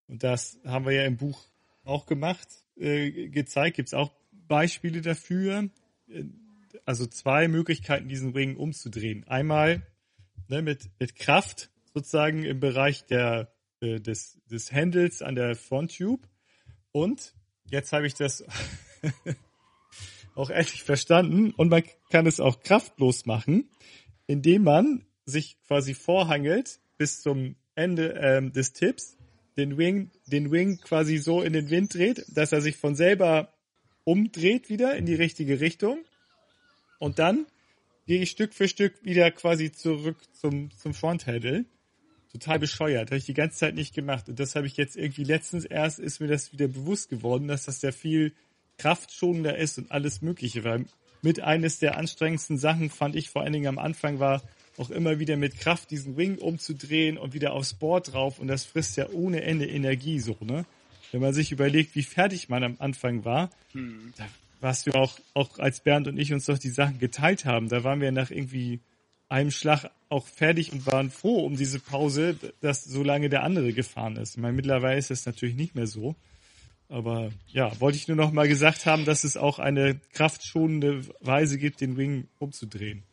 Und 0.07 0.23
das 0.23 0.59
haben 0.65 0.85
wir 0.85 0.93
ja 0.93 1.05
im 1.05 1.17
Buch 1.17 1.39
auch 1.83 2.07
gemacht, 2.07 2.47
äh, 2.75 3.29
gezeigt. 3.29 3.75
Gibt 3.75 3.89
es 3.89 3.93
auch 3.93 4.11
Beispiele 4.31 5.01
dafür. 5.01 5.69
Also 6.85 7.05
zwei 7.05 7.47
Möglichkeiten, 7.47 8.09
diesen 8.09 8.33
Wing 8.33 8.55
umzudrehen. 8.57 9.23
Einmal 9.27 9.85
ne, 10.47 10.63
mit, 10.63 10.89
mit 10.99 11.15
Kraft 11.15 11.69
sozusagen 11.93 12.43
im 12.43 12.59
Bereich 12.59 13.05
der, 13.05 13.53
äh, 13.81 13.99
des, 13.99 14.39
des 14.49 14.71
Handles 14.71 15.21
an 15.21 15.35
der 15.35 15.55
Fronttube. 15.55 16.27
Und 16.91 17.35
jetzt 17.69 17.93
habe 17.93 18.07
ich 18.07 18.13
das 18.13 18.43
auch 20.35 20.49
endlich 20.49 20.83
verstanden 20.83 21.51
und 21.51 21.69
man 21.69 21.83
kann 22.09 22.25
es 22.25 22.39
auch 22.39 22.61
kraftlos 22.61 23.25
machen, 23.25 23.69
indem 24.27 24.63
man 24.63 25.05
sich 25.25 25.57
quasi 25.67 25.93
vorhangelt 25.93 26.79
bis 26.97 27.21
zum 27.21 27.55
Ende 27.75 28.19
ähm, 28.21 28.53
des 28.53 28.73
Tipps, 28.73 29.17
den 29.57 29.77
Wing, 29.77 30.11
den 30.25 30.51
Wing 30.51 30.79
quasi 30.79 31.17
so 31.17 31.41
in 31.41 31.53
den 31.53 31.69
Wind 31.69 31.93
dreht, 31.93 32.25
dass 32.29 32.51
er 32.51 32.61
sich 32.61 32.77
von 32.77 32.95
selber 32.95 33.53
umdreht 34.03 34.69
wieder 34.69 34.95
in 34.95 35.05
die 35.05 35.15
richtige 35.15 35.59
Richtung 35.59 35.99
und 36.99 37.19
dann 37.19 37.45
gehe 38.05 38.21
ich 38.21 38.31
Stück 38.31 38.53
für 38.53 38.67
Stück 38.67 39.03
wieder 39.03 39.29
quasi 39.31 39.71
zurück 39.71 40.17
zum, 40.33 40.71
zum 40.71 40.93
Fronthandle. 40.93 41.65
Total 42.31 42.59
bescheuert, 42.59 43.09
habe 43.09 43.17
ich 43.17 43.25
die 43.25 43.33
ganze 43.33 43.57
Zeit 43.57 43.75
nicht 43.75 43.93
gemacht. 43.93 44.29
Und 44.29 44.39
das 44.39 44.55
habe 44.55 44.67
ich 44.67 44.77
jetzt 44.77 44.97
irgendwie 44.97 45.23
letztens 45.23 45.65
erst, 45.65 45.99
ist 45.99 46.19
mir 46.19 46.27
das 46.27 46.51
wieder 46.51 46.67
bewusst 46.67 47.09
geworden, 47.09 47.47
dass 47.47 47.65
das 47.65 47.81
ja 47.81 47.91
viel 47.91 48.33
kraftschonender 48.77 49.57
ist 49.57 49.77
und 49.77 49.91
alles 49.91 50.21
Mögliche. 50.21 50.63
Weil 50.63 50.85
mit 51.21 51.39
eines 51.39 51.79
der 51.79 51.97
anstrengendsten 51.97 52.57
Sachen 52.57 52.89
fand 52.89 53.15
ich 53.15 53.29
vor 53.29 53.43
allen 53.43 53.53
Dingen 53.53 53.67
am 53.67 53.79
Anfang 53.79 54.19
war, 54.19 54.43
auch 54.77 54.89
immer 54.89 55.19
wieder 55.19 55.37
mit 55.37 55.59
Kraft 55.59 55.89
diesen 55.91 56.17
Wing 56.17 56.37
umzudrehen 56.37 57.17
und 57.17 57.33
wieder 57.33 57.53
aufs 57.53 57.73
Board 57.73 58.13
drauf 58.13 58.39
und 58.39 58.47
das 58.47 58.63
frisst 58.63 58.95
ja 58.97 59.09
ohne 59.09 59.41
Ende 59.41 59.65
Energie 59.65 60.19
so, 60.19 60.37
ne? 60.41 60.65
Wenn 61.11 61.21
man 61.21 61.33
sich 61.33 61.51
überlegt, 61.51 61.95
wie 61.95 62.03
fertig 62.03 62.49
man 62.49 62.63
am 62.63 62.75
Anfang 62.79 63.23
war, 63.23 63.49
hm. 63.71 64.13
da 64.17 64.27
warst 64.59 64.87
du 64.87 64.91
auch, 64.91 65.19
auch 65.33 65.57
als 65.57 65.79
Bernd 65.79 66.07
und 66.07 66.17
ich 66.17 66.33
uns 66.33 66.45
doch 66.45 66.57
die 66.57 66.69
Sachen 66.69 66.99
geteilt 66.99 67.45
haben, 67.45 67.69
da 67.69 67.83
waren 67.83 68.01
wir 68.01 68.11
nach 68.11 68.29
irgendwie 68.29 68.79
einem 69.29 69.51
Schlag 69.51 69.89
auch 70.09 70.25
fertig 70.25 70.71
und 70.71 70.85
waren 70.85 71.11
froh 71.11 71.45
um 71.45 71.57
diese 71.57 71.79
Pause, 71.79 72.37
dass 72.61 72.83
so 72.83 73.03
lange 73.03 73.29
der 73.29 73.43
andere 73.43 73.73
gefahren 73.73 74.15
ist. 74.15 74.35
Ich 74.35 74.41
meine, 74.41 74.53
mittlerweile 74.53 74.97
ist 74.97 75.09
das 75.09 75.25
natürlich 75.25 75.55
nicht 75.55 75.75
mehr 75.75 75.87
so. 75.87 76.15
Aber 76.89 77.31
ja, 77.47 77.77
wollte 77.81 77.97
ich 77.97 78.07
nur 78.07 78.15
noch 78.15 78.31
mal 78.31 78.47
gesagt 78.47 78.85
haben, 78.85 79.03
dass 79.03 79.25
es 79.25 79.35
auch 79.35 79.59
eine 79.59 79.99
kraftschonende 80.13 81.01
Weise 81.19 81.57
gibt, 81.57 81.81
den 81.81 81.97
Wing 81.97 82.29
umzudrehen. 82.39 83.03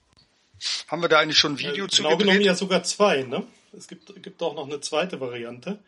Haben 0.86 1.02
wir 1.02 1.08
da 1.08 1.18
eigentlich 1.18 1.38
schon 1.38 1.54
ein 1.54 1.58
Video 1.58 1.86
äh, 1.86 1.88
zu 1.88 2.02
genau 2.02 2.16
genommen 2.16 2.40
ja 2.40 2.54
sogar 2.54 2.84
zwei, 2.84 3.22
ne? 3.22 3.44
Es 3.76 3.88
gibt, 3.88 4.22
gibt 4.22 4.40
auch 4.40 4.54
noch 4.54 4.66
eine 4.66 4.80
zweite 4.80 5.20
Variante. 5.20 5.80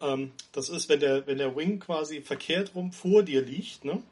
Ähm, 0.00 0.32
das 0.52 0.70
ist, 0.70 0.88
wenn 0.88 1.00
der, 1.00 1.26
wenn 1.26 1.36
der 1.36 1.54
Wing 1.54 1.80
quasi 1.80 2.22
verkehrt 2.22 2.74
rum 2.74 2.92
vor 2.92 3.22
dir 3.22 3.42
liegt, 3.42 3.84
ne? 3.84 4.02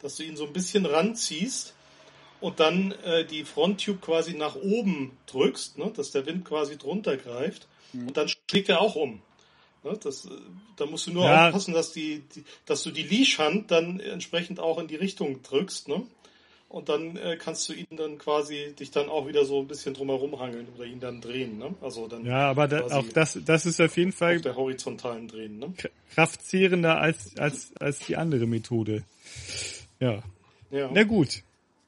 Dass 0.00 0.16
du 0.16 0.22
ihn 0.22 0.36
so 0.36 0.46
ein 0.46 0.52
bisschen 0.52 0.86
ranziehst 0.86 1.74
und 2.40 2.60
dann 2.60 2.92
äh, 3.04 3.24
die 3.24 3.44
Fronttube 3.44 3.98
quasi 4.00 4.34
nach 4.34 4.56
oben 4.56 5.16
drückst, 5.26 5.78
ne? 5.78 5.92
Dass 5.94 6.10
der 6.10 6.26
Wind 6.26 6.44
quasi 6.44 6.76
drunter 6.76 7.16
greift. 7.16 7.66
Mhm. 7.92 8.08
Und 8.08 8.16
dann 8.16 8.28
schlägt 8.28 8.68
er 8.68 8.80
auch 8.80 8.96
um. 8.96 9.22
Ne? 9.84 9.98
Das, 10.02 10.28
da 10.76 10.86
musst 10.86 11.06
du 11.06 11.12
nur 11.12 11.24
ja. 11.24 11.46
aufpassen, 11.46 11.72
dass, 11.72 11.92
die, 11.92 12.22
die, 12.34 12.44
dass 12.66 12.82
du 12.82 12.90
die 12.90 13.02
Leash-Hand 13.02 13.70
dann 13.70 14.00
entsprechend 14.00 14.60
auch 14.60 14.78
in 14.78 14.88
die 14.88 14.96
Richtung 14.96 15.42
drückst. 15.42 15.88
Ne? 15.88 16.02
Und 16.68 16.88
dann 16.88 17.16
äh, 17.16 17.36
kannst 17.36 17.68
du 17.68 17.72
ihn 17.72 17.86
dann 17.90 18.18
quasi 18.18 18.74
dich 18.78 18.90
dann 18.90 19.08
auch 19.08 19.28
wieder 19.28 19.44
so 19.44 19.60
ein 19.60 19.68
bisschen 19.68 19.94
drumherum 19.94 20.38
hangeln 20.40 20.66
oder 20.74 20.84
ihn 20.84 20.98
dann 20.98 21.20
drehen. 21.20 21.58
Ne? 21.58 21.74
Also 21.80 22.08
dann 22.08 22.26
ja, 22.26 22.50
aber 22.50 22.66
da, 22.66 22.84
auch 22.86 23.08
das, 23.14 23.38
das 23.44 23.66
ist 23.66 23.80
auf 23.80 23.96
jeden 23.96 24.12
Fall 24.12 24.36
auf 24.36 24.42
der 24.42 24.56
horizontalen 24.56 25.28
Drehen. 25.28 25.58
Ne? 25.58 25.72
kraftzehrender 26.12 27.00
als, 27.00 27.36
als, 27.38 27.72
als 27.78 28.00
die 28.00 28.16
andere 28.16 28.46
Methode. 28.46 29.04
Ja. 30.00 30.22
ja. 30.70 30.90
Na 30.92 31.04
gut. 31.04 31.42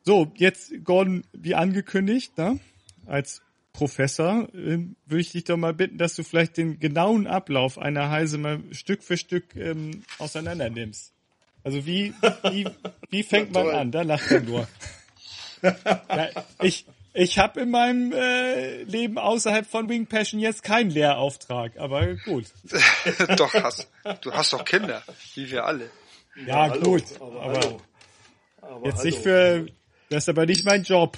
So, 0.08 0.32
jetzt 0.36 0.72
Gordon, 0.84 1.22
wie 1.34 1.54
angekündigt, 1.54 2.38
ne? 2.38 2.58
als 3.04 3.42
Professor, 3.74 4.48
äh, 4.54 4.78
würde 5.04 5.20
ich 5.20 5.32
dich 5.32 5.44
doch 5.44 5.58
mal 5.58 5.74
bitten, 5.74 5.98
dass 5.98 6.16
du 6.16 6.22
vielleicht 6.22 6.56
den 6.56 6.80
genauen 6.80 7.26
Ablauf 7.26 7.76
einer 7.76 8.08
Heise 8.08 8.38
mal 8.38 8.62
Stück 8.70 9.02
für 9.02 9.18
Stück 9.18 9.54
ähm, 9.54 10.02
auseinander 10.18 10.70
nimmst. 10.70 11.12
Also 11.62 11.84
wie, 11.84 12.14
wie, 12.50 12.66
wie 13.10 13.22
fängt 13.22 13.52
man 13.52 13.68
an? 13.68 13.90
Da 13.90 14.00
lacht 14.00 14.30
er 14.30 14.40
nur. 14.40 14.66
ja, 15.62 16.28
ich 16.62 16.86
ich 17.12 17.38
habe 17.38 17.60
in 17.60 17.70
meinem 17.70 18.10
äh, 18.12 18.84
Leben 18.84 19.18
außerhalb 19.18 19.66
von 19.66 19.90
Wing 19.90 20.06
Passion 20.06 20.40
jetzt 20.40 20.62
keinen 20.62 20.88
Lehrauftrag, 20.88 21.76
aber 21.76 22.14
gut. 22.24 22.46
doch, 23.36 23.52
hast, 23.52 23.90
du 24.22 24.32
hast 24.32 24.54
doch 24.54 24.64
Kinder, 24.64 25.02
wie 25.34 25.50
wir 25.50 25.66
alle. 25.66 25.90
Ja, 26.46 26.68
ja 26.68 26.76
gut, 26.78 27.04
aber, 27.20 27.42
aber, 27.42 27.76
aber 28.62 28.86
jetzt 28.86 29.00
hallo. 29.00 29.04
nicht 29.04 29.18
für, 29.18 29.66
das 30.10 30.24
ist 30.24 30.28
aber 30.28 30.46
nicht 30.46 30.64
mein 30.64 30.82
Job. 30.82 31.16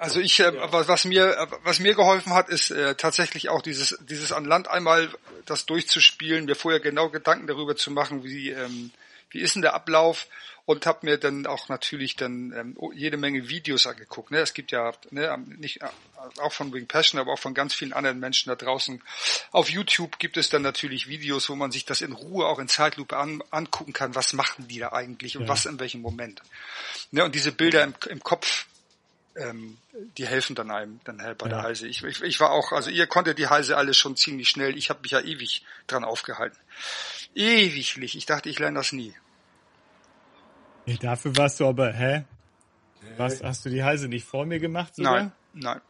Also 0.00 0.18
ich, 0.18 0.40
äh, 0.40 0.52
was 0.54 1.04
mir, 1.04 1.48
was 1.62 1.78
mir 1.78 1.94
geholfen 1.94 2.32
hat, 2.32 2.48
ist 2.48 2.70
äh, 2.72 2.96
tatsächlich 2.96 3.48
auch 3.48 3.62
dieses, 3.62 3.96
dieses 4.00 4.32
an 4.32 4.44
Land 4.44 4.68
einmal 4.68 5.08
das 5.46 5.66
durchzuspielen, 5.66 6.46
mir 6.46 6.56
vorher 6.56 6.80
genau 6.80 7.10
Gedanken 7.10 7.46
darüber 7.46 7.76
zu 7.76 7.92
machen, 7.92 8.24
wie, 8.24 8.50
ähm, 8.50 8.90
wie 9.32 9.40
ist 9.40 9.54
denn 9.54 9.62
der 9.62 9.74
Ablauf 9.74 10.28
und 10.64 10.86
habe 10.86 11.00
mir 11.02 11.18
dann 11.18 11.46
auch 11.46 11.68
natürlich 11.68 12.14
dann 12.16 12.52
ähm, 12.56 12.76
jede 12.94 13.16
Menge 13.16 13.48
Videos 13.48 13.86
angeguckt. 13.86 14.30
Ne? 14.30 14.38
Es 14.38 14.54
gibt 14.54 14.70
ja 14.70 14.92
ne, 15.10 15.36
nicht 15.58 15.82
äh, 15.82 15.88
auch 16.40 16.52
von 16.52 16.72
Wing 16.72 16.86
Passion, 16.86 17.20
aber 17.20 17.32
auch 17.32 17.38
von 17.38 17.54
ganz 17.54 17.74
vielen 17.74 17.92
anderen 17.92 18.20
Menschen 18.20 18.50
da 18.50 18.54
draußen. 18.54 19.02
Auf 19.50 19.70
YouTube 19.70 20.18
gibt 20.18 20.36
es 20.36 20.50
dann 20.50 20.62
natürlich 20.62 21.08
Videos, 21.08 21.48
wo 21.48 21.56
man 21.56 21.72
sich 21.72 21.84
das 21.84 22.00
in 22.00 22.12
Ruhe 22.12 22.46
auch 22.46 22.60
in 22.60 22.68
Zeitlupe 22.68 23.16
an, 23.16 23.42
angucken 23.50 23.92
kann. 23.92 24.14
Was 24.14 24.32
machen 24.34 24.68
die 24.68 24.78
da 24.78 24.92
eigentlich 24.92 25.36
und 25.36 25.44
ja. 25.44 25.48
was 25.48 25.66
in 25.66 25.80
welchem 25.80 26.00
Moment? 26.00 26.42
Ne? 27.10 27.24
Und 27.24 27.34
diese 27.34 27.50
Bilder 27.50 27.82
im, 27.82 27.94
im 28.08 28.22
Kopf 28.22 28.66
ähm, 29.34 29.78
die 30.18 30.26
helfen 30.26 30.54
dann 30.54 30.70
einem 30.70 31.00
dann 31.04 31.22
halt 31.22 31.38
bei 31.38 31.46
ja. 31.46 31.56
der 31.56 31.62
Heise. 31.62 31.86
Ich, 31.88 32.02
ich, 32.04 32.22
ich 32.22 32.40
war 32.40 32.50
auch, 32.50 32.72
also 32.72 32.90
ihr 32.90 33.06
konntet 33.06 33.38
die 33.38 33.46
Heise 33.46 33.76
alle 33.76 33.94
schon 33.94 34.16
ziemlich 34.16 34.48
schnell. 34.48 34.76
Ich 34.76 34.90
habe 34.90 35.00
mich 35.00 35.12
ja 35.12 35.20
ewig 35.20 35.64
dran 35.86 36.04
aufgehalten. 36.04 36.58
Ewiglich. 37.34 38.16
Ich 38.16 38.26
dachte, 38.26 38.50
ich 38.50 38.58
lerne 38.58 38.78
das 38.78 38.92
nie. 38.92 39.14
Ja, 40.86 40.96
dafür 40.96 41.36
warst 41.36 41.60
du 41.60 41.66
aber, 41.66 41.92
hä? 41.92 42.24
Was, 43.16 43.42
hast 43.42 43.64
du 43.64 43.70
die 43.70 43.82
Heise 43.82 44.08
nicht 44.08 44.24
vor 44.24 44.46
mir 44.46 44.58
gemacht 44.58 44.96
sogar? 44.96 45.12
Nein, 45.12 45.32
nein. 45.52 45.80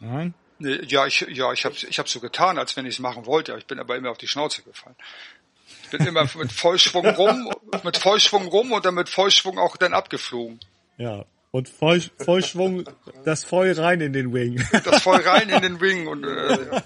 Nein? 0.00 0.34
Nee, 0.58 0.80
ja, 0.86 1.06
ich, 1.06 1.20
ja, 1.28 1.52
ich 1.52 1.64
habe 1.64 1.74
ich 1.74 1.98
hab 1.98 2.08
so 2.08 2.20
getan, 2.20 2.58
als 2.58 2.76
wenn 2.76 2.86
ich 2.86 2.94
es 2.94 3.00
machen 3.00 3.26
wollte. 3.26 3.56
Ich 3.58 3.66
bin 3.66 3.78
aber 3.80 3.96
immer 3.96 4.10
auf 4.10 4.18
die 4.18 4.28
Schnauze 4.28 4.62
gefallen. 4.62 4.96
Ich 5.84 5.90
bin 5.90 6.06
immer 6.06 6.28
mit 6.36 6.52
Vollschwung 6.52 7.06
rum, 7.06 7.50
mit 7.82 7.96
Vollschwung 7.96 8.46
rum 8.46 8.72
und 8.72 8.84
dann 8.84 8.94
mit 8.94 9.08
Vollschwung 9.08 9.58
auch 9.58 9.76
dann 9.76 9.92
abgeflogen. 9.92 10.60
Ja, 10.98 11.24
und 11.50 11.68
voll, 11.68 12.00
Vollschwung, 12.18 12.84
das 13.24 13.44
voll 13.44 13.72
rein 13.72 14.00
in 14.00 14.12
den 14.12 14.32
Wing. 14.32 14.64
Das 14.84 15.02
voll 15.02 15.20
rein 15.20 15.48
in 15.50 15.60
den 15.60 15.80
Wing 15.80 16.06
und 16.06 16.24
äh, 16.24 16.80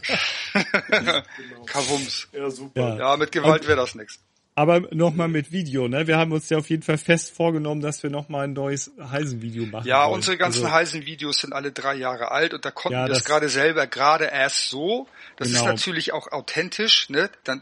Kavums. 1.67 2.29
Ja, 2.33 2.51
super. 2.51 2.97
Ja, 2.99 3.17
mit 3.17 3.31
Gewalt 3.31 3.67
wäre 3.67 3.77
das 3.77 3.95
nichts. 3.95 4.19
Aber 4.59 4.81
nochmal 4.91 5.29
mit 5.29 5.53
Video, 5.53 5.87
ne? 5.87 6.07
Wir 6.07 6.17
haben 6.17 6.33
uns 6.33 6.49
ja 6.49 6.57
auf 6.57 6.71
jeden 6.71 6.83
Fall 6.83 6.97
fest 6.97 7.31
vorgenommen, 7.31 7.83
dass 7.83 8.03
wir 8.03 8.09
nochmal 8.09 8.45
ein 8.45 8.55
neues 8.55 8.91
Heisen-Video 8.99 9.67
machen. 9.67 9.87
Ja, 9.87 10.05
wollen. 10.05 10.15
unsere 10.15 10.39
ganzen 10.39 10.65
also, 10.65 10.75
Heisen-Videos 10.75 11.43
sind 11.43 11.53
alle 11.53 11.73
drei 11.73 11.95
Jahre 11.95 12.31
alt 12.31 12.55
und 12.55 12.65
da 12.65 12.71
konnten 12.71 12.99
ja, 12.99 13.07
wir 13.07 13.13
es 13.13 13.25
gerade 13.25 13.51
selber 13.51 13.87
gerade 13.87 14.25
erst 14.25 14.71
so. 14.71 15.09
Das 15.37 15.49
genau. 15.49 15.61
ist 15.61 15.67
natürlich 15.67 16.15
auch 16.15 16.33
authentisch, 16.33 17.11
ne? 17.11 17.29
Dann 17.45 17.61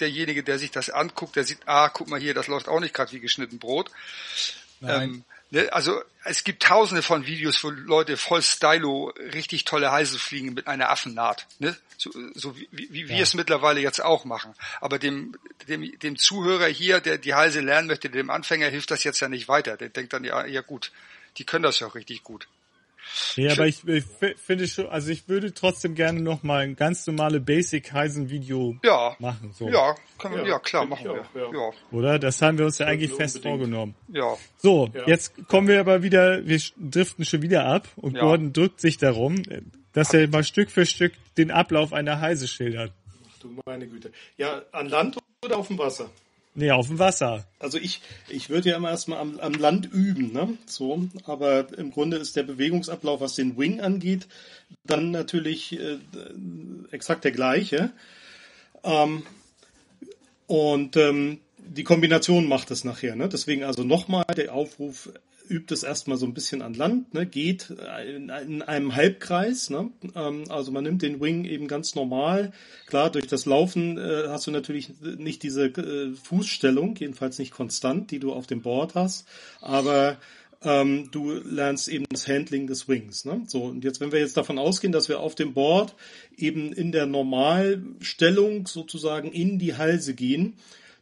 derjenige, 0.00 0.42
der 0.42 0.58
sich 0.58 0.70
das 0.70 0.88
anguckt, 0.88 1.36
der 1.36 1.44
sieht, 1.44 1.58
ah, 1.66 1.90
guck 1.90 2.08
mal 2.08 2.18
hier, 2.18 2.32
das 2.32 2.46
läuft 2.46 2.68
auch 2.68 2.80
nicht 2.80 2.94
gerade 2.94 3.12
wie 3.12 3.20
geschnitten 3.20 3.58
Brot. 3.58 3.90
Ähm, 4.82 5.24
Ne, 5.50 5.72
also 5.72 6.02
es 6.24 6.42
gibt 6.42 6.62
tausende 6.62 7.02
von 7.02 7.26
Videos, 7.26 7.62
wo 7.62 7.70
Leute 7.70 8.16
voll 8.16 8.42
Stylo 8.42 9.12
richtig 9.34 9.64
tolle 9.64 9.92
Heise 9.92 10.18
fliegen 10.18 10.54
mit 10.54 10.66
einer 10.66 10.90
Affennaht. 10.90 11.46
Ne? 11.58 11.76
So, 11.96 12.10
so 12.34 12.56
wie, 12.56 12.68
wie, 12.72 13.02
ja. 13.02 13.08
wir 13.08 13.22
es 13.22 13.34
mittlerweile 13.34 13.80
jetzt 13.80 14.02
auch 14.02 14.24
machen. 14.24 14.54
Aber 14.80 14.98
dem, 14.98 15.36
dem, 15.68 15.96
dem 15.98 16.16
Zuhörer 16.16 16.66
hier, 16.66 17.00
der 17.00 17.18
die 17.18 17.34
Heise 17.34 17.60
lernen 17.60 17.88
möchte, 17.88 18.10
dem 18.10 18.30
Anfänger 18.30 18.68
hilft 18.68 18.90
das 18.90 19.04
jetzt 19.04 19.20
ja 19.20 19.28
nicht 19.28 19.48
weiter. 19.48 19.76
Der 19.76 19.90
denkt 19.90 20.12
dann, 20.12 20.24
ja, 20.24 20.44
ja 20.46 20.62
gut, 20.62 20.92
die 21.36 21.44
können 21.44 21.62
das 21.62 21.78
ja 21.80 21.86
auch 21.86 21.94
richtig 21.94 22.22
gut. 22.24 22.48
Ja, 23.36 23.52
aber 23.52 23.66
ich, 23.66 23.86
ich 23.86 24.04
finde 24.36 24.68
schon, 24.68 24.86
also 24.88 25.10
ich 25.10 25.28
würde 25.28 25.52
trotzdem 25.54 25.94
gerne 25.94 26.20
noch 26.20 26.42
mal 26.42 26.62
ein 26.62 26.76
ganz 26.76 27.06
normale 27.06 27.40
Basic 27.40 27.92
Heisen 27.92 28.30
Video 28.30 28.76
ja, 28.82 29.16
machen. 29.18 29.52
So. 29.52 29.68
Ja, 29.68 29.94
können 30.18 30.36
wir, 30.36 30.42
ja, 30.42 30.48
ja 30.50 30.58
klar, 30.58 30.86
machen 30.86 31.04
wir. 31.04 31.48
Auch, 31.48 31.52
ja. 31.52 31.70
Oder? 31.90 32.18
Das 32.18 32.40
haben 32.42 32.58
wir 32.58 32.64
uns 32.64 32.78
ja 32.78 32.86
eigentlich 32.86 33.12
fest 33.12 33.36
unbedingt. 33.36 33.60
vorgenommen. 33.60 33.94
Ja. 34.08 34.36
So, 34.56 34.90
jetzt 35.06 35.48
kommen 35.48 35.68
wir 35.68 35.80
aber 35.80 36.02
wieder, 36.02 36.46
wir 36.46 36.60
driften 36.78 37.24
schon 37.24 37.42
wieder 37.42 37.66
ab 37.66 37.88
und 37.96 38.18
Gordon 38.18 38.52
drückt 38.52 38.80
sich 38.80 38.98
darum, 38.98 39.42
dass 39.92 40.12
er 40.12 40.28
mal 40.28 40.44
Stück 40.44 40.70
für 40.70 40.86
Stück 40.86 41.12
den 41.36 41.50
Ablauf 41.50 41.92
einer 41.92 42.20
Heise 42.20 42.48
schildert. 42.48 42.92
Ach 43.32 43.38
du 43.40 43.56
meine 43.66 43.86
Güte. 43.86 44.12
Ja, 44.36 44.62
an 44.72 44.88
Land 44.88 45.18
oder 45.44 45.58
auf 45.58 45.68
dem 45.68 45.78
Wasser? 45.78 46.10
Nee, 46.56 46.70
auf 46.70 46.86
dem 46.86 47.00
Wasser. 47.00 47.44
Also 47.58 47.78
ich, 47.78 48.00
ich 48.28 48.48
würde 48.48 48.70
ja 48.70 48.76
immer 48.76 48.90
erstmal 48.90 49.18
am, 49.18 49.40
am 49.40 49.54
Land 49.54 49.92
üben, 49.92 50.32
ne? 50.32 50.56
So, 50.66 51.08
aber 51.24 51.66
im 51.76 51.90
Grunde 51.90 52.16
ist 52.16 52.36
der 52.36 52.44
Bewegungsablauf, 52.44 53.20
was 53.20 53.34
den 53.34 53.58
Wing 53.58 53.80
angeht, 53.80 54.28
dann 54.84 55.10
natürlich 55.10 55.78
äh, 55.78 55.98
exakt 56.92 57.24
der 57.24 57.32
gleiche. 57.32 57.90
Ähm, 58.84 59.24
und 60.46 60.96
ähm, 60.96 61.40
die 61.58 61.84
Kombination 61.84 62.46
macht 62.46 62.70
es 62.70 62.84
nachher. 62.84 63.16
Ne? 63.16 63.28
Deswegen 63.28 63.64
also 63.64 63.82
nochmal 63.82 64.24
der 64.36 64.54
Aufruf, 64.54 65.10
übt 65.48 65.72
es 65.72 65.82
erstmal 65.82 66.16
so 66.16 66.26
ein 66.26 66.34
bisschen 66.34 66.62
an 66.62 66.74
Land, 66.74 67.14
ne, 67.14 67.26
geht 67.26 67.70
in, 68.06 68.28
in 68.28 68.62
einem 68.62 68.94
Halbkreis. 68.94 69.70
Ne, 69.70 69.90
ähm, 70.14 70.44
also 70.48 70.72
man 70.72 70.84
nimmt 70.84 71.02
den 71.02 71.20
Wing 71.20 71.44
eben 71.44 71.68
ganz 71.68 71.94
normal. 71.94 72.52
Klar, 72.86 73.10
durch 73.10 73.26
das 73.26 73.46
Laufen 73.46 73.98
äh, 73.98 74.28
hast 74.28 74.46
du 74.46 74.50
natürlich 74.50 74.92
nicht 75.00 75.42
diese 75.42 75.66
äh, 75.66 76.14
Fußstellung, 76.14 76.96
jedenfalls 76.96 77.38
nicht 77.38 77.52
konstant, 77.52 78.10
die 78.10 78.18
du 78.18 78.32
auf 78.32 78.46
dem 78.46 78.62
Board 78.62 78.94
hast, 78.94 79.26
aber 79.60 80.18
ähm, 80.64 81.10
du 81.10 81.32
lernst 81.32 81.88
eben 81.88 82.06
das 82.10 82.26
Handling 82.26 82.66
des 82.66 82.88
Wings. 82.88 83.24
Ne? 83.24 83.42
So, 83.46 83.64
und 83.64 83.84
jetzt, 83.84 84.00
wenn 84.00 84.12
wir 84.12 84.20
jetzt 84.20 84.36
davon 84.36 84.58
ausgehen, 84.58 84.92
dass 84.92 85.08
wir 85.08 85.20
auf 85.20 85.34
dem 85.34 85.52
Board 85.52 85.94
eben 86.36 86.72
in 86.72 86.90
der 86.90 87.06
Normalstellung 87.06 88.66
sozusagen 88.66 89.30
in 89.30 89.58
die 89.58 89.76
Halse 89.76 90.14
gehen, 90.14 90.54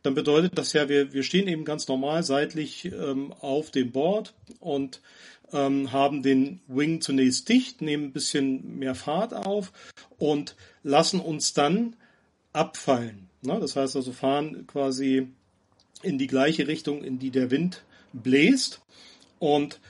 dann 0.03 0.15
bedeutet 0.15 0.59
das 0.59 0.73
ja, 0.73 0.89
wir, 0.89 1.13
wir 1.13 1.23
stehen 1.23 1.49
eben 1.49 1.65
ganz 1.65 1.89
normal 1.89 2.23
seitlich 2.23 2.87
ähm, 2.87 3.33
auf 3.33 3.71
dem 3.71 3.93
Board 3.93 4.35
und 4.61 5.01
ähm, 5.53 5.93
haben 5.93 6.23
den 6.23 6.61
Wing 6.67 7.01
zunächst 7.01 7.49
dicht, 7.49 7.83
nehmen 7.83 8.07
ein 8.07 8.13
bisschen 8.13 8.79
mehr 8.79 8.95
Fahrt 8.95 9.35
auf 9.35 9.73
und 10.19 10.57
lassen 10.83 11.21
uns 11.21 11.55
dann 11.55 11.97
abfallen. 12.53 13.29
Ne? 13.43 13.59
Das 13.61 13.77
heißt 13.77 13.97
also 13.97 14.13
fahren 14.13 14.67
quasi 14.67 15.29
in 16.03 16.19
die 16.19 16.27
gleiche 16.27 16.67
Richtung, 16.67 17.05
in 17.05 17.19
die 17.19 17.31
der 17.31 17.51
Wind 17.51 17.85
bläst 18.13 18.81
und 19.39 19.81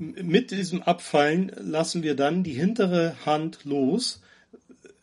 mit 0.00 0.50
diesem 0.50 0.82
Abfallen 0.82 1.52
lassen 1.58 2.02
wir 2.02 2.16
dann 2.16 2.42
die 2.42 2.54
hintere 2.54 3.14
Hand 3.26 3.64
los. 3.64 4.22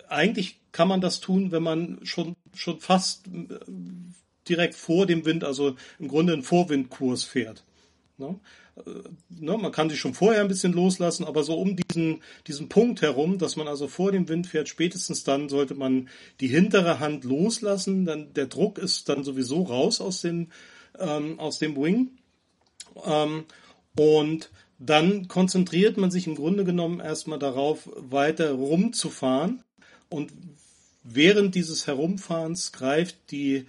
Eigentlich 0.09 0.59
kann 0.72 0.88
man 0.88 1.01
das 1.01 1.20
tun, 1.20 1.51
wenn 1.51 1.63
man 1.63 1.99
schon, 2.03 2.36
schon 2.55 2.80
fast 2.80 3.28
direkt 4.49 4.75
vor 4.75 5.05
dem 5.05 5.25
Wind, 5.25 5.43
also 5.43 5.75
im 5.99 6.07
Grunde 6.07 6.33
einen 6.33 6.43
Vorwindkurs 6.43 7.23
fährt. 7.23 7.63
Ne? 8.17 8.39
Ne, 9.29 9.57
man 9.57 9.71
kann 9.71 9.89
sich 9.89 9.99
schon 9.99 10.13
vorher 10.13 10.41
ein 10.41 10.47
bisschen 10.47 10.73
loslassen, 10.73 11.25
aber 11.25 11.43
so 11.43 11.59
um 11.59 11.75
diesen, 11.75 12.21
diesen 12.45 12.69
Punkt 12.69 13.01
herum, 13.01 13.37
dass 13.37 13.55
man 13.55 13.67
also 13.67 13.87
vor 13.87 14.11
dem 14.11 14.29
Wind 14.29 14.47
fährt, 14.47 14.69
spätestens 14.69 15.23
dann 15.23 15.49
sollte 15.49 15.73
man 15.73 16.09
die 16.39 16.47
hintere 16.47 16.99
Hand 16.99 17.23
loslassen, 17.23 18.05
dann 18.05 18.33
der 18.33 18.45
Druck 18.45 18.77
ist 18.77 19.09
dann 19.09 19.23
sowieso 19.23 19.63
raus 19.63 19.99
aus 19.99 20.21
dem, 20.21 20.47
ähm, 20.99 21.39
aus 21.39 21.57
dem 21.57 21.75
Wing. 21.75 22.11
Ähm, 23.03 23.45
und 23.97 24.51
dann 24.79 25.27
konzentriert 25.27 25.97
man 25.97 26.11
sich 26.11 26.27
im 26.27 26.35
Grunde 26.35 26.63
genommen 26.63 26.99
erstmal 26.99 27.39
darauf, 27.39 27.89
weiter 27.95 28.51
rumzufahren. 28.51 29.63
Und 30.09 30.31
während 31.03 31.55
dieses 31.55 31.87
Herumfahrens 31.87 32.73
greift 32.73 33.17
die 33.31 33.65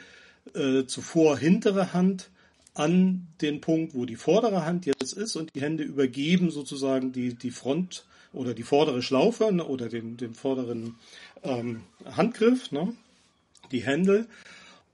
äh, 0.54 0.86
zuvor 0.86 1.38
hintere 1.38 1.92
Hand 1.92 2.30
an 2.74 3.26
den 3.40 3.60
Punkt, 3.60 3.94
wo 3.94 4.04
die 4.04 4.16
vordere 4.16 4.64
Hand 4.64 4.86
jetzt 4.86 5.12
ist 5.12 5.36
und 5.36 5.54
die 5.54 5.60
Hände 5.60 5.82
übergeben 5.82 6.50
sozusagen 6.50 7.12
die, 7.12 7.34
die 7.34 7.50
Front 7.50 8.04
oder 8.32 8.54
die 8.54 8.62
vordere 8.62 9.02
Schlaufe 9.02 9.52
ne, 9.52 9.64
oder 9.64 9.88
den, 9.88 10.16
den 10.16 10.34
vorderen 10.34 10.94
ähm, 11.42 11.82
Handgriff. 12.04 12.70
Ne? 12.70 12.94
die 13.70 13.84
Händel, 13.84 14.26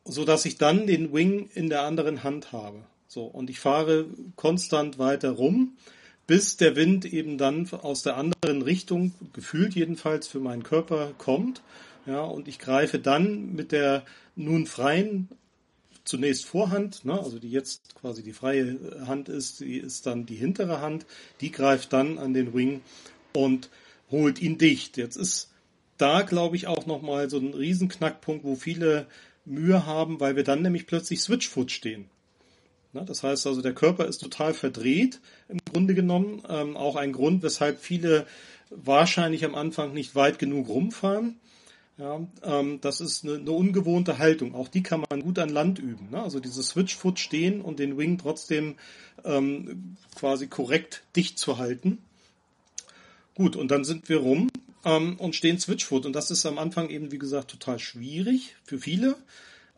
so 0.05 0.27
ich 0.45 0.59
dann 0.59 0.87
den 0.87 1.13
Wing 1.13 1.49
in 1.55 1.69
der 1.69 1.83
anderen 1.83 2.23
Hand 2.23 2.53
habe. 2.53 2.83
So, 3.09 3.25
und 3.25 3.51
ich 3.51 3.61
fahre 3.61 4.07
konstant 4.37 4.99
weiter 4.99 5.31
rum, 5.31 5.77
bis 6.27 6.57
der 6.57 6.75
Wind 6.75 7.05
eben 7.05 7.39
dann 7.39 7.69
aus 7.71 8.03
der 8.03 8.17
anderen 8.17 8.63
Richtung, 8.63 9.13
gefühlt 9.33 9.75
jedenfalls 9.75 10.27
für 10.27 10.41
meinen 10.41 10.63
Körper 10.63 11.13
kommt. 11.19 11.63
Ja, 12.07 12.23
und 12.23 12.49
ich 12.49 12.59
greife 12.59 12.99
dann 12.99 13.55
mit 13.55 13.73
der 13.73 14.05
nun 14.37 14.67
freien 14.67 15.29
zunächst 16.05 16.45
Vorhand, 16.45 17.05
ne, 17.05 17.19
also 17.19 17.39
die 17.39 17.51
jetzt 17.51 17.95
quasi 17.95 18.23
die 18.23 18.33
freie 18.33 18.79
Hand 19.07 19.29
ist, 19.29 19.61
die 19.61 19.79
ist 19.79 20.07
dann 20.07 20.27
die 20.27 20.37
hintere 20.37 20.81
Hand, 20.81 21.07
die 21.41 21.51
greift 21.51 21.93
dann 21.93 22.19
an 22.19 22.35
den 22.35 22.55
Wing 22.55 22.83
und 23.35 23.71
holt 24.11 24.41
ihn 24.41 24.59
dicht. 24.59 24.97
Jetzt 24.97 25.17
ist 25.17 25.51
da, 25.97 26.23
glaube 26.23 26.57
ich, 26.57 26.67
auch 26.67 26.87
nochmal 26.87 27.31
so 27.31 27.39
ein 27.39 27.55
Riesenknackpunkt, 27.55 28.45
wo 28.45 28.55
viele 28.55 29.07
Mühe 29.45 29.87
haben, 29.87 30.21
weil 30.21 30.37
wir 30.37 30.45
dann 30.45 30.63
nämlich 30.63 30.87
plötzlich 30.87 31.21
Switchfoot 31.21 31.71
stehen. 31.71 32.07
Ne, 32.93 33.05
das 33.05 33.23
heißt 33.23 33.47
also, 33.47 33.63
der 33.63 33.75
Körper 33.75 34.07
ist 34.07 34.19
total 34.19 34.55
verdreht, 34.55 35.21
im 35.49 35.59
Grunde 35.73 35.95
genommen. 35.95 36.43
Ähm, 36.49 36.77
auch 36.77 36.97
ein 36.97 37.13
Grund, 37.13 37.43
weshalb 37.43 37.81
viele 37.81 38.27
wahrscheinlich 38.71 39.45
am 39.45 39.55
Anfang 39.55 39.93
nicht 39.93 40.15
weit 40.15 40.39
genug 40.39 40.69
rumfahren. 40.69 41.39
Ja, 41.97 42.27
ähm, 42.43 42.81
das 42.81 43.01
ist 43.01 43.25
eine, 43.25 43.35
eine, 43.35 43.53
ungewohnte 43.53 44.19
Haltung. 44.19 44.55
Auch 44.55 44.67
die 44.67 44.83
kann 44.83 45.05
man 45.09 45.23
gut 45.23 45.39
an 45.39 45.49
Land 45.49 45.79
üben. 45.79 46.11
Ne? 46.11 46.23
Also 46.23 46.41
dieses 46.41 46.69
Switchfoot 46.69 47.21
stehen 47.21 47.61
und 47.61 47.79
den 47.79 47.97
Wing 47.97 48.19
trotzdem 48.19 48.75
ähm, 49.25 49.97
quasi 50.17 50.49
korrekt 50.49 51.05
dicht 51.15 51.39
zu 51.39 51.59
halten. 51.59 51.99
Gut, 53.37 53.55
und 53.55 53.71
dann 53.71 53.85
sind 53.85 54.09
wir 54.09 54.19
rum 54.19 54.51
ähm, 54.85 55.17
und 55.19 55.37
stehen 55.37 55.61
Switchfoot. 55.61 56.05
Und 56.05 56.15
das 56.15 56.33
ist 56.33 56.47
am 56.47 56.59
Anfang 56.59 56.89
eben, 56.91 57.13
wie 57.13 57.19
gesagt, 57.19 57.51
total 57.51 57.79
schwierig 57.79 58.57
für 58.65 58.79
viele. 58.79 59.17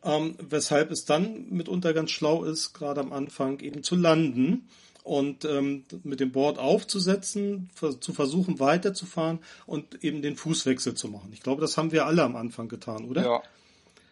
Ähm, 0.02 0.36
weshalb 0.38 0.90
es 0.90 1.04
dann 1.04 1.50
mitunter 1.50 1.92
ganz 1.92 2.12
schlau 2.12 2.44
ist, 2.44 2.72
gerade 2.72 3.00
am 3.00 3.12
Anfang 3.12 3.60
eben 3.60 3.82
zu 3.82 3.94
landen 3.94 4.68
und 5.06 5.44
ähm, 5.44 5.84
mit 6.02 6.18
dem 6.18 6.32
Board 6.32 6.58
aufzusetzen, 6.58 7.70
zu 8.00 8.12
versuchen 8.12 8.58
weiterzufahren 8.58 9.38
und 9.64 10.02
eben 10.02 10.20
den 10.20 10.36
Fußwechsel 10.36 10.94
zu 10.94 11.08
machen. 11.08 11.30
Ich 11.32 11.42
glaube, 11.42 11.60
das 11.60 11.76
haben 11.78 11.92
wir 11.92 12.06
alle 12.06 12.24
am 12.24 12.34
Anfang 12.34 12.68
getan, 12.68 13.04
oder? 13.04 13.22
Ja. 13.22 13.42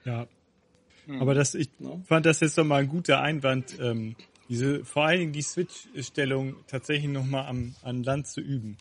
Ja. 0.05 0.27
Hm. 1.07 1.21
Aber 1.21 1.35
das, 1.35 1.55
ich 1.55 1.69
ja. 1.81 2.01
fand 2.07 2.27
das 2.27 2.39
jetzt 2.41 2.57
nochmal 2.57 2.83
ein 2.83 2.89
guter 2.89 3.21
Einwand, 3.21 3.77
ähm, 3.81 4.15
diese, 4.49 4.85
vor 4.85 5.05
allen 5.07 5.19
Dingen 5.19 5.33
die 5.33 5.43
Switch-Stellung 5.43 6.55
tatsächlich 6.69 7.11
nochmal 7.11 7.47
am, 7.47 7.75
an 7.83 8.05
Land 8.05 8.29
zu 8.29 8.41
üben. 8.41 8.77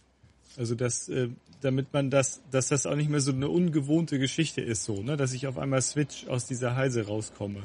Also 0.55 0.75
das, 0.75 1.09
äh, 1.09 1.29
damit 1.61 1.93
man 1.93 2.11
das, 2.11 2.41
dass 2.51 2.67
das 2.67 2.85
auch 2.85 2.95
nicht 2.95 3.09
mehr 3.09 3.21
so 3.21 3.31
eine 3.31 3.49
ungewohnte 3.49 4.19
Geschichte 4.19 4.61
ist, 4.61 4.83
so, 4.83 5.01
ne, 5.01 5.17
dass 5.17 5.33
ich 5.33 5.47
auf 5.47 5.57
einmal 5.57 5.81
Switch 5.81 6.27
aus 6.27 6.45
dieser 6.45 6.75
Halse 6.75 7.07
rauskomme. 7.07 7.63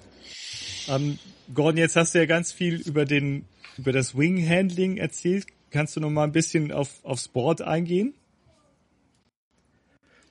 Ähm, 0.89 1.19
Gordon, 1.53 1.77
jetzt 1.77 1.97
hast 1.97 2.15
du 2.15 2.19
ja 2.19 2.25
ganz 2.25 2.51
viel 2.51 2.77
über 2.77 3.05
den 3.05 3.45
über 3.79 3.93
das 3.93 4.17
Wing 4.17 4.47
Handling 4.47 4.97
erzählt. 4.97 5.47
Kannst 5.71 5.97
du 5.97 6.01
noch 6.01 6.11
mal 6.11 6.25
ein 6.25 6.33
bisschen 6.33 6.73
auf, 6.73 7.05
aufs 7.05 7.29
Board 7.29 7.63
eingehen? 7.63 8.15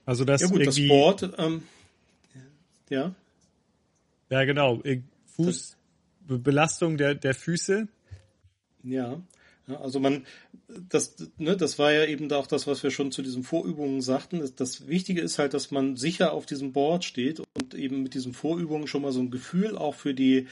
Also 0.05 0.23
das 0.23 0.41
ja 0.41 0.47
gut, 0.47 0.65
das 0.65 0.79
Board, 0.87 1.33
ähm, 1.37 1.63
ja. 2.89 3.13
Ja, 4.29 4.43
genau. 4.45 4.81
Fuß, 5.35 5.75
Belastung 6.27 6.97
der, 6.97 7.15
der 7.15 7.33
Füße. 7.33 7.87
Ja. 8.83 9.21
ja. 9.67 9.79
also 9.81 9.99
man, 9.99 10.25
das, 10.89 11.15
ne, 11.37 11.55
das 11.55 11.77
war 11.77 11.91
ja 11.91 12.05
eben 12.05 12.31
auch 12.31 12.47
das, 12.47 12.67
was 12.67 12.83
wir 12.83 12.91
schon 12.91 13.11
zu 13.11 13.21
diesen 13.21 13.43
Vorübungen 13.43 14.01
sagten. 14.01 14.39
Das, 14.39 14.55
das 14.55 14.87
Wichtige 14.87 15.21
ist 15.21 15.39
halt, 15.39 15.53
dass 15.53 15.71
man 15.71 15.95
sicher 15.95 16.33
auf 16.33 16.45
diesem 16.45 16.73
Board 16.73 17.03
steht 17.03 17.39
und 17.39 17.73
eben 17.73 18.03
mit 18.03 18.13
diesen 18.13 18.33
Vorübungen 18.33 18.87
schon 18.87 19.01
mal 19.01 19.11
so 19.11 19.19
ein 19.19 19.31
Gefühl 19.31 19.77
auch 19.77 19.95
für 19.95 20.13
die 20.13 20.47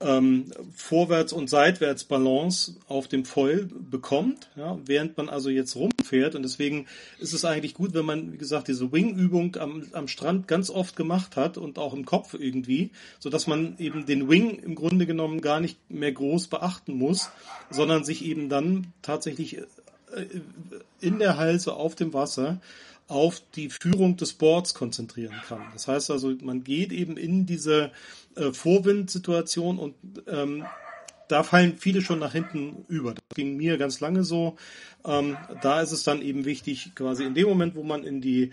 ähm, 0.00 0.52
Vorwärts- 0.74 1.32
und 1.32 1.48
Seitwärtsbalance 1.48 2.76
auf 2.86 3.08
dem 3.08 3.24
Foil 3.24 3.68
bekommt, 3.90 4.50
ja, 4.56 4.78
während 4.84 5.16
man 5.16 5.28
also 5.28 5.48
jetzt 5.48 5.76
rumfährt. 5.76 6.34
Und 6.34 6.42
deswegen 6.42 6.86
ist 7.18 7.32
es 7.32 7.44
eigentlich 7.44 7.74
gut, 7.74 7.94
wenn 7.94 8.04
man, 8.04 8.32
wie 8.32 8.38
gesagt, 8.38 8.68
diese 8.68 8.92
Wing-Übung 8.92 9.56
am, 9.56 9.86
am 9.92 10.08
Strand 10.08 10.48
ganz 10.48 10.70
oft 10.70 10.96
gemacht 10.96 11.36
hat 11.36 11.56
und 11.56 11.78
auch 11.78 11.94
im 11.94 12.04
Kopf 12.04 12.34
irgendwie, 12.34 12.90
so 13.18 13.30
dass 13.30 13.46
man 13.46 13.76
eben 13.78 14.06
den 14.06 14.28
Wing 14.28 14.58
im 14.58 14.74
Grunde 14.74 15.06
genommen 15.06 15.40
gar 15.40 15.60
nicht 15.60 15.78
mehr 15.90 16.12
groß 16.12 16.48
beachten 16.48 16.94
muss, 16.94 17.30
sondern 17.70 18.04
sich 18.04 18.24
eben 18.24 18.48
dann 18.48 18.88
tatsächlich 19.02 19.58
äh, 19.58 19.64
in 21.00 21.18
der 21.18 21.36
Halse 21.38 21.74
auf 21.74 21.94
dem 21.94 22.12
Wasser 22.12 22.60
auf 23.08 23.42
die 23.54 23.70
Führung 23.70 24.16
des 24.16 24.32
Boards 24.32 24.74
konzentrieren 24.74 25.36
kann. 25.46 25.62
Das 25.72 25.86
heißt 25.88 26.10
also, 26.10 26.34
man 26.42 26.64
geht 26.64 26.92
eben 26.92 27.16
in 27.16 27.46
diese 27.46 27.92
äh, 28.34 28.52
Vorwindsituation 28.52 29.78
und 29.78 29.94
ähm, 30.26 30.64
da 31.28 31.42
fallen 31.42 31.76
viele 31.76 32.02
schon 32.02 32.18
nach 32.18 32.32
hinten 32.32 32.84
über. 32.88 33.14
Das 33.14 33.24
ging 33.34 33.56
mir 33.56 33.78
ganz 33.78 34.00
lange 34.00 34.24
so. 34.24 34.56
Ähm, 35.04 35.36
da 35.62 35.80
ist 35.80 35.92
es 35.92 36.04
dann 36.04 36.22
eben 36.22 36.44
wichtig, 36.44 36.92
quasi 36.94 37.24
in 37.24 37.34
dem 37.34 37.48
Moment, 37.48 37.74
wo 37.74 37.82
man 37.82 38.04
in 38.04 38.20
die, 38.20 38.50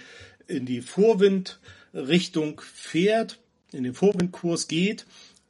in 0.47 0.65
die 0.65 0.81
Vorwindrichtung 0.81 2.61
fährt, 2.61 3.39
in 3.71 3.83
den 3.83 3.93
Vorwindkurs 3.93 4.67
geht, 4.67 5.05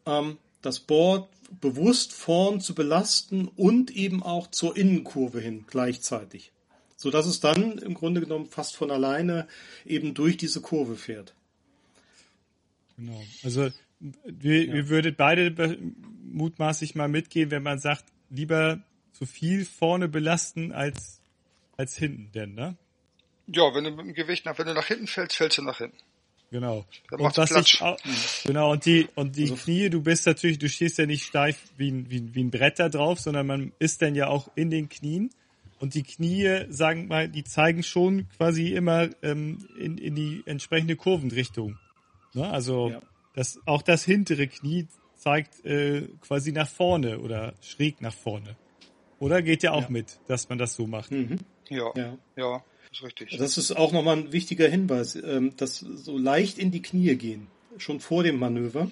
ähm, 0.05 0.37
das 0.61 0.79
Board 0.79 1.29
bewusst 1.61 2.13
vorn 2.13 2.61
zu 2.61 2.73
belasten 2.73 3.47
und 3.47 3.91
eben 3.91 4.23
auch 4.23 4.47
zur 4.49 4.75
Innenkurve 4.75 5.39
hin 5.39 5.65
gleichzeitig. 5.67 6.51
So 7.03 7.11
dass 7.11 7.25
es 7.25 7.41
dann 7.41 7.79
im 7.79 7.95
Grunde 7.95 8.21
genommen 8.21 8.47
fast 8.47 8.77
von 8.77 8.89
alleine 8.89 9.45
eben 9.85 10.13
durch 10.13 10.37
diese 10.37 10.61
Kurve 10.61 10.95
fährt. 10.95 11.33
Genau. 12.95 13.21
Also 13.43 13.71
wir, 13.99 14.65
ja. 14.65 14.73
wir 14.73 14.87
würdet 14.87 15.17
beide 15.17 15.77
mutmaßlich 16.23 16.95
mal 16.95 17.09
mitgehen, 17.09 17.51
wenn 17.51 17.61
man 17.61 17.79
sagt, 17.79 18.05
lieber 18.29 18.81
zu 19.11 19.25
viel 19.25 19.65
vorne 19.65 20.07
belasten 20.07 20.71
als, 20.71 21.19
als 21.75 21.97
hinten 21.97 22.31
denn, 22.31 22.53
ne? 22.53 22.77
Ja, 23.47 23.75
wenn 23.75 23.83
du 23.83 23.91
mit 23.91 23.99
dem 23.99 24.13
Gewicht 24.13 24.45
nach, 24.45 24.57
wenn 24.57 24.67
du 24.67 24.73
nach 24.73 24.87
hinten 24.87 25.07
fällst, 25.07 25.35
fällst 25.35 25.57
du 25.57 25.63
nach 25.63 25.79
hinten. 25.79 25.97
Genau. 26.51 26.85
Dann 27.09 27.19
und 27.19 27.37
das 27.37 27.51
ist 27.51 27.81
auch, 27.81 27.99
genau, 28.45 28.71
und 28.71 28.85
die, 28.85 29.09
und 29.15 29.35
die 29.35 29.51
also, 29.51 29.55
Knie, 29.55 29.89
du 29.89 30.01
bist 30.01 30.25
natürlich, 30.25 30.57
du 30.57 30.69
stehst 30.69 30.99
ja 30.99 31.05
nicht 31.05 31.25
steif 31.25 31.57
wie 31.75 31.91
ein, 31.91 32.09
wie, 32.09 32.33
wie 32.33 32.43
ein 32.45 32.49
Brett 32.49 32.79
da 32.79 32.87
drauf, 32.87 33.19
sondern 33.19 33.45
man 33.45 33.73
ist 33.79 34.01
dann 34.01 34.15
ja 34.15 34.27
auch 34.27 34.49
in 34.55 34.69
den 34.69 34.87
Knien. 34.87 35.31
Und 35.83 35.95
die 35.95 36.03
Knie, 36.03 36.61
sagen 36.69 37.01
wir 37.01 37.07
mal, 37.09 37.27
die 37.27 37.43
zeigen 37.43 37.83
schon 37.83 38.29
quasi 38.37 38.69
immer 38.69 39.09
ähm, 39.21 39.67
in, 39.77 39.97
in 39.97 40.15
die 40.15 40.41
entsprechende 40.45 40.95
Kurvenrichtung. 40.95 41.77
Ne? 42.33 42.49
Also 42.49 42.91
ja. 42.91 43.01
Das, 43.33 43.59
auch 43.65 43.81
das 43.81 44.05
hintere 44.05 44.47
Knie 44.47 44.87
zeigt 45.17 45.65
äh, 45.65 46.07
quasi 46.21 46.53
nach 46.53 46.69
vorne 46.69 47.19
oder 47.19 47.53
schräg 47.59 47.99
nach 47.99 48.13
vorne. 48.13 48.55
Oder 49.19 49.41
geht 49.41 49.61
ja 49.61 49.73
auch 49.73 49.81
ja. 49.81 49.89
mit, 49.89 50.21
dass 50.27 50.47
man 50.47 50.57
das 50.57 50.73
so 50.73 50.87
macht. 50.87 51.11
Mhm. 51.11 51.39
Ja, 51.67 51.91
ja, 51.97 52.17
ja, 52.37 52.63
ist 52.89 53.03
richtig. 53.03 53.35
Das 53.37 53.57
ist 53.57 53.73
auch 53.73 53.91
nochmal 53.91 54.19
ein 54.19 54.31
wichtiger 54.31 54.69
Hinweis, 54.69 55.15
ähm, 55.15 55.53
dass 55.57 55.79
so 55.79 56.17
leicht 56.17 56.59
in 56.59 56.71
die 56.71 56.81
Knie 56.81 57.17
gehen, 57.17 57.47
schon 57.77 57.99
vor 57.99 58.23
dem 58.23 58.39
Manöver. 58.39 58.89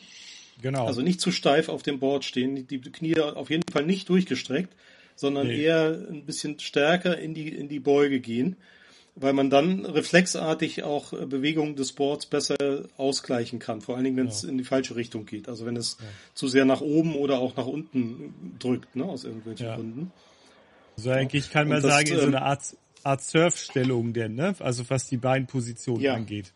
Genau. 0.61 0.87
Also 0.87 1.01
nicht 1.01 1.21
zu 1.21 1.31
steif 1.31 1.69
auf 1.69 1.83
dem 1.83 1.99
Board 1.99 2.25
stehen, 2.25 2.67
die 2.67 2.81
Knie 2.81 3.17
auf 3.17 3.49
jeden 3.49 3.71
Fall 3.71 3.85
nicht 3.85 4.09
durchgestreckt, 4.09 4.75
sondern 5.21 5.47
nee. 5.47 5.61
eher 5.61 6.05
ein 6.09 6.25
bisschen 6.25 6.59
stärker 6.59 7.17
in 7.17 7.33
die, 7.33 7.47
in 7.47 7.69
die 7.69 7.79
Beuge 7.79 8.19
gehen 8.19 8.57
weil 9.15 9.33
man 9.33 9.49
dann 9.49 9.85
reflexartig 9.85 10.83
auch 10.83 11.13
äh, 11.13 11.25
Bewegungen 11.25 11.75
des 11.75 11.93
Boards 11.93 12.25
besser 12.25 12.85
ausgleichen 12.97 13.59
kann, 13.59 13.81
vor 13.81 13.95
allen 13.95 14.05
Dingen, 14.05 14.17
wenn 14.17 14.27
es 14.27 14.43
ja. 14.43 14.49
in 14.49 14.57
die 14.57 14.63
falsche 14.63 14.95
Richtung 14.95 15.25
geht. 15.25 15.49
Also 15.49 15.65
wenn 15.65 15.75
es 15.75 15.97
ja. 15.99 16.07
zu 16.33 16.47
sehr 16.47 16.65
nach 16.65 16.81
oben 16.81 17.15
oder 17.15 17.39
auch 17.39 17.55
nach 17.55 17.65
unten 17.65 18.55
drückt, 18.59 18.95
ne, 18.95 19.05
aus 19.05 19.23
irgendwelchen 19.23 19.65
ja. 19.65 19.75
Gründen. 19.75 20.11
Also 20.97 21.11
eigentlich 21.11 21.49
kann 21.51 21.67
man 21.67 21.81
das, 21.81 21.91
sagen, 21.91 22.07
in 22.07 22.15
so 22.15 22.21
ähm, 22.21 22.35
eine 22.35 22.41
Art, 22.43 22.77
Art 23.03 23.21
Surfstellung 23.21 24.13
denn, 24.13 24.35
ne? 24.35 24.55
Also 24.59 24.89
was 24.89 25.07
die 25.07 25.17
Beinposition 25.17 26.05
angeht. 26.05 26.53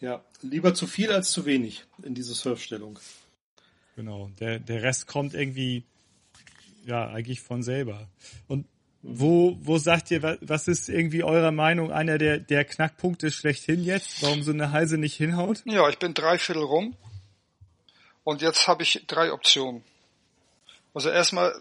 Ja, 0.00 0.22
lieber 0.42 0.74
zu 0.74 0.86
viel 0.86 1.12
als 1.12 1.30
zu 1.30 1.46
wenig 1.46 1.84
in 2.02 2.14
diese 2.14 2.34
Surfstellung. 2.34 2.98
Genau, 3.94 4.30
der, 4.40 4.58
der 4.58 4.82
Rest 4.82 5.06
kommt 5.06 5.34
irgendwie, 5.34 5.84
ja, 6.84 7.08
eigentlich 7.08 7.40
von 7.40 7.62
selber. 7.62 8.08
Und 8.48 8.66
wo, 9.02 9.58
wo 9.60 9.78
sagt 9.78 10.10
ihr, 10.12 10.38
was 10.40 10.68
ist 10.68 10.88
irgendwie 10.88 11.24
eurer 11.24 11.50
Meinung 11.50 11.90
einer 11.90 12.18
der, 12.18 12.38
der 12.38 12.64
Knackpunkte 12.64 13.32
schlechthin 13.32 13.82
jetzt? 13.82 14.22
Warum 14.22 14.42
so 14.44 14.52
eine 14.52 14.70
Halse 14.70 14.96
nicht 14.96 15.16
hinhaut? 15.16 15.62
Ja, 15.64 15.88
ich 15.88 15.98
bin 15.98 16.14
drei 16.14 16.38
Viertel 16.38 16.62
rum. 16.62 16.96
Und 18.24 18.42
jetzt 18.42 18.68
habe 18.68 18.84
ich 18.84 19.04
drei 19.08 19.32
Optionen. 19.32 19.82
Also 20.94 21.10
erstmal, 21.10 21.52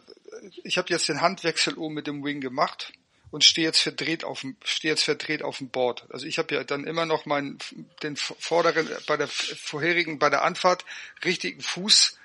ich 0.64 0.78
habe 0.78 0.90
jetzt 0.90 1.10
den 1.10 1.22
Handwechsel 1.22 1.74
oben 1.76 1.96
mit 1.96 2.06
dem 2.06 2.24
Wing 2.24 2.42
gemacht 2.42 2.94
und 3.32 3.44
stehe 3.44 3.66
jetzt 3.66 3.82
verdreht 3.82 4.24
auf 4.24 4.42
dem, 4.42 4.56
stehe 4.64 4.94
jetzt 4.94 5.04
verdreht 5.04 5.42
auf 5.42 5.58
dem 5.58 5.70
Board. 5.70 6.06
Also 6.12 6.28
ich 6.28 6.38
habe 6.38 6.54
ja 6.54 6.64
dann 6.64 6.84
immer 6.84 7.06
noch 7.08 7.26
meinen, 7.26 7.58
den 8.04 8.18
vorderen, 8.18 8.88
bei 9.08 9.18
der 9.18 9.28
vorherigen, 9.28 10.20
bei 10.20 10.30
der 10.30 10.44
Anfahrt 10.44 10.86
richtigen 11.24 11.62
Fuß, 11.62 12.20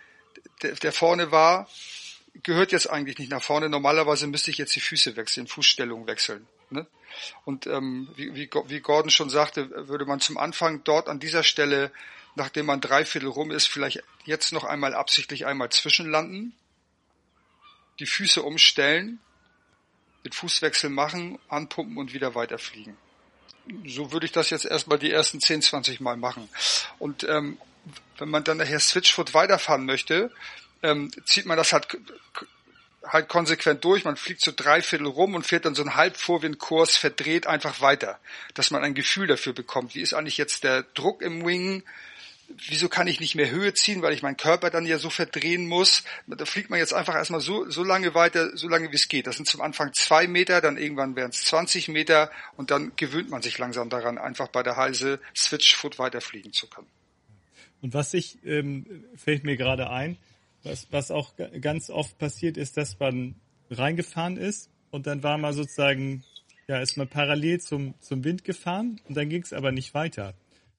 der, 0.62 0.72
der 0.74 0.92
vorne 0.92 1.30
war, 1.30 1.68
gehört 2.42 2.72
jetzt 2.72 2.88
eigentlich 2.88 3.18
nicht 3.18 3.30
nach 3.30 3.42
vorne. 3.42 3.68
Normalerweise 3.68 4.26
müsste 4.26 4.50
ich 4.50 4.58
jetzt 4.58 4.74
die 4.74 4.80
Füße 4.80 5.16
wechseln, 5.16 5.46
Fußstellung 5.46 6.06
wechseln. 6.06 6.46
Ne? 6.70 6.86
Und 7.44 7.66
ähm, 7.66 8.08
wie, 8.16 8.34
wie, 8.34 8.50
wie 8.66 8.80
Gordon 8.80 9.10
schon 9.10 9.30
sagte, 9.30 9.88
würde 9.88 10.04
man 10.04 10.20
zum 10.20 10.38
Anfang 10.38 10.82
dort 10.84 11.08
an 11.08 11.18
dieser 11.20 11.42
Stelle 11.42 11.92
nachdem 12.36 12.66
man 12.66 12.80
drei 12.80 13.04
Viertel 13.04 13.30
rum 13.30 13.50
ist, 13.50 13.66
vielleicht 13.66 14.02
jetzt 14.24 14.52
noch 14.52 14.64
einmal 14.64 14.94
absichtlich 14.94 15.46
einmal 15.46 15.70
zwischenlanden, 15.70 16.54
die 17.98 18.06
Füße 18.06 18.42
umstellen, 18.42 19.18
mit 20.22 20.34
Fußwechsel 20.34 20.90
machen, 20.90 21.38
anpumpen 21.48 21.96
und 21.96 22.12
wieder 22.12 22.34
weiterfliegen. 22.34 22.96
So 23.86 24.12
würde 24.12 24.26
ich 24.26 24.32
das 24.32 24.50
jetzt 24.50 24.66
erstmal 24.66 24.98
die 24.98 25.10
ersten 25.10 25.40
10, 25.40 25.62
20 25.62 26.00
Mal 26.00 26.16
machen. 26.16 26.48
Und 26.98 27.24
ähm, 27.24 27.58
wenn 28.18 28.28
man 28.28 28.44
dann 28.44 28.58
nachher 28.58 28.80
Switchfoot 28.80 29.34
weiterfahren 29.34 29.86
möchte, 29.86 30.30
ähm, 30.82 31.10
zieht 31.24 31.46
man 31.46 31.56
das 31.56 31.72
halt 31.72 31.88
halt 33.12 33.28
konsequent 33.28 33.84
durch. 33.84 34.04
Man 34.04 34.16
fliegt 34.16 34.40
so 34.40 34.52
drei 34.54 34.82
Viertel 34.82 35.06
rum 35.06 35.34
und 35.34 35.46
fährt 35.46 35.64
dann 35.64 35.74
so 35.74 35.82
einen 35.82 35.96
Halbvorwindkurs 35.96 36.96
verdreht 36.96 37.46
einfach 37.46 37.80
weiter, 37.80 38.18
dass 38.54 38.70
man 38.70 38.82
ein 38.82 38.94
Gefühl 38.94 39.26
dafür 39.26 39.52
bekommt. 39.52 39.94
Wie 39.94 40.00
ist 40.00 40.14
eigentlich 40.14 40.38
jetzt 40.38 40.64
der 40.64 40.82
Druck 40.94 41.22
im 41.22 41.44
Wing? 41.46 41.82
Wieso 42.68 42.88
kann 42.88 43.08
ich 43.08 43.18
nicht 43.18 43.34
mehr 43.34 43.50
Höhe 43.50 43.74
ziehen, 43.74 44.02
weil 44.02 44.12
ich 44.12 44.22
meinen 44.22 44.36
Körper 44.36 44.70
dann 44.70 44.86
ja 44.86 44.98
so 44.98 45.10
verdrehen 45.10 45.66
muss? 45.66 46.04
Da 46.28 46.44
fliegt 46.44 46.70
man 46.70 46.78
jetzt 46.78 46.94
einfach 46.94 47.16
erstmal 47.16 47.40
so, 47.40 47.68
so 47.68 47.82
lange 47.82 48.14
weiter, 48.14 48.56
so 48.56 48.68
lange 48.68 48.92
wie 48.92 48.96
es 48.96 49.08
geht. 49.08 49.26
Das 49.26 49.36
sind 49.36 49.46
zum 49.46 49.60
Anfang 49.60 49.92
zwei 49.94 50.28
Meter, 50.28 50.60
dann 50.60 50.78
irgendwann 50.78 51.16
wären 51.16 51.30
es 51.30 51.44
20 51.44 51.88
Meter 51.88 52.30
und 52.56 52.70
dann 52.70 52.92
gewöhnt 52.94 53.30
man 53.30 53.42
sich 53.42 53.58
langsam 53.58 53.90
daran, 53.90 54.16
einfach 54.16 54.46
bei 54.46 54.62
der 54.62 54.76
Halse 54.76 55.18
Switchfoot 55.34 55.98
weiterfliegen 55.98 56.52
zu 56.52 56.68
können. 56.68 56.86
Und 57.82 57.94
was 57.94 58.14
ich, 58.14 58.38
ähm, 58.44 59.04
fällt 59.16 59.42
mir 59.42 59.56
gerade 59.56 59.90
ein, 59.90 60.16
was, 60.66 60.88
was 60.90 61.10
auch 61.10 61.32
ganz 61.60 61.90
oft 61.90 62.18
passiert 62.18 62.56
ist, 62.56 62.76
dass 62.76 62.98
man 62.98 63.36
reingefahren 63.70 64.36
ist 64.36 64.70
und 64.90 65.06
dann 65.06 65.22
war 65.22 65.38
man 65.38 65.52
sozusagen, 65.54 66.24
ja, 66.68 66.78
ist 66.78 66.96
man 66.96 67.08
parallel 67.08 67.60
zum, 67.60 67.94
zum 68.00 68.24
Wind 68.24 68.44
gefahren 68.44 69.00
und 69.08 69.16
dann 69.16 69.28
ging 69.28 69.42
es 69.42 69.52
aber 69.52 69.72
nicht 69.72 69.94
weiter. 69.94 70.34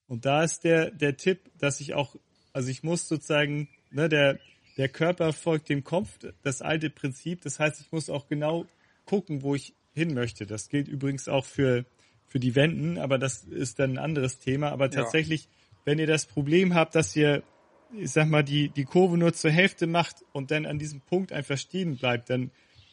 Und 0.06 0.24
da 0.24 0.42
ist 0.42 0.64
der, 0.64 0.90
der 0.90 1.16
Tipp, 1.16 1.50
dass 1.58 1.80
ich 1.80 1.94
auch, 1.94 2.16
also 2.52 2.70
ich 2.70 2.82
muss 2.82 3.08
sozusagen, 3.08 3.68
ne, 3.90 4.08
der, 4.08 4.38
der 4.76 4.88
Körper 4.88 5.32
folgt 5.32 5.68
dem 5.68 5.84
Kopf, 5.84 6.18
das 6.42 6.62
alte 6.62 6.88
Prinzip. 6.88 7.42
Das 7.42 7.58
heißt, 7.58 7.80
ich 7.80 7.92
muss 7.92 8.08
auch 8.08 8.28
genau 8.28 8.64
gucken, 9.04 9.42
wo 9.42 9.54
ich 9.54 9.74
hin 9.92 10.14
möchte. 10.14 10.46
Das 10.46 10.68
gilt 10.68 10.88
übrigens 10.88 11.28
auch 11.28 11.44
für, 11.44 11.84
für 12.26 12.40
die 12.40 12.54
Wenden, 12.54 12.98
aber 12.98 13.18
das 13.18 13.44
ist 13.44 13.78
dann 13.78 13.92
ein 13.92 13.98
anderes 13.98 14.38
Thema. 14.38 14.70
Aber 14.70 14.90
tatsächlich, 14.90 15.44
ja. 15.44 15.50
wenn 15.84 15.98
ihr 15.98 16.06
das 16.06 16.26
Problem 16.26 16.74
habt, 16.74 16.94
dass 16.94 17.14
ihr 17.16 17.42
ich 17.92 18.10
sag 18.10 18.28
mal, 18.28 18.42
die, 18.42 18.68
die 18.68 18.84
Kurve 18.84 19.16
nur 19.16 19.32
zur 19.32 19.50
Hälfte 19.50 19.86
macht 19.86 20.24
und 20.32 20.50
dann 20.50 20.66
an 20.66 20.78
diesem 20.78 21.00
Punkt 21.00 21.32
einfach 21.32 21.58
stehen 21.58 21.96
bleibt, 21.96 22.30
dann 22.30 22.50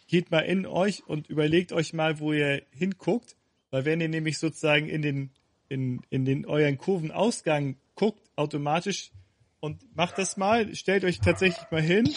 geht 0.08 0.32
mal 0.32 0.40
in 0.40 0.66
euch 0.66 1.06
und 1.08 1.30
überlegt 1.30 1.74
euch 1.74 1.94
mal, 1.94 2.20
wo 2.20 2.34
ihr 2.34 2.62
hinguckt, 2.72 3.36
weil 3.72 3.86
wenn 3.86 4.02
ihr 4.02 4.10
nämlich 4.10 4.38
sozusagen 4.38 4.88
in 4.88 5.02
den, 5.02 5.32
in, 5.68 6.02
in 6.10 6.26
den 6.26 6.46
euren 6.46 6.78
Kurvenausgang 6.78 7.76
guckt, 7.96 8.22
automatisch 8.36 9.12
und 9.60 9.96
macht 9.96 10.18
das 10.18 10.38
mal, 10.38 10.74
stellt 10.76 11.04
euch 11.04 11.20
tatsächlich 11.20 11.70
mal 11.72 11.82
hin 11.82 12.10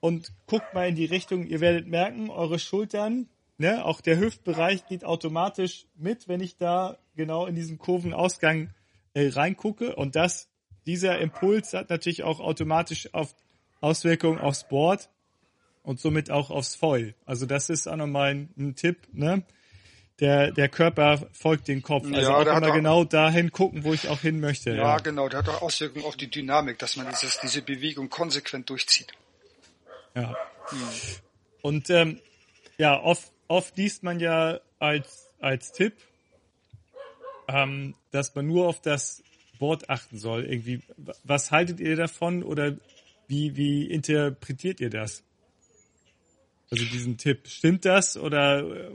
und 0.00 0.32
guckt 0.46 0.72
mal 0.74 0.88
in 0.88 0.94
die 0.94 1.04
Richtung, 1.04 1.46
ihr 1.46 1.60
werdet 1.60 1.86
merken, 1.86 2.30
eure 2.30 2.58
Schultern, 2.58 3.28
ne, 3.58 3.84
auch 3.84 4.00
der 4.00 4.18
Hüftbereich 4.18 4.86
geht 4.86 5.04
automatisch 5.04 5.86
mit, 5.96 6.28
wenn 6.28 6.40
ich 6.40 6.56
da 6.56 6.98
genau 7.14 7.46
in 7.46 7.54
diesen 7.54 7.78
Kurvenausgang 7.78 8.70
äh, 9.14 9.28
reingucke 9.28 9.96
und 9.96 10.16
das 10.16 10.47
dieser 10.88 11.18
Impuls 11.18 11.74
hat 11.74 11.90
natürlich 11.90 12.22
auch 12.22 12.40
automatisch 12.40 13.12
auf 13.12 13.34
Auswirkungen 13.82 14.38
aufs 14.38 14.66
Board 14.66 15.10
und 15.82 16.00
somit 16.00 16.30
auch 16.30 16.50
aufs 16.50 16.74
Foil. 16.74 17.14
Also 17.26 17.44
das 17.44 17.68
ist 17.68 17.86
auch 17.86 17.96
nochmal 17.96 18.30
ein, 18.30 18.48
ein 18.56 18.74
Tipp, 18.74 18.96
ne? 19.12 19.44
Der, 20.20 20.50
der 20.50 20.68
Körper 20.68 21.28
folgt 21.32 21.68
den 21.68 21.82
Kopf. 21.82 22.06
Also 22.06 22.18
ja, 22.18 22.36
auch 22.36 22.40
immer 22.40 22.72
genau 22.72 23.04
dahin 23.04 23.52
gucken, 23.52 23.84
wo 23.84 23.92
ich 23.92 24.08
auch 24.08 24.20
hin 24.20 24.40
möchte. 24.40 24.70
Ja, 24.70 24.76
ja, 24.76 24.96
genau. 24.96 25.28
Der 25.28 25.40
hat 25.40 25.48
auch 25.48 25.62
Auswirkungen 25.62 26.06
auf 26.06 26.16
die 26.16 26.28
Dynamik, 26.28 26.78
dass 26.78 26.96
man 26.96 27.06
dieses, 27.08 27.38
diese 27.38 27.62
Bewegung 27.62 28.08
konsequent 28.08 28.68
durchzieht. 28.68 29.12
Ja. 30.16 30.34
Hm. 30.70 30.78
Und 31.62 31.90
ähm, 31.90 32.20
ja, 32.78 32.98
oft, 33.00 33.30
oft 33.46 33.76
liest 33.76 34.02
man 34.02 34.18
ja 34.18 34.58
als, 34.80 35.28
als 35.38 35.70
Tipp, 35.70 35.94
ähm, 37.46 37.94
dass 38.10 38.34
man 38.34 38.46
nur 38.46 38.66
auf 38.66 38.80
das 38.80 39.22
Wort 39.60 39.90
achten 39.90 40.18
soll. 40.18 40.44
Irgendwie, 40.44 40.82
was 41.24 41.50
haltet 41.50 41.80
ihr 41.80 41.96
davon 41.96 42.42
oder 42.42 42.76
wie, 43.26 43.56
wie 43.56 43.84
interpretiert 43.86 44.80
ihr 44.80 44.90
das? 44.90 45.22
Also 46.70 46.84
diesen 46.84 47.16
Tipp. 47.16 47.46
Stimmt 47.46 47.84
das 47.84 48.16
oder 48.16 48.60
äh, 48.60 48.90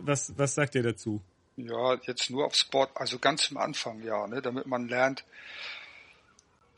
was, 0.00 0.36
was 0.38 0.54
sagt 0.54 0.74
ihr 0.74 0.82
dazu? 0.82 1.20
Ja, 1.56 1.94
jetzt 2.06 2.30
nur 2.30 2.46
aufs 2.46 2.64
Board, 2.64 2.90
also 2.94 3.18
ganz 3.18 3.50
am 3.50 3.58
Anfang, 3.58 4.02
ja, 4.02 4.26
ne, 4.26 4.40
damit 4.40 4.66
man 4.66 4.88
lernt, 4.88 5.24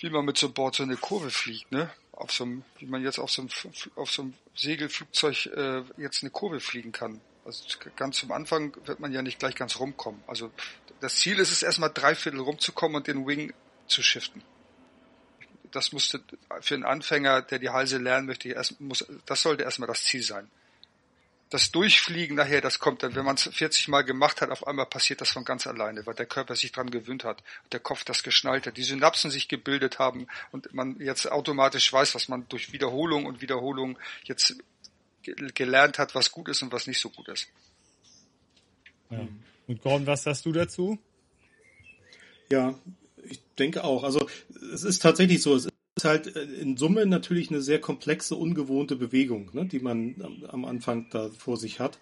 wie 0.01 0.11
man 0.11 0.25
mit 0.25 0.37
so 0.37 0.47
einem 0.47 0.55
Board 0.55 0.75
so 0.75 0.83
eine 0.83 0.97
Kurve 0.97 1.31
fliegt, 1.31 1.71
ne? 1.71 1.91
Auf 2.11 2.33
so 2.33 2.45
einem, 2.45 2.65
wie 2.79 2.87
man 2.87 3.03
jetzt 3.03 3.19
auf 3.19 3.31
so 3.31 3.43
einem, 3.43 3.51
auf 3.97 4.11
so 4.11 4.23
einem 4.23 4.35
Segelflugzeug 4.55 5.47
äh, 5.47 5.83
jetzt 5.97 6.23
eine 6.23 6.31
Kurve 6.31 6.61
fliegen 6.61 6.93
kann. 6.93 7.21
Also 7.45 7.65
ganz 7.97 8.19
zum 8.19 8.33
Anfang 8.33 8.75
wird 8.87 9.01
man 9.01 9.13
ja 9.13 9.23
nicht 9.23 9.39
gleich 9.39 9.55
ganz 9.55 9.79
rumkommen. 9.79 10.23
Also 10.27 10.51
das 11.01 11.17
Ziel 11.17 11.39
ist 11.39 11.53
es 11.53 11.63
erstmal 11.63 11.91
drei 11.93 12.15
Viertel 12.15 12.41
rumzukommen 12.41 12.97
und 12.97 13.07
den 13.07 13.27
Wing 13.27 13.53
zu 13.87 14.03
shiften. 14.03 14.43
Das 15.71 15.93
musste 15.93 16.23
für 16.61 16.75
einen 16.75 16.85
Anfänger, 16.85 17.43
der 17.43 17.59
die 17.59 17.71
Halse 17.71 17.99
lernen 17.99 18.27
möchte, 18.27 18.49
erst, 18.49 18.81
muss, 18.81 19.05
das 19.27 19.43
sollte 19.43 19.65
erstmal 19.65 19.89
das 19.89 20.05
Ziel 20.05 20.23
sein. 20.23 20.49
Das 21.51 21.71
Durchfliegen 21.71 22.37
nachher, 22.37 22.61
das 22.61 22.79
kommt 22.79 23.03
dann, 23.03 23.15
wenn 23.15 23.25
man 23.25 23.35
es 23.37 23.43
40 23.43 23.89
Mal 23.89 24.03
gemacht 24.03 24.41
hat, 24.41 24.51
auf 24.51 24.67
einmal 24.67 24.87
passiert 24.87 25.21
das 25.21 25.31
von 25.31 25.45
ganz 25.45 25.67
alleine, 25.67 26.07
weil 26.07 26.15
der 26.15 26.27
Körper 26.27 26.57
sich 26.57 26.73
dran 26.73 26.91
gewöhnt 26.91 27.23
hat, 27.25 27.43
der 27.71 27.81
Kopf 27.81 28.05
das 28.05 28.23
geschnallt 28.23 28.67
hat, 28.67 28.77
die 28.77 28.83
Synapsen 28.83 29.31
sich 29.31 29.49
gebildet 29.49 29.99
haben 29.99 30.27
und 30.53 30.73
man 30.73 30.99
jetzt 31.01 31.31
automatisch 31.31 31.93
weiß, 31.93 32.15
was 32.15 32.29
man 32.29 32.49
durch 32.49 32.73
Wiederholung 32.73 33.27
und 33.27 33.43
Wiederholung 33.43 33.99
jetzt 34.25 34.57
gelernt 35.55 35.99
hat, 35.99 36.15
was 36.15 36.31
gut 36.31 36.49
ist 36.49 36.63
und 36.63 36.73
was 36.73 36.87
nicht 36.87 37.01
so 37.01 37.11
gut 37.11 37.29
ist. 37.29 37.49
Ja. 39.11 39.27
Und 39.67 39.83
Gordon, 39.83 40.07
was 40.07 40.27
hast 40.27 40.45
du 40.47 40.53
dazu? 40.53 40.99
Ja, 42.51 42.79
ich 43.29 43.41
denke 43.59 43.85
auch. 43.85 44.05
Also 44.05 44.29
es 44.73 44.85
ist 44.85 45.01
tatsächlich 45.01 45.41
so, 45.43 45.55
es 45.55 45.67
ist 45.97 46.05
halt 46.05 46.35
äh, 46.37 46.43
in 46.43 46.77
Summe 46.77 47.07
natürlich 47.07 47.51
eine 47.51 47.63
sehr 47.63 47.81
komplexe, 47.81 48.37
ungewohnte 48.37 48.97
Bewegung, 48.97 49.51
ne, 49.53 49.67
die 49.67 49.79
man 49.79 50.43
am 50.49 50.65
Anfang 50.65 51.09
da 51.11 51.31
vor 51.31 51.57
sich 51.57 51.81
hat. 51.81 51.99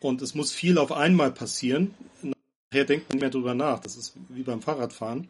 Und 0.00 0.22
es 0.22 0.34
muss 0.34 0.52
viel 0.52 0.78
auf 0.78 0.90
einmal 0.90 1.30
passieren. 1.30 1.94
Nachher 2.22 2.84
denkt 2.84 3.08
man 3.08 3.16
nicht 3.16 3.22
mehr 3.22 3.30
drüber 3.30 3.54
nach. 3.54 3.80
Das 3.80 3.96
ist 3.96 4.14
wie 4.28 4.42
beim 4.42 4.62
Fahrradfahren. 4.62 5.28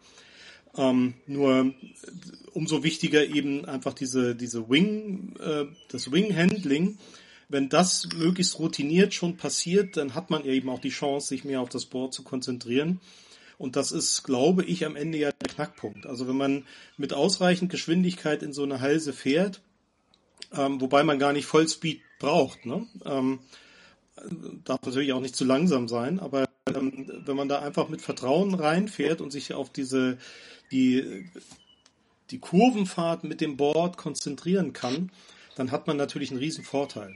Ähm, 0.74 1.14
nur 1.26 1.74
umso 2.54 2.82
wichtiger 2.82 3.26
eben 3.26 3.66
einfach 3.66 3.92
diese, 3.92 4.34
diese 4.34 4.70
Wing, 4.70 5.36
äh, 5.38 5.66
das 5.88 6.10
Wing-Handling, 6.10 6.98
wenn 7.48 7.68
das 7.68 8.08
möglichst 8.14 8.58
routiniert 8.58 9.14
schon 9.14 9.36
passiert, 9.36 9.96
dann 9.96 10.14
hat 10.14 10.30
man 10.30 10.44
eben 10.44 10.68
auch 10.68 10.80
die 10.80 10.90
Chance, 10.90 11.28
sich 11.28 11.44
mehr 11.44 11.60
auf 11.60 11.68
das 11.68 11.86
Board 11.86 12.14
zu 12.14 12.22
konzentrieren. 12.22 13.00
Und 13.58 13.76
das 13.76 13.92
ist, 13.92 14.24
glaube 14.24 14.64
ich, 14.64 14.84
am 14.86 14.96
Ende 14.96 15.18
ja 15.18 15.30
der 15.30 15.48
Knackpunkt. 15.48 16.06
Also 16.06 16.26
wenn 16.26 16.36
man 16.36 16.66
mit 16.96 17.12
ausreichend 17.12 17.70
Geschwindigkeit 17.70 18.42
in 18.42 18.52
so 18.52 18.62
eine 18.62 18.80
Halse 18.80 19.12
fährt, 19.12 19.60
ähm, 20.52 20.80
wobei 20.80 21.04
man 21.04 21.18
gar 21.18 21.32
nicht 21.32 21.46
Vollspeed 21.46 22.00
braucht, 22.18 22.66
ne? 22.66 22.86
ähm, 23.04 23.40
darf 24.64 24.82
natürlich 24.82 25.12
auch 25.12 25.20
nicht 25.20 25.36
zu 25.36 25.44
langsam 25.44 25.88
sein, 25.88 26.20
aber 26.20 26.46
ähm, 26.66 27.10
wenn 27.24 27.36
man 27.36 27.48
da 27.48 27.60
einfach 27.60 27.88
mit 27.88 28.02
Vertrauen 28.02 28.54
reinfährt 28.54 29.20
und 29.20 29.30
sich 29.30 29.54
auf 29.54 29.70
diese 29.70 30.18
die 30.70 31.26
die 32.30 32.38
Kurvenfahrt 32.38 33.24
mit 33.24 33.40
dem 33.40 33.56
Board 33.56 33.96
konzentrieren 33.96 34.72
kann, 34.72 35.10
dann 35.54 35.70
hat 35.70 35.86
man 35.86 35.96
natürlich 35.96 36.30
einen 36.30 36.40
riesen 36.40 36.64
Vorteil. 36.64 37.14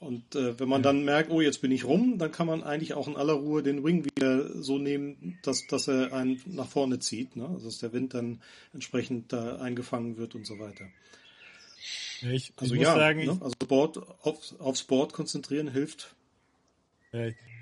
Und 0.00 0.34
äh, 0.34 0.58
wenn 0.58 0.68
man 0.68 0.82
dann 0.82 1.04
merkt, 1.04 1.30
oh, 1.30 1.40
jetzt 1.40 1.60
bin 1.60 1.70
ich 1.70 1.84
rum, 1.84 2.18
dann 2.18 2.32
kann 2.32 2.46
man 2.46 2.64
eigentlich 2.64 2.94
auch 2.94 3.06
in 3.06 3.16
aller 3.16 3.34
Ruhe 3.34 3.62
den 3.62 3.84
Wing 3.84 4.04
wieder 4.04 4.60
so 4.60 4.78
nehmen, 4.78 5.38
dass, 5.42 5.66
dass 5.68 5.88
er 5.88 6.12
einen 6.12 6.40
nach 6.46 6.68
vorne 6.68 6.98
zieht, 6.98 7.36
ne? 7.36 7.46
also 7.46 7.66
dass 7.66 7.78
der 7.78 7.92
Wind 7.92 8.14
dann 8.14 8.40
entsprechend 8.72 9.32
da 9.32 9.56
eingefangen 9.56 10.16
wird 10.16 10.34
und 10.34 10.46
so 10.46 10.58
weiter. 10.58 10.86
Ich, 12.22 12.52
also 12.56 12.74
ich 12.74 12.80
ja, 12.80 12.94
sagen, 12.94 13.24
ne? 13.24 13.38
also 13.40 13.54
Board, 13.66 13.98
auf, 14.22 14.60
aufs 14.60 14.82
Board 14.84 15.12
konzentrieren 15.12 15.68
hilft. 15.68 16.14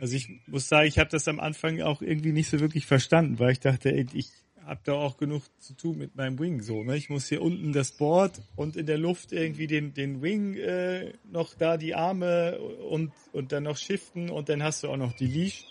Also 0.00 0.16
ich 0.16 0.28
muss 0.46 0.68
sagen, 0.68 0.86
ich 0.86 0.98
habe 0.98 1.10
das 1.10 1.28
am 1.28 1.40
Anfang 1.40 1.80
auch 1.82 2.02
irgendwie 2.02 2.32
nicht 2.32 2.48
so 2.48 2.60
wirklich 2.60 2.86
verstanden, 2.86 3.38
weil 3.38 3.52
ich 3.52 3.60
dachte, 3.60 3.90
ich 3.90 4.30
habe 4.70 4.80
da 4.84 4.92
auch 4.92 5.16
genug 5.16 5.42
zu 5.58 5.74
tun 5.74 5.98
mit 5.98 6.14
meinem 6.14 6.38
Wing 6.38 6.62
so. 6.62 6.84
Ne? 6.84 6.96
Ich 6.96 7.10
muss 7.10 7.28
hier 7.28 7.42
unten 7.42 7.72
das 7.72 7.90
Board 7.90 8.40
und 8.54 8.76
in 8.76 8.86
der 8.86 8.98
Luft 8.98 9.32
irgendwie 9.32 9.66
den 9.66 9.94
den 9.94 10.22
Wing 10.22 10.54
äh, 10.54 11.12
noch 11.24 11.54
da 11.54 11.76
die 11.76 11.96
Arme 11.96 12.58
und 12.88 13.12
und 13.32 13.50
dann 13.50 13.64
noch 13.64 13.76
shiften 13.76 14.30
und 14.30 14.48
dann 14.48 14.62
hast 14.62 14.84
du 14.84 14.88
auch 14.88 14.96
noch 14.96 15.12
die 15.12 15.26
Leash. 15.26 15.64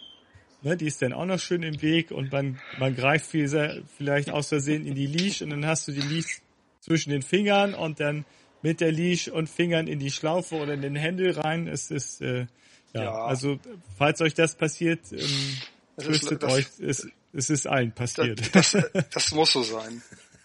Ne? 0.64 0.76
Die 0.76 0.86
ist 0.86 1.02
dann 1.02 1.14
auch 1.14 1.26
noch 1.26 1.40
schön 1.40 1.64
im 1.64 1.82
Weg 1.82 2.12
und 2.12 2.34
man 2.34 2.60
man 2.78 2.94
greift 2.94 3.28
vielleicht 3.28 4.32
aus 4.32 4.50
Versehen 4.50 4.86
in 4.86 4.96
die 4.96 5.08
Leash 5.08 5.42
und 5.42 5.52
dann 5.52 5.66
hast 5.66 5.88
du 5.88 5.94
die 5.94 6.02
Leash 6.02 6.42
zwischen 6.82 7.12
den 7.12 7.22
Fingern 7.22 7.74
und 7.74 8.02
dann 8.02 8.26
mit 8.62 8.82
der 8.82 8.92
Leash 8.92 9.30
und 9.30 9.50
Fingern 9.50 9.88
in 9.88 10.00
die 10.00 10.12
Schlaufe 10.12 10.56
oder 10.56 10.74
in 10.74 10.82
den 10.82 10.98
Händel 10.98 11.32
rein. 11.32 11.70
Es 11.70 11.90
ist 11.90 12.22
äh, 12.22 12.48
ja, 12.94 13.04
ja, 13.04 13.14
also 13.14 13.60
falls 13.98 14.20
euch 14.20 14.34
das 14.34 14.56
passiert, 14.56 15.00
ähm, 15.14 15.58
tröstet 16.00 16.44
euch, 16.44 16.68
es, 16.80 17.08
es 17.34 17.50
ist 17.50 17.68
allen 17.68 17.92
passiert. 17.92 18.56
Das, 18.56 18.72
das, 18.72 18.92
das 19.14 19.32
muss 19.32 19.52
so 19.54 19.64
sein. 19.64 20.02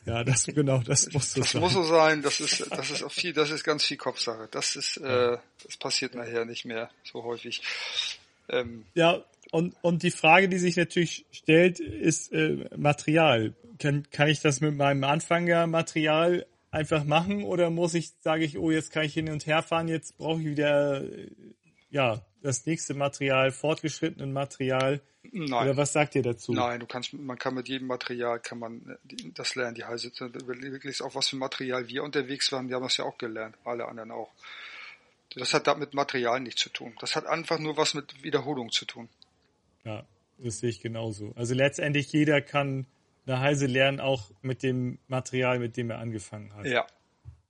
Ja, 0.07 0.23
das 0.23 0.45
genau, 0.45 0.79
das 0.79 1.11
muss 1.13 1.33
so 1.33 1.41
das 1.41 1.53
sein. 1.53 1.63
muss 1.63 1.73
so 1.73 1.83
sein. 1.83 2.23
Das 2.23 2.41
ist, 2.41 2.67
das 2.71 2.91
ist 2.91 3.03
auch 3.03 3.13
viel, 3.13 3.33
das 3.33 3.51
ist 3.51 3.65
ganz 3.65 3.85
viel 3.85 3.97
Kopfsache. 3.97 4.49
Das 4.51 4.77
ist, 4.77 4.99
äh, 4.99 5.39
das 5.65 5.77
passiert 5.79 6.15
nachher 6.15 6.45
nicht 6.45 6.67
mehr 6.67 6.91
so 7.05 7.25
häufig. 7.25 7.63
Ähm, 8.51 8.85
ja, 8.95 9.25
und 9.51 9.75
und 9.81 10.03
die 10.03 10.11
Frage, 10.11 10.49
die 10.49 10.59
sich 10.59 10.77
natürlich 10.77 11.25
stellt, 11.33 11.81
ist 11.81 12.33
äh, 12.33 12.69
Material. 12.77 13.55
Kann 13.79 14.05
kann 14.11 14.29
ich 14.29 14.41
das 14.41 14.61
mit 14.61 14.77
meinem 14.77 15.05
Anfängermaterial 15.05 16.47
einfach 16.71 17.05
machen 17.05 17.45
oder 17.45 17.71
muss 17.71 17.95
ich, 17.95 18.13
sage 18.21 18.45
ich, 18.45 18.59
oh, 18.59 18.71
jetzt 18.71 18.91
kann 18.91 19.05
ich 19.05 19.15
hin 19.15 19.31
und 19.31 19.47
her 19.47 19.63
fahren, 19.63 19.89
jetzt 19.89 20.19
brauche 20.19 20.41
ich 20.41 20.47
wieder 20.47 21.05
ja 21.91 22.21
das 22.45 22.67
nächste 22.67 22.93
Material, 22.93 23.51
fortgeschrittenen 23.51 24.33
Material. 24.33 25.01
Nein. 25.33 25.51
Oder 25.51 25.79
was 25.79 25.95
sagt 25.95 26.15
ihr 26.15 26.23
dazu? 26.23 26.53
Nein, 26.53 26.79
du 26.79 26.87
kannst, 26.87 27.15
man 27.15 27.39
kann 27.39 27.55
mit 27.55 27.69
jedem 27.69 27.87
Material 27.87 28.39
kann 28.39 28.59
man 28.59 28.99
das 29.35 29.55
lernen. 29.55 29.75
Die 29.75 29.85
heiße 29.85 30.13
wirklich 30.21 31.01
auch 31.01 31.15
was 31.15 31.29
für 31.29 31.37
Material 31.37 31.89
wir 31.89 32.05
unterwegs 32.05 32.53
waren. 32.53 32.69
Wir 32.69 32.77
haben 32.77 32.83
das 32.83 32.99
ja 32.99 33.07
auch 33.07 33.17
gelernt, 33.17 33.57
alle 33.65 33.89
anderen 33.89 34.11
auch. 34.11 34.31
Das 35.35 35.55
hat 35.55 35.67
damit 35.67 35.95
Material 35.95 36.39
nichts 36.39 36.61
zu 36.61 36.69
tun. 36.69 36.95
Das 37.01 37.17
hat 37.17 37.27
einfach 37.27 37.59
nur 37.59 37.79
was 37.79 37.95
mit 37.95 38.23
Wiederholung 38.23 38.71
zu 38.71 38.85
tun. 38.85 39.09
Ja, 39.85 40.05
das 40.37 40.59
sehe 40.59 40.69
ich 40.69 40.81
genauso. 40.81 41.33
Also 41.37 41.55
letztendlich 41.55 42.13
jeder 42.13 42.43
kann 42.43 42.85
eine 43.27 43.41
Heise 43.41 43.65
lernen, 43.65 44.01
auch 44.01 44.31
mit 44.43 44.63
dem 44.63 44.99
Material, 45.09 45.59
mit 45.59 45.79
dem 45.79 45.89
er 45.91 45.99
angefangen 45.99 46.55
hat. 46.55 46.67
Ja. 46.67 46.87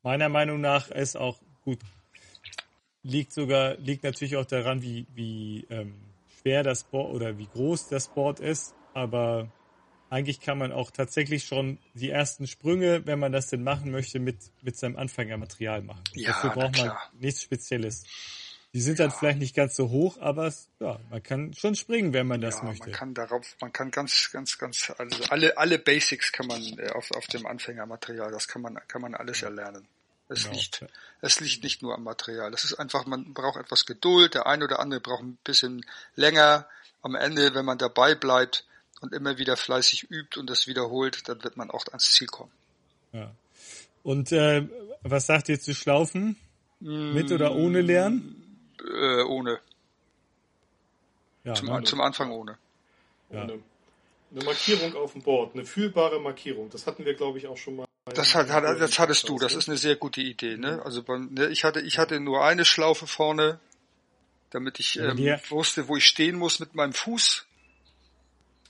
Meiner 0.04 0.28
Meinung 0.28 0.60
nach 0.60 0.92
ist 0.92 1.16
auch 1.16 1.40
gut. 1.62 1.80
Liegt 3.04 3.32
sogar, 3.32 3.76
liegt 3.76 4.02
natürlich 4.02 4.36
auch 4.36 4.46
daran, 4.46 4.82
wie, 4.82 5.06
wie 5.14 5.66
ähm, 5.70 5.94
schwer 6.40 6.62
das 6.62 6.84
Board 6.84 7.14
oder 7.14 7.38
wie 7.38 7.46
groß 7.46 7.88
das 7.88 8.08
Board 8.08 8.40
ist, 8.40 8.74
aber 8.92 9.48
eigentlich 10.10 10.40
kann 10.40 10.58
man 10.58 10.72
auch 10.72 10.90
tatsächlich 10.90 11.44
schon 11.44 11.78
die 11.94 12.10
ersten 12.10 12.46
Sprünge, 12.46 13.06
wenn 13.06 13.18
man 13.18 13.32
das 13.32 13.48
denn 13.48 13.62
machen 13.62 13.90
möchte, 13.90 14.20
mit, 14.20 14.38
mit 14.62 14.76
seinem 14.76 14.96
Anfängermaterial 14.96 15.82
machen. 15.82 16.04
Ja, 16.12 16.32
Dafür 16.32 16.50
braucht 16.50 16.78
man 16.78 16.92
nichts 17.18 17.42
Spezielles. 17.42 18.04
Die 18.74 18.80
sind 18.80 18.98
ja. 18.98 19.06
dann 19.06 19.16
vielleicht 19.16 19.38
nicht 19.38 19.54
ganz 19.54 19.76
so 19.76 19.88
hoch, 19.90 20.18
aber 20.20 20.46
es, 20.46 20.68
ja, 20.80 20.98
man 21.08 21.22
kann 21.22 21.54
schon 21.54 21.76
springen, 21.76 22.12
wenn 22.12 22.26
man 22.26 22.40
das 22.40 22.58
ja, 22.58 22.64
möchte. 22.64 22.86
Man 22.86 22.92
kann 22.92 23.14
darauf, 23.14 23.56
man 23.60 23.72
kann 23.72 23.90
ganz, 23.90 24.30
ganz, 24.32 24.58
ganz, 24.58 24.92
also 24.98 25.24
alle, 25.30 25.56
alle 25.56 25.78
Basics 25.78 26.32
kann 26.32 26.48
man 26.48 26.60
äh, 26.78 26.90
auf, 26.90 27.10
auf 27.12 27.26
dem 27.28 27.46
Anfängermaterial, 27.46 28.32
das 28.32 28.48
kann 28.48 28.62
man, 28.62 28.78
kann 28.88 29.00
man 29.00 29.14
alles 29.14 29.42
erlernen. 29.42 29.86
Es 30.28 30.44
genau. 30.44 30.54
liegt, 30.56 30.84
es 31.20 31.40
liegt 31.40 31.64
nicht 31.64 31.82
nur 31.82 31.94
am 31.94 32.04
Material. 32.04 32.52
Es 32.54 32.64
ist 32.64 32.74
einfach, 32.74 33.06
man 33.06 33.34
braucht 33.34 33.58
etwas 33.58 33.86
Geduld. 33.86 34.34
Der 34.34 34.46
eine 34.46 34.64
oder 34.64 34.80
andere 34.80 35.00
braucht 35.00 35.22
ein 35.22 35.38
bisschen 35.44 35.84
länger. 36.16 36.66
Am 37.02 37.14
Ende, 37.14 37.54
wenn 37.54 37.64
man 37.64 37.78
dabei 37.78 38.14
bleibt 38.14 38.64
und 39.00 39.12
immer 39.12 39.36
wieder 39.36 39.56
fleißig 39.56 40.10
übt 40.10 40.40
und 40.40 40.48
das 40.48 40.66
wiederholt, 40.66 41.28
dann 41.28 41.44
wird 41.44 41.56
man 41.56 41.70
auch 41.70 41.84
ans 41.88 42.12
Ziel 42.12 42.26
kommen. 42.26 42.52
Ja. 43.12 43.30
Und 44.02 44.32
äh, 44.32 44.66
was 45.02 45.26
sagt 45.26 45.48
ihr 45.48 45.60
zu 45.60 45.74
Schlaufen? 45.74 46.36
Mit 46.80 47.30
oder 47.30 47.54
ohne 47.54 47.80
Lernen? 47.80 48.70
Äh, 48.80 49.22
ohne. 49.22 49.60
Ja, 51.44 51.54
zum, 51.54 51.68
ne? 51.68 51.82
zum 51.84 52.00
Anfang 52.00 52.30
ohne. 52.30 52.58
Ja. 53.30 53.44
ohne. 53.44 53.62
Eine 54.34 54.44
Markierung 54.44 54.94
auf 54.96 55.12
dem 55.12 55.22
Board, 55.22 55.54
eine 55.54 55.64
fühlbare 55.64 56.20
Markierung. 56.20 56.68
Das 56.70 56.86
hatten 56.86 57.04
wir, 57.04 57.14
glaube 57.14 57.38
ich, 57.38 57.46
auch 57.46 57.56
schon 57.56 57.76
mal 57.76 57.86
das, 58.04 58.34
hat, 58.34 58.50
hat, 58.50 58.80
das 58.80 58.98
hattest 58.98 59.28
du, 59.28 59.38
das 59.38 59.54
ist 59.54 59.68
eine 59.68 59.78
sehr 59.78 59.96
gute 59.96 60.20
Idee. 60.20 60.56
Ne? 60.56 60.82
Also 60.84 61.02
ne, 61.30 61.48
ich 61.48 61.64
hatte 61.64 61.80
ich 61.80 61.98
hatte 61.98 62.20
nur 62.20 62.44
eine 62.44 62.64
Schlaufe 62.64 63.06
vorne, 63.06 63.60
damit 64.50 64.78
ich 64.78 64.98
ähm, 64.98 65.18
wusste, 65.48 65.88
wo 65.88 65.96
ich 65.96 66.04
stehen 66.04 66.36
muss 66.36 66.60
mit 66.60 66.74
meinem 66.74 66.92
Fuß. 66.92 67.46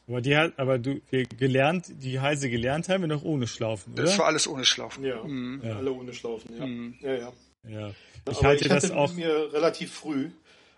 Aber 0.06 0.20
die 0.20 0.36
hat, 0.36 0.58
aber 0.58 0.78
du 0.78 1.00
wir 1.10 1.24
gelernt, 1.24 1.86
die 1.88 2.20
Heise 2.20 2.50
gelernt 2.50 2.88
haben 2.88 3.02
wir 3.02 3.08
noch 3.08 3.24
ohne 3.24 3.46
Schlaufen, 3.46 3.94
oder? 3.94 4.02
Das 4.02 4.18
war 4.18 4.26
alles 4.26 4.46
ohne 4.46 4.64
Schlaufen. 4.64 5.04
Ja, 5.04 5.24
mhm. 5.24 5.62
ja. 5.64 5.76
alle 5.76 5.92
ohne 5.92 6.12
Schlaufen, 6.12 6.56
ja. 6.56 6.66
Mhm. 6.66 6.94
Ja, 7.00 7.14
ja. 7.14 7.32
ja. 7.68 7.88
Ich 8.30 8.38
aber 8.38 8.48
halte 8.48 8.64
ich 8.64 8.68
das 8.68 8.90
auch 8.90 9.12
mir 9.14 9.52
relativ 9.52 9.92
früh 9.92 10.30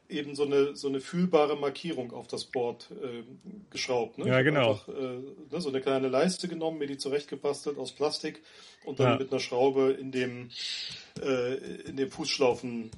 eben 0.08 0.34
so 0.34 0.44
eine 0.44 0.76
so 0.76 0.88
eine 0.88 1.00
fühlbare 1.00 1.56
Markierung 1.56 2.12
auf 2.12 2.26
das 2.26 2.44
Board 2.44 2.88
äh, 2.90 3.22
geschraubt. 3.70 4.18
Ne? 4.18 4.28
Ja, 4.28 4.42
genau. 4.42 4.72
Einfach, 4.72 4.88
äh, 4.88 4.92
ne, 4.92 5.60
so 5.60 5.68
eine 5.68 5.80
kleine 5.80 6.08
Leiste 6.08 6.48
genommen, 6.48 6.78
mir 6.78 6.86
die 6.86 6.98
zurechtgebastelt 6.98 7.78
aus 7.78 7.92
Plastik 7.92 8.42
und 8.84 9.00
dann 9.00 9.12
ja. 9.12 9.18
mit 9.18 9.30
einer 9.30 9.40
Schraube 9.40 9.92
in 9.92 10.12
dem 10.12 10.50
äh, 11.20 11.54
in 11.88 11.96
dem 11.96 12.10
Fußschlaufen 12.10 12.90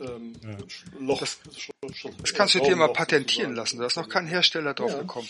ähm, 0.00 0.32
ja. 0.42 0.56
Loch. 1.00 1.20
Das, 1.20 1.38
das 2.22 2.34
kannst 2.34 2.54
du 2.54 2.60
dir 2.60 2.76
mal 2.76 2.92
patentieren 2.92 3.54
lassen. 3.54 3.78
Da 3.78 3.86
ist 3.86 3.96
noch 3.96 4.08
kein 4.08 4.26
Hersteller 4.26 4.74
drauf 4.74 4.92
ja. 4.92 5.00
gekommen. 5.00 5.28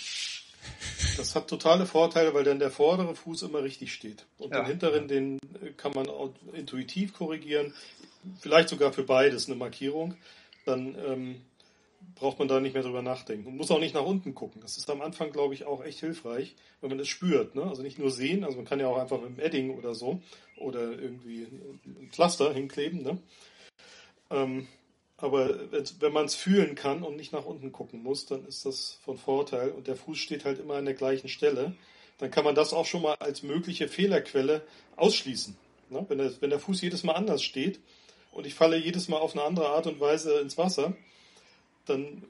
Das 1.17 1.35
hat 1.35 1.49
totale 1.49 1.87
Vorteile, 1.87 2.35
weil 2.35 2.45
dann 2.45 2.59
der 2.59 2.71
vordere 2.71 3.15
Fuß 3.15 3.43
immer 3.43 3.63
richtig 3.63 3.93
steht. 3.93 4.27
Und 4.39 4.53
ja. 4.53 4.61
den 4.61 4.67
hinteren, 4.67 5.09
den 5.09 5.39
kann 5.77 5.93
man 5.93 6.09
auch 6.09 6.31
intuitiv 6.53 7.13
korrigieren. 7.13 7.73
Vielleicht 8.41 8.69
sogar 8.69 8.93
für 8.93 9.05
beides 9.05 9.47
eine 9.47 9.57
Markierung 9.57 10.17
dann 10.69 10.97
ähm, 11.07 11.41
braucht 12.15 12.39
man 12.39 12.49
da 12.49 12.61
nicht 12.61 12.75
mehr 12.75 12.83
drüber 12.83 13.03
nachdenken. 13.03 13.47
Man 13.47 13.57
muss 13.57 13.71
auch 13.71 13.81
nicht 13.81 13.95
nach 13.95 14.05
unten 14.05 14.35
gucken. 14.35 14.61
Das 14.61 14.77
ist 14.77 14.91
am 14.91 15.01
Anfang, 15.01 15.33
glaube 15.33 15.55
ich, 15.55 15.65
auch 15.65 15.85
echt 15.85 16.01
hilfreich, 16.01 16.55
wenn 16.81 16.91
man 16.91 16.99
das 16.99 17.09
spürt. 17.09 17.55
Ne? 17.55 17.63
Also 17.63 17.83
nicht 17.83 17.99
nur 17.99 18.11
sehen, 18.11 18.45
also 18.45 18.57
man 18.57 18.67
kann 18.67 18.81
ja 18.81 18.89
auch 18.89 18.99
einfach 18.99 19.19
mit 19.19 19.29
einem 19.29 19.41
Edding 19.41 19.77
oder 19.77 19.95
so 19.95 20.21
oder 20.57 20.91
irgendwie 20.93 21.47
ein 21.85 22.11
Pflaster 22.13 22.53
hinkleben. 22.53 23.03
Ne? 23.03 23.19
Ähm, 24.31 24.69
aber 25.17 25.71
wenn 25.73 26.13
man 26.13 26.27
es 26.27 26.37
fühlen 26.37 26.77
kann 26.77 27.03
und 27.03 27.17
nicht 27.17 27.33
nach 27.33 27.45
unten 27.45 27.73
gucken 27.73 28.03
muss, 28.03 28.27
dann 28.27 28.47
ist 28.47 28.65
das 28.65 28.99
von 29.05 29.19
Vorteil 29.19 29.71
und 29.71 29.89
der 29.89 29.97
Fuß 29.97 30.17
steht 30.17 30.45
halt 30.45 30.61
immer 30.61 30.75
an 30.75 30.85
der 30.85 30.95
gleichen 30.95 31.29
Stelle. 31.29 31.75
Dann 32.19 32.31
kann 32.31 32.45
man 32.45 32.55
das 32.55 32.73
auch 32.73 32.87
schon 32.87 33.03
mal 33.03 33.17
als 33.19 33.43
mögliche 33.43 33.89
Fehlerquelle 33.89 34.63
ausschließen. 34.97 35.57
Ne? 35.91 36.05
Wenn, 36.09 36.19
der, 36.19 36.33
wenn 36.41 36.51
der 36.51 36.61
Fuß 36.61 36.81
jedes 36.83 37.03
Mal 37.03 37.15
anders 37.15 37.43
steht, 37.43 37.81
und 38.33 38.47
ich 38.47 38.55
falle 38.55 38.77
jedes 38.77 39.09
Mal 39.09 39.19
auf 39.19 39.35
eine 39.35 39.45
andere 39.45 39.69
Art 39.69 39.87
und 39.87 40.01
Weise 40.01 40.41
ins 40.41 40.59
Wasser, 40.59 40.95
dann 41.87 42.23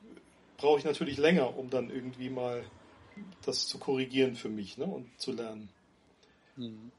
brauche 0.56 0.78
ich 0.78 0.84
natürlich 0.84 1.18
länger, 1.18 1.56
um 1.56 1.70
dann 1.70 1.90
irgendwie 1.90 2.30
mal 2.30 2.64
das 3.44 3.66
zu 3.66 3.78
korrigieren 3.78 4.36
für 4.36 4.48
mich 4.48 4.78
ne, 4.78 4.84
und 4.84 5.08
zu 5.18 5.32
lernen. 5.32 5.68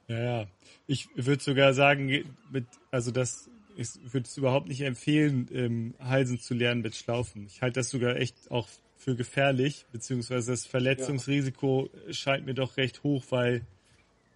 Ja, 0.07 0.19
ja. 0.19 0.47
Ich 0.87 1.09
würde 1.15 1.43
sogar 1.43 1.73
sagen, 1.73 2.35
mit, 2.51 2.65
also 2.91 3.11
das 3.11 3.49
ich 3.79 4.13
würde 4.13 4.27
es 4.27 4.35
überhaupt 4.35 4.67
nicht 4.67 4.81
empfehlen, 4.81 5.47
ähm, 5.53 5.93
Halsen 5.99 6.37
zu 6.37 6.53
lernen 6.53 6.81
mit 6.81 6.95
Schlaufen. 6.95 7.45
Ich 7.47 7.61
halte 7.61 7.79
das 7.79 7.89
sogar 7.89 8.17
echt 8.17 8.51
auch 8.51 8.67
für 8.97 9.15
gefährlich, 9.15 9.85
beziehungsweise 9.93 10.51
das 10.51 10.65
Verletzungsrisiko 10.65 11.89
ja. 12.07 12.13
scheint 12.13 12.45
mir 12.45 12.53
doch 12.53 12.75
recht 12.75 13.03
hoch, 13.03 13.23
weil 13.29 13.65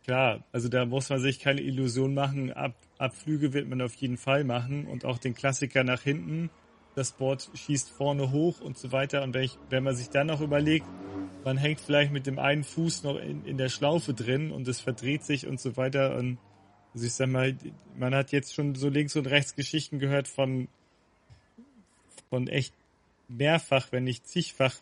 klar, 0.04 0.44
also 0.52 0.70
da 0.70 0.86
muss 0.86 1.10
man 1.10 1.20
sich 1.20 1.40
keine 1.40 1.62
Illusion 1.62 2.14
machen, 2.14 2.52
ab 2.52 2.76
Abflüge 2.98 3.54
wird 3.54 3.68
man 3.68 3.82
auf 3.82 3.96
jeden 3.96 4.18
Fall 4.18 4.44
machen 4.44 4.88
und 4.88 5.04
auch 5.04 5.18
den 5.18 5.34
Klassiker 5.34 5.84
nach 5.84 6.02
hinten. 6.02 6.50
Das 6.96 7.12
Board 7.12 7.50
schießt 7.54 7.90
vorne 7.90 8.32
hoch 8.32 8.62
und 8.62 8.78
so 8.78 8.92
weiter. 8.92 9.24
Und 9.24 9.34
wenn, 9.34 9.44
ich, 9.44 9.58
wenn 9.70 9.84
man 9.84 9.96
sich 9.96 10.10
dann 10.10 10.28
noch 10.28 10.42
überlegt, 10.42 10.86
man 11.44 11.58
hängt 11.58 11.82
vielleicht 11.82 12.14
mit 12.14 12.28
dem 12.28 12.40
einen 12.40 12.64
Fuß 12.64 13.04
noch 13.04 13.18
in, 13.18 13.44
in 13.46 13.58
der 13.58 13.70
Schlaufe 13.70 14.14
drin 14.14 14.52
und 14.52 14.68
es 14.68 14.80
verdreht 14.80 15.24
sich 15.24 15.48
und 15.48 15.60
so 15.60 15.76
weiter. 15.76 16.16
Und 16.16 16.38
also 16.94 17.06
ich 17.06 17.14
sag 17.14 17.28
mal, 17.28 17.58
man 17.98 18.16
hat 18.16 18.32
jetzt 18.32 18.54
schon 18.54 18.76
so 18.76 18.90
links 18.90 19.16
und 19.16 19.28
rechts 19.28 19.56
Geschichten 19.56 20.00
gehört 20.00 20.28
von, 20.28 20.68
von 22.30 22.48
echt 22.48 22.74
mehrfach, 23.28 23.92
wenn 23.92 24.04
nicht 24.04 24.28
zigfach 24.28 24.76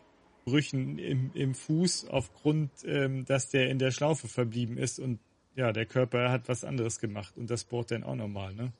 Brüchen 0.45 0.97
im, 0.97 1.31
im 1.33 1.53
Fuß 1.53 2.07
aufgrund, 2.07 2.71
ähm, 2.85 3.25
dass 3.25 3.49
der 3.49 3.69
in 3.69 3.79
der 3.79 3.91
Schlaufe 3.91 4.27
verblieben 4.27 4.77
ist 4.77 4.99
und 4.99 5.19
ja, 5.55 5.71
der 5.71 5.85
Körper 5.85 6.31
hat 6.31 6.47
was 6.47 6.63
anderes 6.63 6.99
gemacht 6.99 7.37
und 7.37 7.49
das 7.49 7.63
Board 7.63 7.91
dann 7.91 8.03
auch 8.03 8.15
nochmal, 8.15 8.53
ne? 8.53 8.71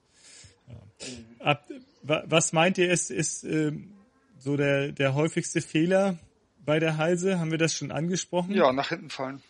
Ja. 0.68 1.46
Ab, 1.46 1.68
was 2.04 2.54
meint 2.54 2.78
ihr, 2.78 2.90
ist, 2.90 3.12
ist 3.12 3.44
ähm, 3.44 3.92
so 4.38 4.58
der, 4.58 4.92
der 4.92 5.14
häufigste 5.14 5.62
Fehler 5.62 6.18
bei 6.66 6.80
der 6.80 6.98
Halse? 6.98 7.40
Haben 7.40 7.52
wir 7.52 7.58
das 7.58 7.74
schon 7.74 7.92
angesprochen? 7.92 8.54
Ja, 8.54 8.72
nach 8.72 8.90
hinten 8.90 9.10
fallen. 9.10 9.42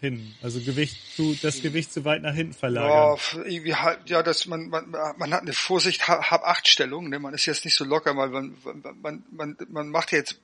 Hinten. 0.00 0.34
Also 0.42 0.60
Gewicht 0.60 0.96
zu, 1.16 1.36
das 1.42 1.62
Gewicht 1.62 1.92
zu 1.92 2.04
weit 2.04 2.22
nach 2.22 2.34
hinten 2.34 2.54
verlagern. 2.54 3.18
Ja, 3.34 3.44
irgendwie 3.44 3.74
halt, 3.74 4.08
ja, 4.08 4.22
dass 4.22 4.46
man, 4.46 4.68
man, 4.68 4.90
man 4.90 5.34
hat 5.34 5.42
eine 5.42 5.52
Vorsicht, 5.52 6.08
hab 6.08 6.44
acht 6.44 6.68
Stellung, 6.68 7.08
ne? 7.08 7.18
Man 7.18 7.34
ist 7.34 7.46
jetzt 7.46 7.64
nicht 7.64 7.74
so 7.74 7.84
locker, 7.84 8.16
weil 8.16 8.28
man, 8.28 8.56
man, 9.02 9.24
man, 9.30 9.56
man 9.68 9.88
macht 9.88 10.12
jetzt, 10.12 10.40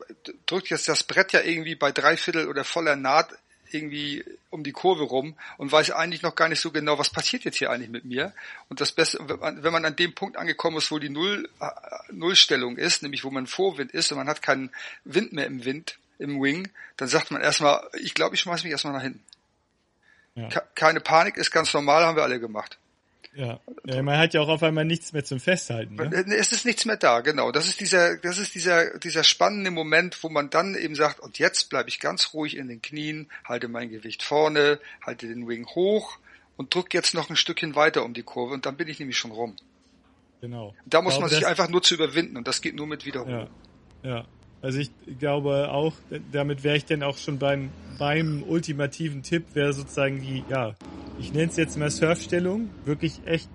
drückt 0.46 0.68
jetzt 0.70 0.88
das 0.88 1.04
Brett 1.04 1.32
ja 1.32 1.40
irgendwie 1.40 1.74
bei 1.74 1.92
dreiviertel 1.92 2.48
oder 2.48 2.64
voller 2.64 2.96
Naht 2.96 3.30
irgendwie 3.70 4.24
um 4.50 4.62
die 4.62 4.72
Kurve 4.72 5.04
rum 5.04 5.36
und 5.58 5.72
weiß 5.72 5.90
eigentlich 5.90 6.22
noch 6.22 6.34
gar 6.34 6.48
nicht 6.48 6.60
so 6.60 6.70
genau, 6.70 6.98
was 6.98 7.10
passiert 7.10 7.44
jetzt 7.44 7.58
hier 7.58 7.70
eigentlich 7.70 7.90
mit 7.90 8.04
mir. 8.04 8.32
Und 8.68 8.80
das 8.80 8.92
Beste, 8.92 9.18
wenn 9.20 9.72
man 9.72 9.84
an 9.84 9.96
dem 9.96 10.14
Punkt 10.14 10.36
angekommen 10.36 10.78
ist, 10.78 10.90
wo 10.90 10.98
die 10.98 11.08
Null, 11.08 11.48
äh, 11.60 11.66
Nullstellung 12.12 12.76
ist, 12.76 13.02
nämlich 13.02 13.24
wo 13.24 13.30
man 13.30 13.46
Vorwind 13.46 13.92
ist 13.92 14.12
und 14.12 14.18
man 14.18 14.28
hat 14.28 14.42
keinen 14.42 14.70
Wind 15.04 15.32
mehr 15.32 15.46
im 15.46 15.64
Wind, 15.64 15.98
im 16.18 16.40
Wing, 16.42 16.70
dann 16.96 17.08
sagt 17.08 17.30
man 17.30 17.42
erstmal, 17.42 17.86
ich 18.00 18.14
glaube, 18.14 18.34
ich 18.34 18.40
schmeiß 18.40 18.64
mich 18.64 18.72
erstmal 18.72 18.94
nach 18.94 19.02
hinten. 19.02 19.22
Ja. 20.36 20.48
Keine 20.74 21.00
Panik 21.00 21.36
ist 21.36 21.50
ganz 21.50 21.72
normal, 21.74 22.04
haben 22.04 22.16
wir 22.16 22.22
alle 22.22 22.38
gemacht. 22.38 22.78
Ja. 23.34 23.60
ja, 23.84 24.02
man 24.02 24.16
hat 24.16 24.32
ja 24.32 24.40
auch 24.40 24.48
auf 24.48 24.62
einmal 24.62 24.86
nichts 24.86 25.12
mehr 25.12 25.22
zum 25.22 25.40
Festhalten. 25.40 25.96
Ne? 25.96 26.24
Es 26.38 26.52
ist 26.52 26.64
nichts 26.64 26.86
mehr 26.86 26.96
da, 26.96 27.20
genau. 27.20 27.52
Das 27.52 27.68
ist 27.68 27.80
dieser, 27.80 28.16
das 28.16 28.38
ist 28.38 28.54
dieser, 28.54 28.98
dieser 28.98 29.24
spannende 29.24 29.70
Moment, 29.70 30.22
wo 30.22 30.30
man 30.30 30.48
dann 30.48 30.74
eben 30.74 30.94
sagt, 30.94 31.20
und 31.20 31.38
jetzt 31.38 31.68
bleibe 31.68 31.90
ich 31.90 32.00
ganz 32.00 32.32
ruhig 32.32 32.56
in 32.56 32.68
den 32.68 32.80
Knien, 32.80 33.28
halte 33.44 33.68
mein 33.68 33.90
Gewicht 33.90 34.22
vorne, 34.22 34.78
halte 35.04 35.26
den 35.26 35.46
Wing 35.46 35.66
hoch 35.66 36.18
und 36.56 36.74
drücke 36.74 36.96
jetzt 36.96 37.12
noch 37.12 37.28
ein 37.28 37.36
Stückchen 37.36 37.74
weiter 37.74 38.04
um 38.04 38.14
die 38.14 38.22
Kurve 38.22 38.54
und 38.54 38.64
dann 38.64 38.78
bin 38.78 38.88
ich 38.88 38.98
nämlich 39.00 39.18
schon 39.18 39.32
rum. 39.32 39.54
Genau. 40.40 40.74
Da 40.86 41.02
muss 41.02 41.14
glaube, 41.14 41.28
man 41.28 41.30
sich 41.30 41.46
einfach 41.46 41.68
nur 41.68 41.82
zu 41.82 41.94
überwinden 41.94 42.38
und 42.38 42.48
das 42.48 42.62
geht 42.62 42.74
nur 42.74 42.86
mit 42.86 43.04
Wiederholung. 43.04 43.48
Ja. 44.02 44.16
ja. 44.16 44.24
Also 44.62 44.78
ich 44.78 44.90
glaube 45.18 45.70
auch, 45.70 45.94
damit 46.32 46.64
wäre 46.64 46.76
ich 46.76 46.84
dann 46.84 47.02
auch 47.02 47.18
schon 47.18 47.38
beim, 47.38 47.70
beim 47.98 48.42
ultimativen 48.42 49.22
Tipp, 49.22 49.44
wäre 49.54 49.72
sozusagen 49.72 50.20
die, 50.20 50.44
ja, 50.48 50.74
ich 51.18 51.32
nenne 51.32 51.50
es 51.50 51.56
jetzt 51.56 51.78
mal 51.78 51.90
Surfstellung, 51.90 52.70
wirklich 52.84 53.20
echt 53.26 53.48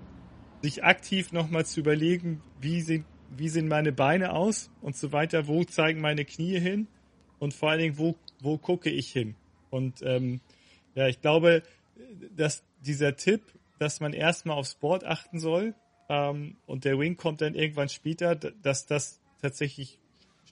sich 0.62 0.84
aktiv 0.84 1.32
nochmal 1.32 1.66
zu 1.66 1.80
überlegen, 1.80 2.40
wie 2.60 2.80
sind, 2.80 3.04
wie 3.36 3.48
sehen 3.48 3.68
meine 3.68 3.92
Beine 3.92 4.32
aus 4.32 4.70
und 4.80 4.96
so 4.96 5.12
weiter, 5.12 5.48
wo 5.48 5.64
zeigen 5.64 6.00
meine 6.00 6.24
Knie 6.24 6.58
hin 6.60 6.86
und 7.38 7.52
vor 7.52 7.70
allen 7.70 7.80
Dingen, 7.80 7.98
wo, 7.98 8.16
wo 8.40 8.58
gucke 8.58 8.90
ich 8.90 9.10
hin. 9.10 9.34
Und 9.70 10.02
ähm, 10.02 10.40
ja, 10.94 11.08
ich 11.08 11.20
glaube, 11.20 11.62
dass 12.36 12.62
dieser 12.80 13.16
Tipp, 13.16 13.42
dass 13.78 14.00
man 14.00 14.12
erstmal 14.12 14.56
aufs 14.56 14.76
Board 14.76 15.04
achten 15.04 15.40
soll 15.40 15.74
ähm, 16.08 16.56
und 16.66 16.84
der 16.84 16.98
Wing 16.98 17.16
kommt 17.16 17.40
dann 17.40 17.54
irgendwann 17.54 17.88
später, 17.88 18.36
dass 18.36 18.86
das 18.86 19.20
tatsächlich 19.40 19.98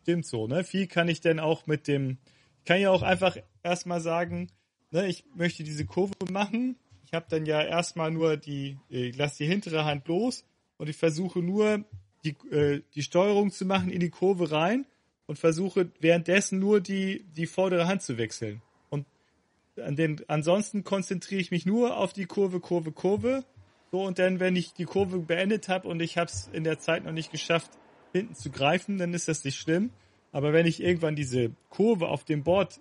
stimmt 0.03 0.27
so. 0.27 0.47
Ne? 0.47 0.65
Viel 0.65 0.87
kann 0.87 1.09
ich 1.09 1.21
denn 1.21 1.41
auch 1.41 1.67
mit 1.67 1.89
dem, 1.89 2.19
ich 2.59 2.65
kann 2.65 2.81
ja 2.81 2.91
auch 2.91 3.03
einfach 3.03 3.37
erstmal 3.63 4.01
sagen, 4.01 4.51
ne, 4.91 5.07
ich 5.07 5.25
möchte 5.35 5.65
diese 5.65 5.87
Kurve 5.87 6.15
machen 6.31 6.77
ich 7.11 7.15
habe 7.17 7.27
dann 7.29 7.45
ja 7.45 7.61
erstmal 7.61 8.13
nur 8.13 8.37
die, 8.37 8.79
äh, 8.89 9.09
ich 9.09 9.17
lasse 9.17 9.39
die 9.39 9.47
hintere 9.47 9.85
Hand 9.85 10.07
los 10.07 10.45
und 10.79 10.89
ich 10.89 10.97
versuche 10.97 11.41
nur 11.41 11.85
die, 12.25 12.37
äh, 12.53 12.83
die 12.95 13.03
Steuerung 13.03 13.51
zu 13.51 13.65
machen 13.65 13.91
in 13.91 13.99
die 13.99 14.11
Kurve 14.11 14.53
rein 14.53 14.87
und 15.27 15.37
versuche 15.37 15.91
währenddessen 15.99 16.61
nur 16.61 16.81
die, 16.81 17.25
die 17.37 17.47
vordere 17.47 17.89
Hand 17.89 18.03
zu 18.03 18.17
wechseln. 18.17 18.63
Und 18.91 19.07
an 19.77 19.97
den, 19.97 20.23
ansonsten 20.29 20.85
konzentriere 20.85 21.41
ich 21.41 21.51
mich 21.51 21.67
nur 21.67 21.97
auf 21.97 22.13
die 22.13 22.27
Kurve, 22.27 22.61
Kurve, 22.61 22.93
Kurve. 22.93 23.45
So, 23.91 24.05
und 24.05 24.21
dann, 24.21 24.39
wenn 24.39 24.55
ich 24.55 24.73
die 24.73 24.85
Kurve 24.85 25.19
beendet 25.19 25.69
habe 25.69 25.89
und 25.89 26.01
ich 26.01 26.17
habe 26.17 26.31
es 26.31 26.49
in 26.53 26.63
der 26.63 26.79
Zeit 26.79 27.05
noch 27.05 27.11
nicht 27.11 27.33
geschafft, 27.33 27.73
hinten 28.13 28.35
zu 28.35 28.51
greifen, 28.51 28.99
dann 28.99 29.15
ist 29.15 29.29
das 29.29 29.45
nicht 29.45 29.59
schlimm. 29.59 29.91
Aber 30.33 30.53
wenn 30.53 30.67
ich 30.67 30.83
irgendwann 30.83 31.17
diese 31.17 31.51
Kurve 31.71 32.09
auf 32.09 32.25
dem 32.25 32.45
Board 32.45 32.81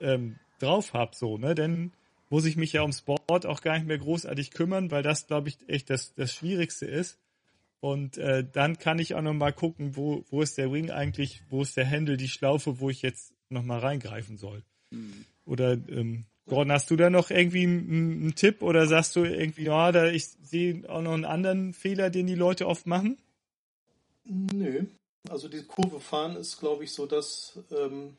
ähm, 0.00 0.36
drauf 0.58 0.94
habe, 0.94 1.14
so, 1.14 1.38
ne, 1.38 1.54
dann 1.54 1.92
muss 2.30 2.44
ich 2.44 2.56
mich 2.56 2.72
ja 2.72 2.82
ums 2.82 3.02
Board 3.02 3.46
auch 3.46 3.60
gar 3.62 3.76
nicht 3.76 3.86
mehr 3.86 3.98
großartig 3.98 4.50
kümmern, 4.50 4.90
weil 4.90 5.02
das, 5.02 5.26
glaube 5.26 5.48
ich, 5.48 5.56
echt 5.68 5.90
das, 5.90 6.14
das 6.14 6.34
Schwierigste 6.34 6.86
ist. 6.86 7.18
Und 7.80 8.18
äh, 8.18 8.44
dann 8.52 8.78
kann 8.78 8.98
ich 8.98 9.14
auch 9.14 9.22
nochmal 9.22 9.52
gucken, 9.52 9.96
wo, 9.96 10.24
wo 10.30 10.42
ist 10.42 10.58
der 10.58 10.72
Wing 10.72 10.90
eigentlich, 10.90 11.42
wo 11.48 11.62
ist 11.62 11.76
der 11.76 11.88
Handle, 11.88 12.16
die 12.16 12.28
Schlaufe, 12.28 12.80
wo 12.80 12.90
ich 12.90 13.02
jetzt 13.02 13.32
nochmal 13.50 13.78
reingreifen 13.78 14.36
soll. 14.36 14.64
Mhm. 14.90 15.24
Oder 15.44 15.72
ähm, 15.72 16.26
Gordon, 16.46 16.72
hast 16.72 16.90
du 16.90 16.96
da 16.96 17.08
noch 17.08 17.30
irgendwie 17.30 17.62
einen, 17.62 18.22
einen 18.22 18.34
Tipp 18.34 18.62
oder 18.62 18.86
sagst 18.86 19.14
du 19.16 19.24
irgendwie, 19.24 19.64
ja, 19.64 19.92
da 19.92 20.06
ich 20.06 20.24
sehe 20.24 20.88
auch 20.88 21.02
noch 21.02 21.12
einen 21.12 21.24
anderen 21.24 21.72
Fehler, 21.72 22.10
den 22.10 22.26
die 22.26 22.34
Leute 22.34 22.66
oft 22.66 22.86
machen? 22.86 23.16
Nö. 24.28 24.84
Also 25.28 25.48
die 25.48 25.62
Kurve 25.62 26.00
fahren 26.00 26.36
ist, 26.36 26.58
glaube 26.58 26.84
ich, 26.84 26.92
so 26.92 27.06
das, 27.06 27.58
ähm, 27.70 28.16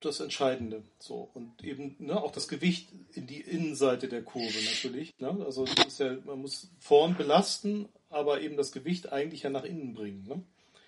das 0.00 0.20
Entscheidende. 0.20 0.82
So 0.98 1.30
und 1.34 1.62
eben 1.64 1.96
ne, 1.98 2.20
auch 2.20 2.32
das 2.32 2.48
Gewicht 2.48 2.88
in 3.14 3.26
die 3.26 3.40
Innenseite 3.40 4.08
der 4.08 4.22
Kurve 4.22 4.58
natürlich. 4.64 5.12
Ne? 5.18 5.36
Also 5.44 5.64
ja, 5.64 6.16
man 6.24 6.42
muss 6.42 6.68
vorn 6.80 7.16
belasten, 7.16 7.88
aber 8.10 8.40
eben 8.40 8.56
das 8.56 8.72
Gewicht 8.72 9.12
eigentlich 9.12 9.42
ja 9.42 9.50
nach 9.50 9.64
innen 9.64 9.94
bringen, 9.94 10.24
ne? 10.28 10.42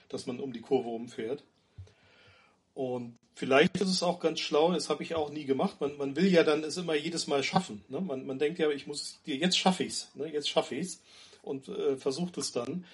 dass 0.09 0.27
man 0.27 0.41
um 0.41 0.53
die 0.53 0.61
Kurve 0.61 0.89
rumfährt. 0.89 1.45
Und 2.75 3.17
vielleicht 3.35 3.81
ist 3.81 3.89
es 3.89 4.03
auch 4.03 4.19
ganz 4.19 4.41
schlau, 4.41 4.73
das 4.73 4.91
habe 4.91 5.05
ich 5.05 5.15
auch 5.15 5.31
nie 5.31 5.45
gemacht. 5.45 5.81
Man, 5.81 5.97
man 5.97 6.17
will 6.17 6.27
ja 6.27 6.43
dann 6.43 6.65
es 6.65 6.77
immer 6.77 6.95
jedes 6.95 7.29
Mal 7.29 7.45
schaffen. 7.45 7.85
Ne? 7.89 8.01
Man, 8.01 8.27
man 8.27 8.39
denkt 8.39 8.59
ja, 8.59 8.69
ich 8.71 8.89
muss 8.89 9.21
jetzt 9.25 9.57
schaffe 9.57 9.85
ich's, 9.85 10.11
ne? 10.15 10.31
jetzt 10.33 10.49
schaffe 10.49 10.75
ich's 10.75 11.01
und 11.43 11.69
äh, 11.69 11.97
versucht 11.97 12.37
es 12.39 12.51
dann. 12.51 12.85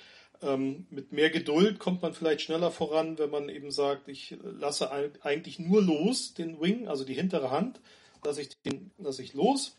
Ähm, 0.42 0.86
mit 0.90 1.12
mehr 1.12 1.30
Geduld 1.30 1.78
kommt 1.78 2.00
man 2.02 2.14
vielleicht 2.14 2.40
schneller 2.40 2.70
voran, 2.70 3.18
wenn 3.18 3.30
man 3.30 3.48
eben 3.48 3.70
sagt, 3.70 4.08
ich 4.08 4.36
lasse 4.42 4.90
eigentlich 5.22 5.58
nur 5.58 5.82
los 5.82 6.32
den 6.32 6.60
Wing, 6.60 6.88
also 6.88 7.04
die 7.04 7.14
hintere 7.14 7.50
Hand, 7.50 7.80
lasse 8.24 8.40
ich, 8.42 8.48
den, 8.62 8.90
lasse 8.98 9.22
ich 9.22 9.34
los 9.34 9.76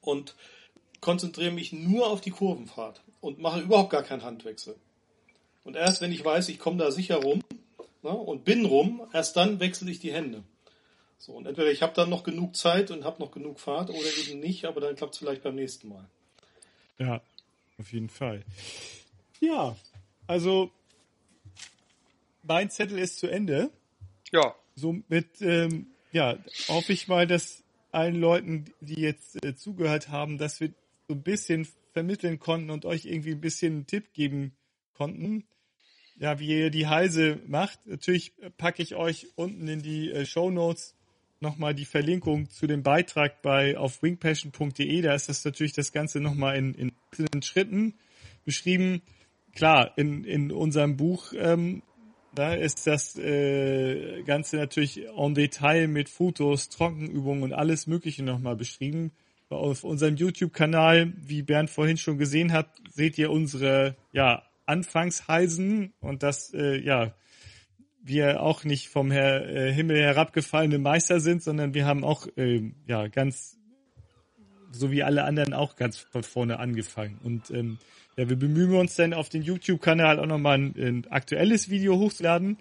und 0.00 0.34
konzentriere 1.00 1.52
mich 1.52 1.72
nur 1.72 2.06
auf 2.06 2.22
die 2.22 2.30
Kurvenfahrt 2.30 3.02
und 3.20 3.38
mache 3.38 3.60
überhaupt 3.60 3.90
gar 3.90 4.02
keinen 4.02 4.22
Handwechsel. 4.22 4.74
Und 5.64 5.76
erst 5.76 6.00
wenn 6.00 6.12
ich 6.12 6.24
weiß, 6.24 6.48
ich 6.48 6.58
komme 6.58 6.78
da 6.78 6.90
sicher 6.90 7.16
rum 7.16 7.42
ne, 8.02 8.10
und 8.10 8.44
bin 8.44 8.64
rum, 8.64 9.06
erst 9.12 9.36
dann 9.36 9.60
wechsle 9.60 9.90
ich 9.90 9.98
die 9.98 10.12
Hände. 10.12 10.42
So, 11.18 11.32
und 11.32 11.46
entweder 11.46 11.70
ich 11.70 11.82
habe 11.82 11.94
dann 11.94 12.10
noch 12.10 12.22
genug 12.22 12.56
Zeit 12.56 12.90
und 12.90 13.04
habe 13.04 13.22
noch 13.22 13.30
genug 13.30 13.60
Fahrt 13.60 13.90
oder 13.90 14.16
eben 14.28 14.40
nicht, 14.40 14.64
aber 14.66 14.80
dann 14.80 14.96
klappt 14.96 15.14
es 15.14 15.18
vielleicht 15.18 15.42
beim 15.42 15.54
nächsten 15.54 15.88
Mal. 15.88 16.06
Ja, 16.98 17.22
auf 17.78 17.92
jeden 17.92 18.08
Fall. 18.08 18.44
Ja, 19.46 19.76
also 20.26 20.70
mein 22.42 22.70
Zettel 22.70 22.98
ist 22.98 23.18
zu 23.18 23.26
Ende. 23.26 23.70
Ja. 24.32 24.54
Somit, 24.74 25.40
ähm, 25.40 25.86
ja, 26.12 26.38
hoffe 26.68 26.92
ich 26.92 27.08
mal, 27.08 27.26
dass 27.26 27.62
allen 27.92 28.16
Leuten, 28.16 28.64
die 28.80 29.00
jetzt 29.00 29.44
äh, 29.44 29.54
zugehört 29.54 30.08
haben, 30.08 30.38
dass 30.38 30.60
wir 30.60 30.70
so 31.08 31.14
ein 31.14 31.22
bisschen 31.22 31.68
vermitteln 31.92 32.38
konnten 32.38 32.70
und 32.70 32.84
euch 32.86 33.04
irgendwie 33.04 33.32
ein 33.32 33.40
bisschen 33.40 33.74
einen 33.74 33.86
Tipp 33.86 34.12
geben 34.14 34.52
konnten. 34.94 35.44
Ja, 36.18 36.38
wie 36.38 36.48
ihr 36.48 36.70
die 36.70 36.86
Halse 36.86 37.40
macht. 37.46 37.86
Natürlich 37.86 38.32
packe 38.56 38.82
ich 38.82 38.94
euch 38.94 39.28
unten 39.34 39.68
in 39.68 39.82
die 39.82 40.10
äh, 40.10 40.26
Show 40.26 40.50
Notes 40.50 40.94
nochmal 41.40 41.74
die 41.74 41.84
Verlinkung 41.84 42.48
zu 42.48 42.66
dem 42.66 42.82
Beitrag 42.82 43.42
bei 43.42 43.76
auf 43.76 44.02
wingpassion.de. 44.02 45.02
Da 45.02 45.14
ist 45.14 45.28
das 45.28 45.44
natürlich 45.44 45.74
das 45.74 45.92
Ganze 45.92 46.20
nochmal 46.20 46.56
in, 46.56 46.74
in 46.74 47.42
Schritten 47.42 47.94
beschrieben 48.44 49.02
klar, 49.54 49.92
in, 49.96 50.24
in 50.24 50.50
unserem 50.50 50.96
Buch 50.96 51.32
ähm, 51.36 51.82
da 52.34 52.54
ist 52.54 52.86
das 52.86 53.16
äh, 53.16 54.22
Ganze 54.24 54.56
natürlich 54.56 55.06
en 55.08 55.34
Detail 55.34 55.86
mit 55.86 56.08
Fotos, 56.08 56.68
Trockenübungen 56.68 57.44
und 57.44 57.52
alles 57.52 57.86
Mögliche 57.86 58.24
nochmal 58.24 58.56
beschrieben. 58.56 59.12
Auf 59.50 59.84
unserem 59.84 60.16
YouTube-Kanal, 60.16 61.12
wie 61.16 61.42
Bernd 61.42 61.70
vorhin 61.70 61.96
schon 61.96 62.18
gesehen 62.18 62.52
hat, 62.52 62.68
seht 62.90 63.18
ihr 63.18 63.30
unsere 63.30 63.94
ja, 64.12 64.42
Anfangsheisen 64.66 65.92
und 66.00 66.24
dass 66.24 66.52
äh, 66.54 66.80
ja, 66.80 67.14
wir 68.02 68.42
auch 68.42 68.64
nicht 68.64 68.88
vom 68.88 69.12
Her 69.12 69.48
äh, 69.48 69.72
Himmel 69.72 69.98
herabgefallene 69.98 70.78
Meister 70.78 71.20
sind, 71.20 71.42
sondern 71.42 71.72
wir 71.72 71.86
haben 71.86 72.02
auch 72.02 72.26
äh, 72.36 72.72
ja 72.86 73.06
ganz 73.06 73.58
so 74.72 74.90
wie 74.90 75.04
alle 75.04 75.22
anderen 75.22 75.54
auch 75.54 75.76
ganz 75.76 75.98
von 75.98 76.24
vorne 76.24 76.58
angefangen. 76.58 77.20
Und 77.22 77.50
ähm, 77.52 77.78
ja, 78.16 78.28
wir 78.28 78.36
bemühen 78.36 78.74
uns 78.74 78.94
dann 78.94 79.12
auf 79.12 79.28
den 79.28 79.42
YouTube-Kanal 79.42 80.20
auch 80.20 80.26
nochmal 80.26 80.58
ein, 80.58 80.74
ein 80.76 81.06
aktuelles 81.10 81.68
Video 81.68 81.98
hochzuladen. 81.98 82.58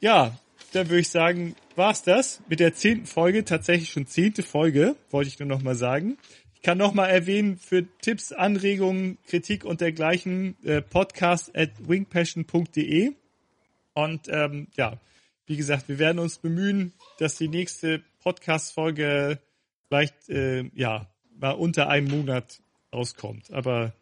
Ja, 0.00 0.38
dann 0.72 0.88
würde 0.88 1.00
ich 1.00 1.08
sagen, 1.08 1.56
war's 1.74 2.02
das 2.02 2.40
mit 2.48 2.60
der 2.60 2.74
zehnten 2.74 3.06
Folge, 3.06 3.44
tatsächlich 3.44 3.90
schon 3.90 4.06
zehnte 4.06 4.42
Folge, 4.42 4.96
wollte 5.10 5.28
ich 5.28 5.38
nur 5.38 5.48
nochmal 5.48 5.74
sagen. 5.74 6.18
Ich 6.54 6.62
kann 6.62 6.78
nochmal 6.78 7.10
erwähnen, 7.10 7.56
für 7.56 7.86
Tipps, 8.00 8.32
Anregungen, 8.32 9.18
Kritik 9.26 9.64
und 9.64 9.80
dergleichen, 9.80 10.56
äh, 10.64 10.82
podcast 10.82 11.56
at 11.56 11.70
wingpassion.de. 11.86 13.12
Und 13.94 14.28
ähm, 14.28 14.68
ja, 14.76 14.98
wie 15.46 15.56
gesagt, 15.56 15.88
wir 15.88 15.98
werden 15.98 16.18
uns 16.18 16.38
bemühen, 16.38 16.92
dass 17.18 17.36
die 17.36 17.48
nächste 17.48 18.02
Podcast-Folge 18.20 19.38
vielleicht 19.88 20.28
äh, 20.28 20.64
ja 20.74 21.08
mal 21.38 21.52
unter 21.52 21.88
einem 21.88 22.08
Monat 22.08 22.60
rauskommt. 22.92 23.52
Aber 23.52 23.92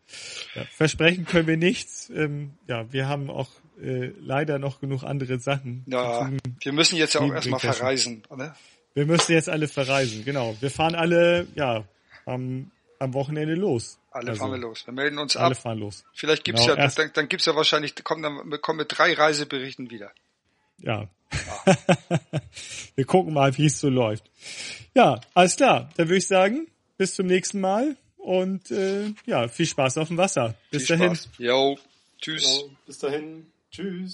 ja, 0.54 0.64
versprechen 0.70 1.24
können 1.24 1.46
wir 1.46 1.56
nichts. 1.56 2.10
Ähm, 2.10 2.54
ja, 2.66 2.92
wir 2.92 3.08
haben 3.08 3.30
auch 3.30 3.48
äh, 3.80 4.12
leider 4.20 4.58
noch 4.58 4.80
genug 4.80 5.02
andere 5.02 5.38
Sachen. 5.38 5.84
Ja, 5.86 6.30
wir 6.60 6.72
müssen 6.72 6.96
jetzt 6.96 7.14
ja 7.14 7.20
auch 7.20 7.32
erstmal 7.32 7.60
verreisen. 7.60 8.22
Ne? 8.34 8.54
Wir 8.94 9.06
müssen 9.06 9.32
jetzt 9.32 9.48
alle 9.48 9.66
verreisen, 9.66 10.24
genau. 10.24 10.56
Wir 10.60 10.70
fahren 10.70 10.94
alle, 10.94 11.48
ja, 11.56 11.84
am, 12.26 12.70
am 12.98 13.14
Wochenende 13.14 13.54
los. 13.54 13.98
Alle 14.12 14.30
also, 14.30 14.40
fahren 14.40 14.52
wir 14.52 14.58
los. 14.58 14.86
Wir 14.86 14.94
melden 14.94 15.18
uns 15.18 15.34
alle 15.34 15.46
ab. 15.46 15.50
Alle 15.50 15.54
fahren 15.56 15.78
los. 15.78 16.04
Vielleicht 16.14 16.44
gibt's 16.44 16.62
genau, 16.64 16.76
ja, 16.76 16.86
dann, 16.86 17.10
dann 17.12 17.28
gibt's 17.28 17.46
ja 17.46 17.56
wahrscheinlich, 17.56 17.96
kommen 18.04 18.22
dann 18.22 18.60
kommen 18.60 18.78
mit 18.78 18.96
drei 18.96 19.12
Reiseberichten 19.12 19.90
wieder. 19.90 20.12
Ja. 20.78 21.08
ja. 21.32 21.76
wir 22.94 23.04
gucken 23.04 23.34
mal, 23.34 23.56
wie 23.58 23.66
es 23.66 23.80
so 23.80 23.88
läuft. 23.88 24.30
Ja, 24.94 25.20
alles 25.34 25.56
klar. 25.56 25.90
Dann 25.96 26.08
würde 26.08 26.18
ich 26.18 26.28
sagen, 26.28 26.68
bis 26.96 27.16
zum 27.16 27.26
nächsten 27.26 27.60
Mal. 27.60 27.96
Und 28.24 28.70
äh, 28.70 29.12
ja, 29.26 29.48
viel 29.48 29.66
Spaß 29.66 29.98
auf 29.98 30.08
dem 30.08 30.16
Wasser. 30.16 30.54
Bis 30.70 30.86
viel 30.86 30.96
dahin. 30.96 31.18
Jo, 31.36 31.76
tschüss. 32.18 32.42
Genau. 32.42 32.70
Bis 32.86 32.98
dahin. 32.98 33.46
Tschüss. 33.70 34.12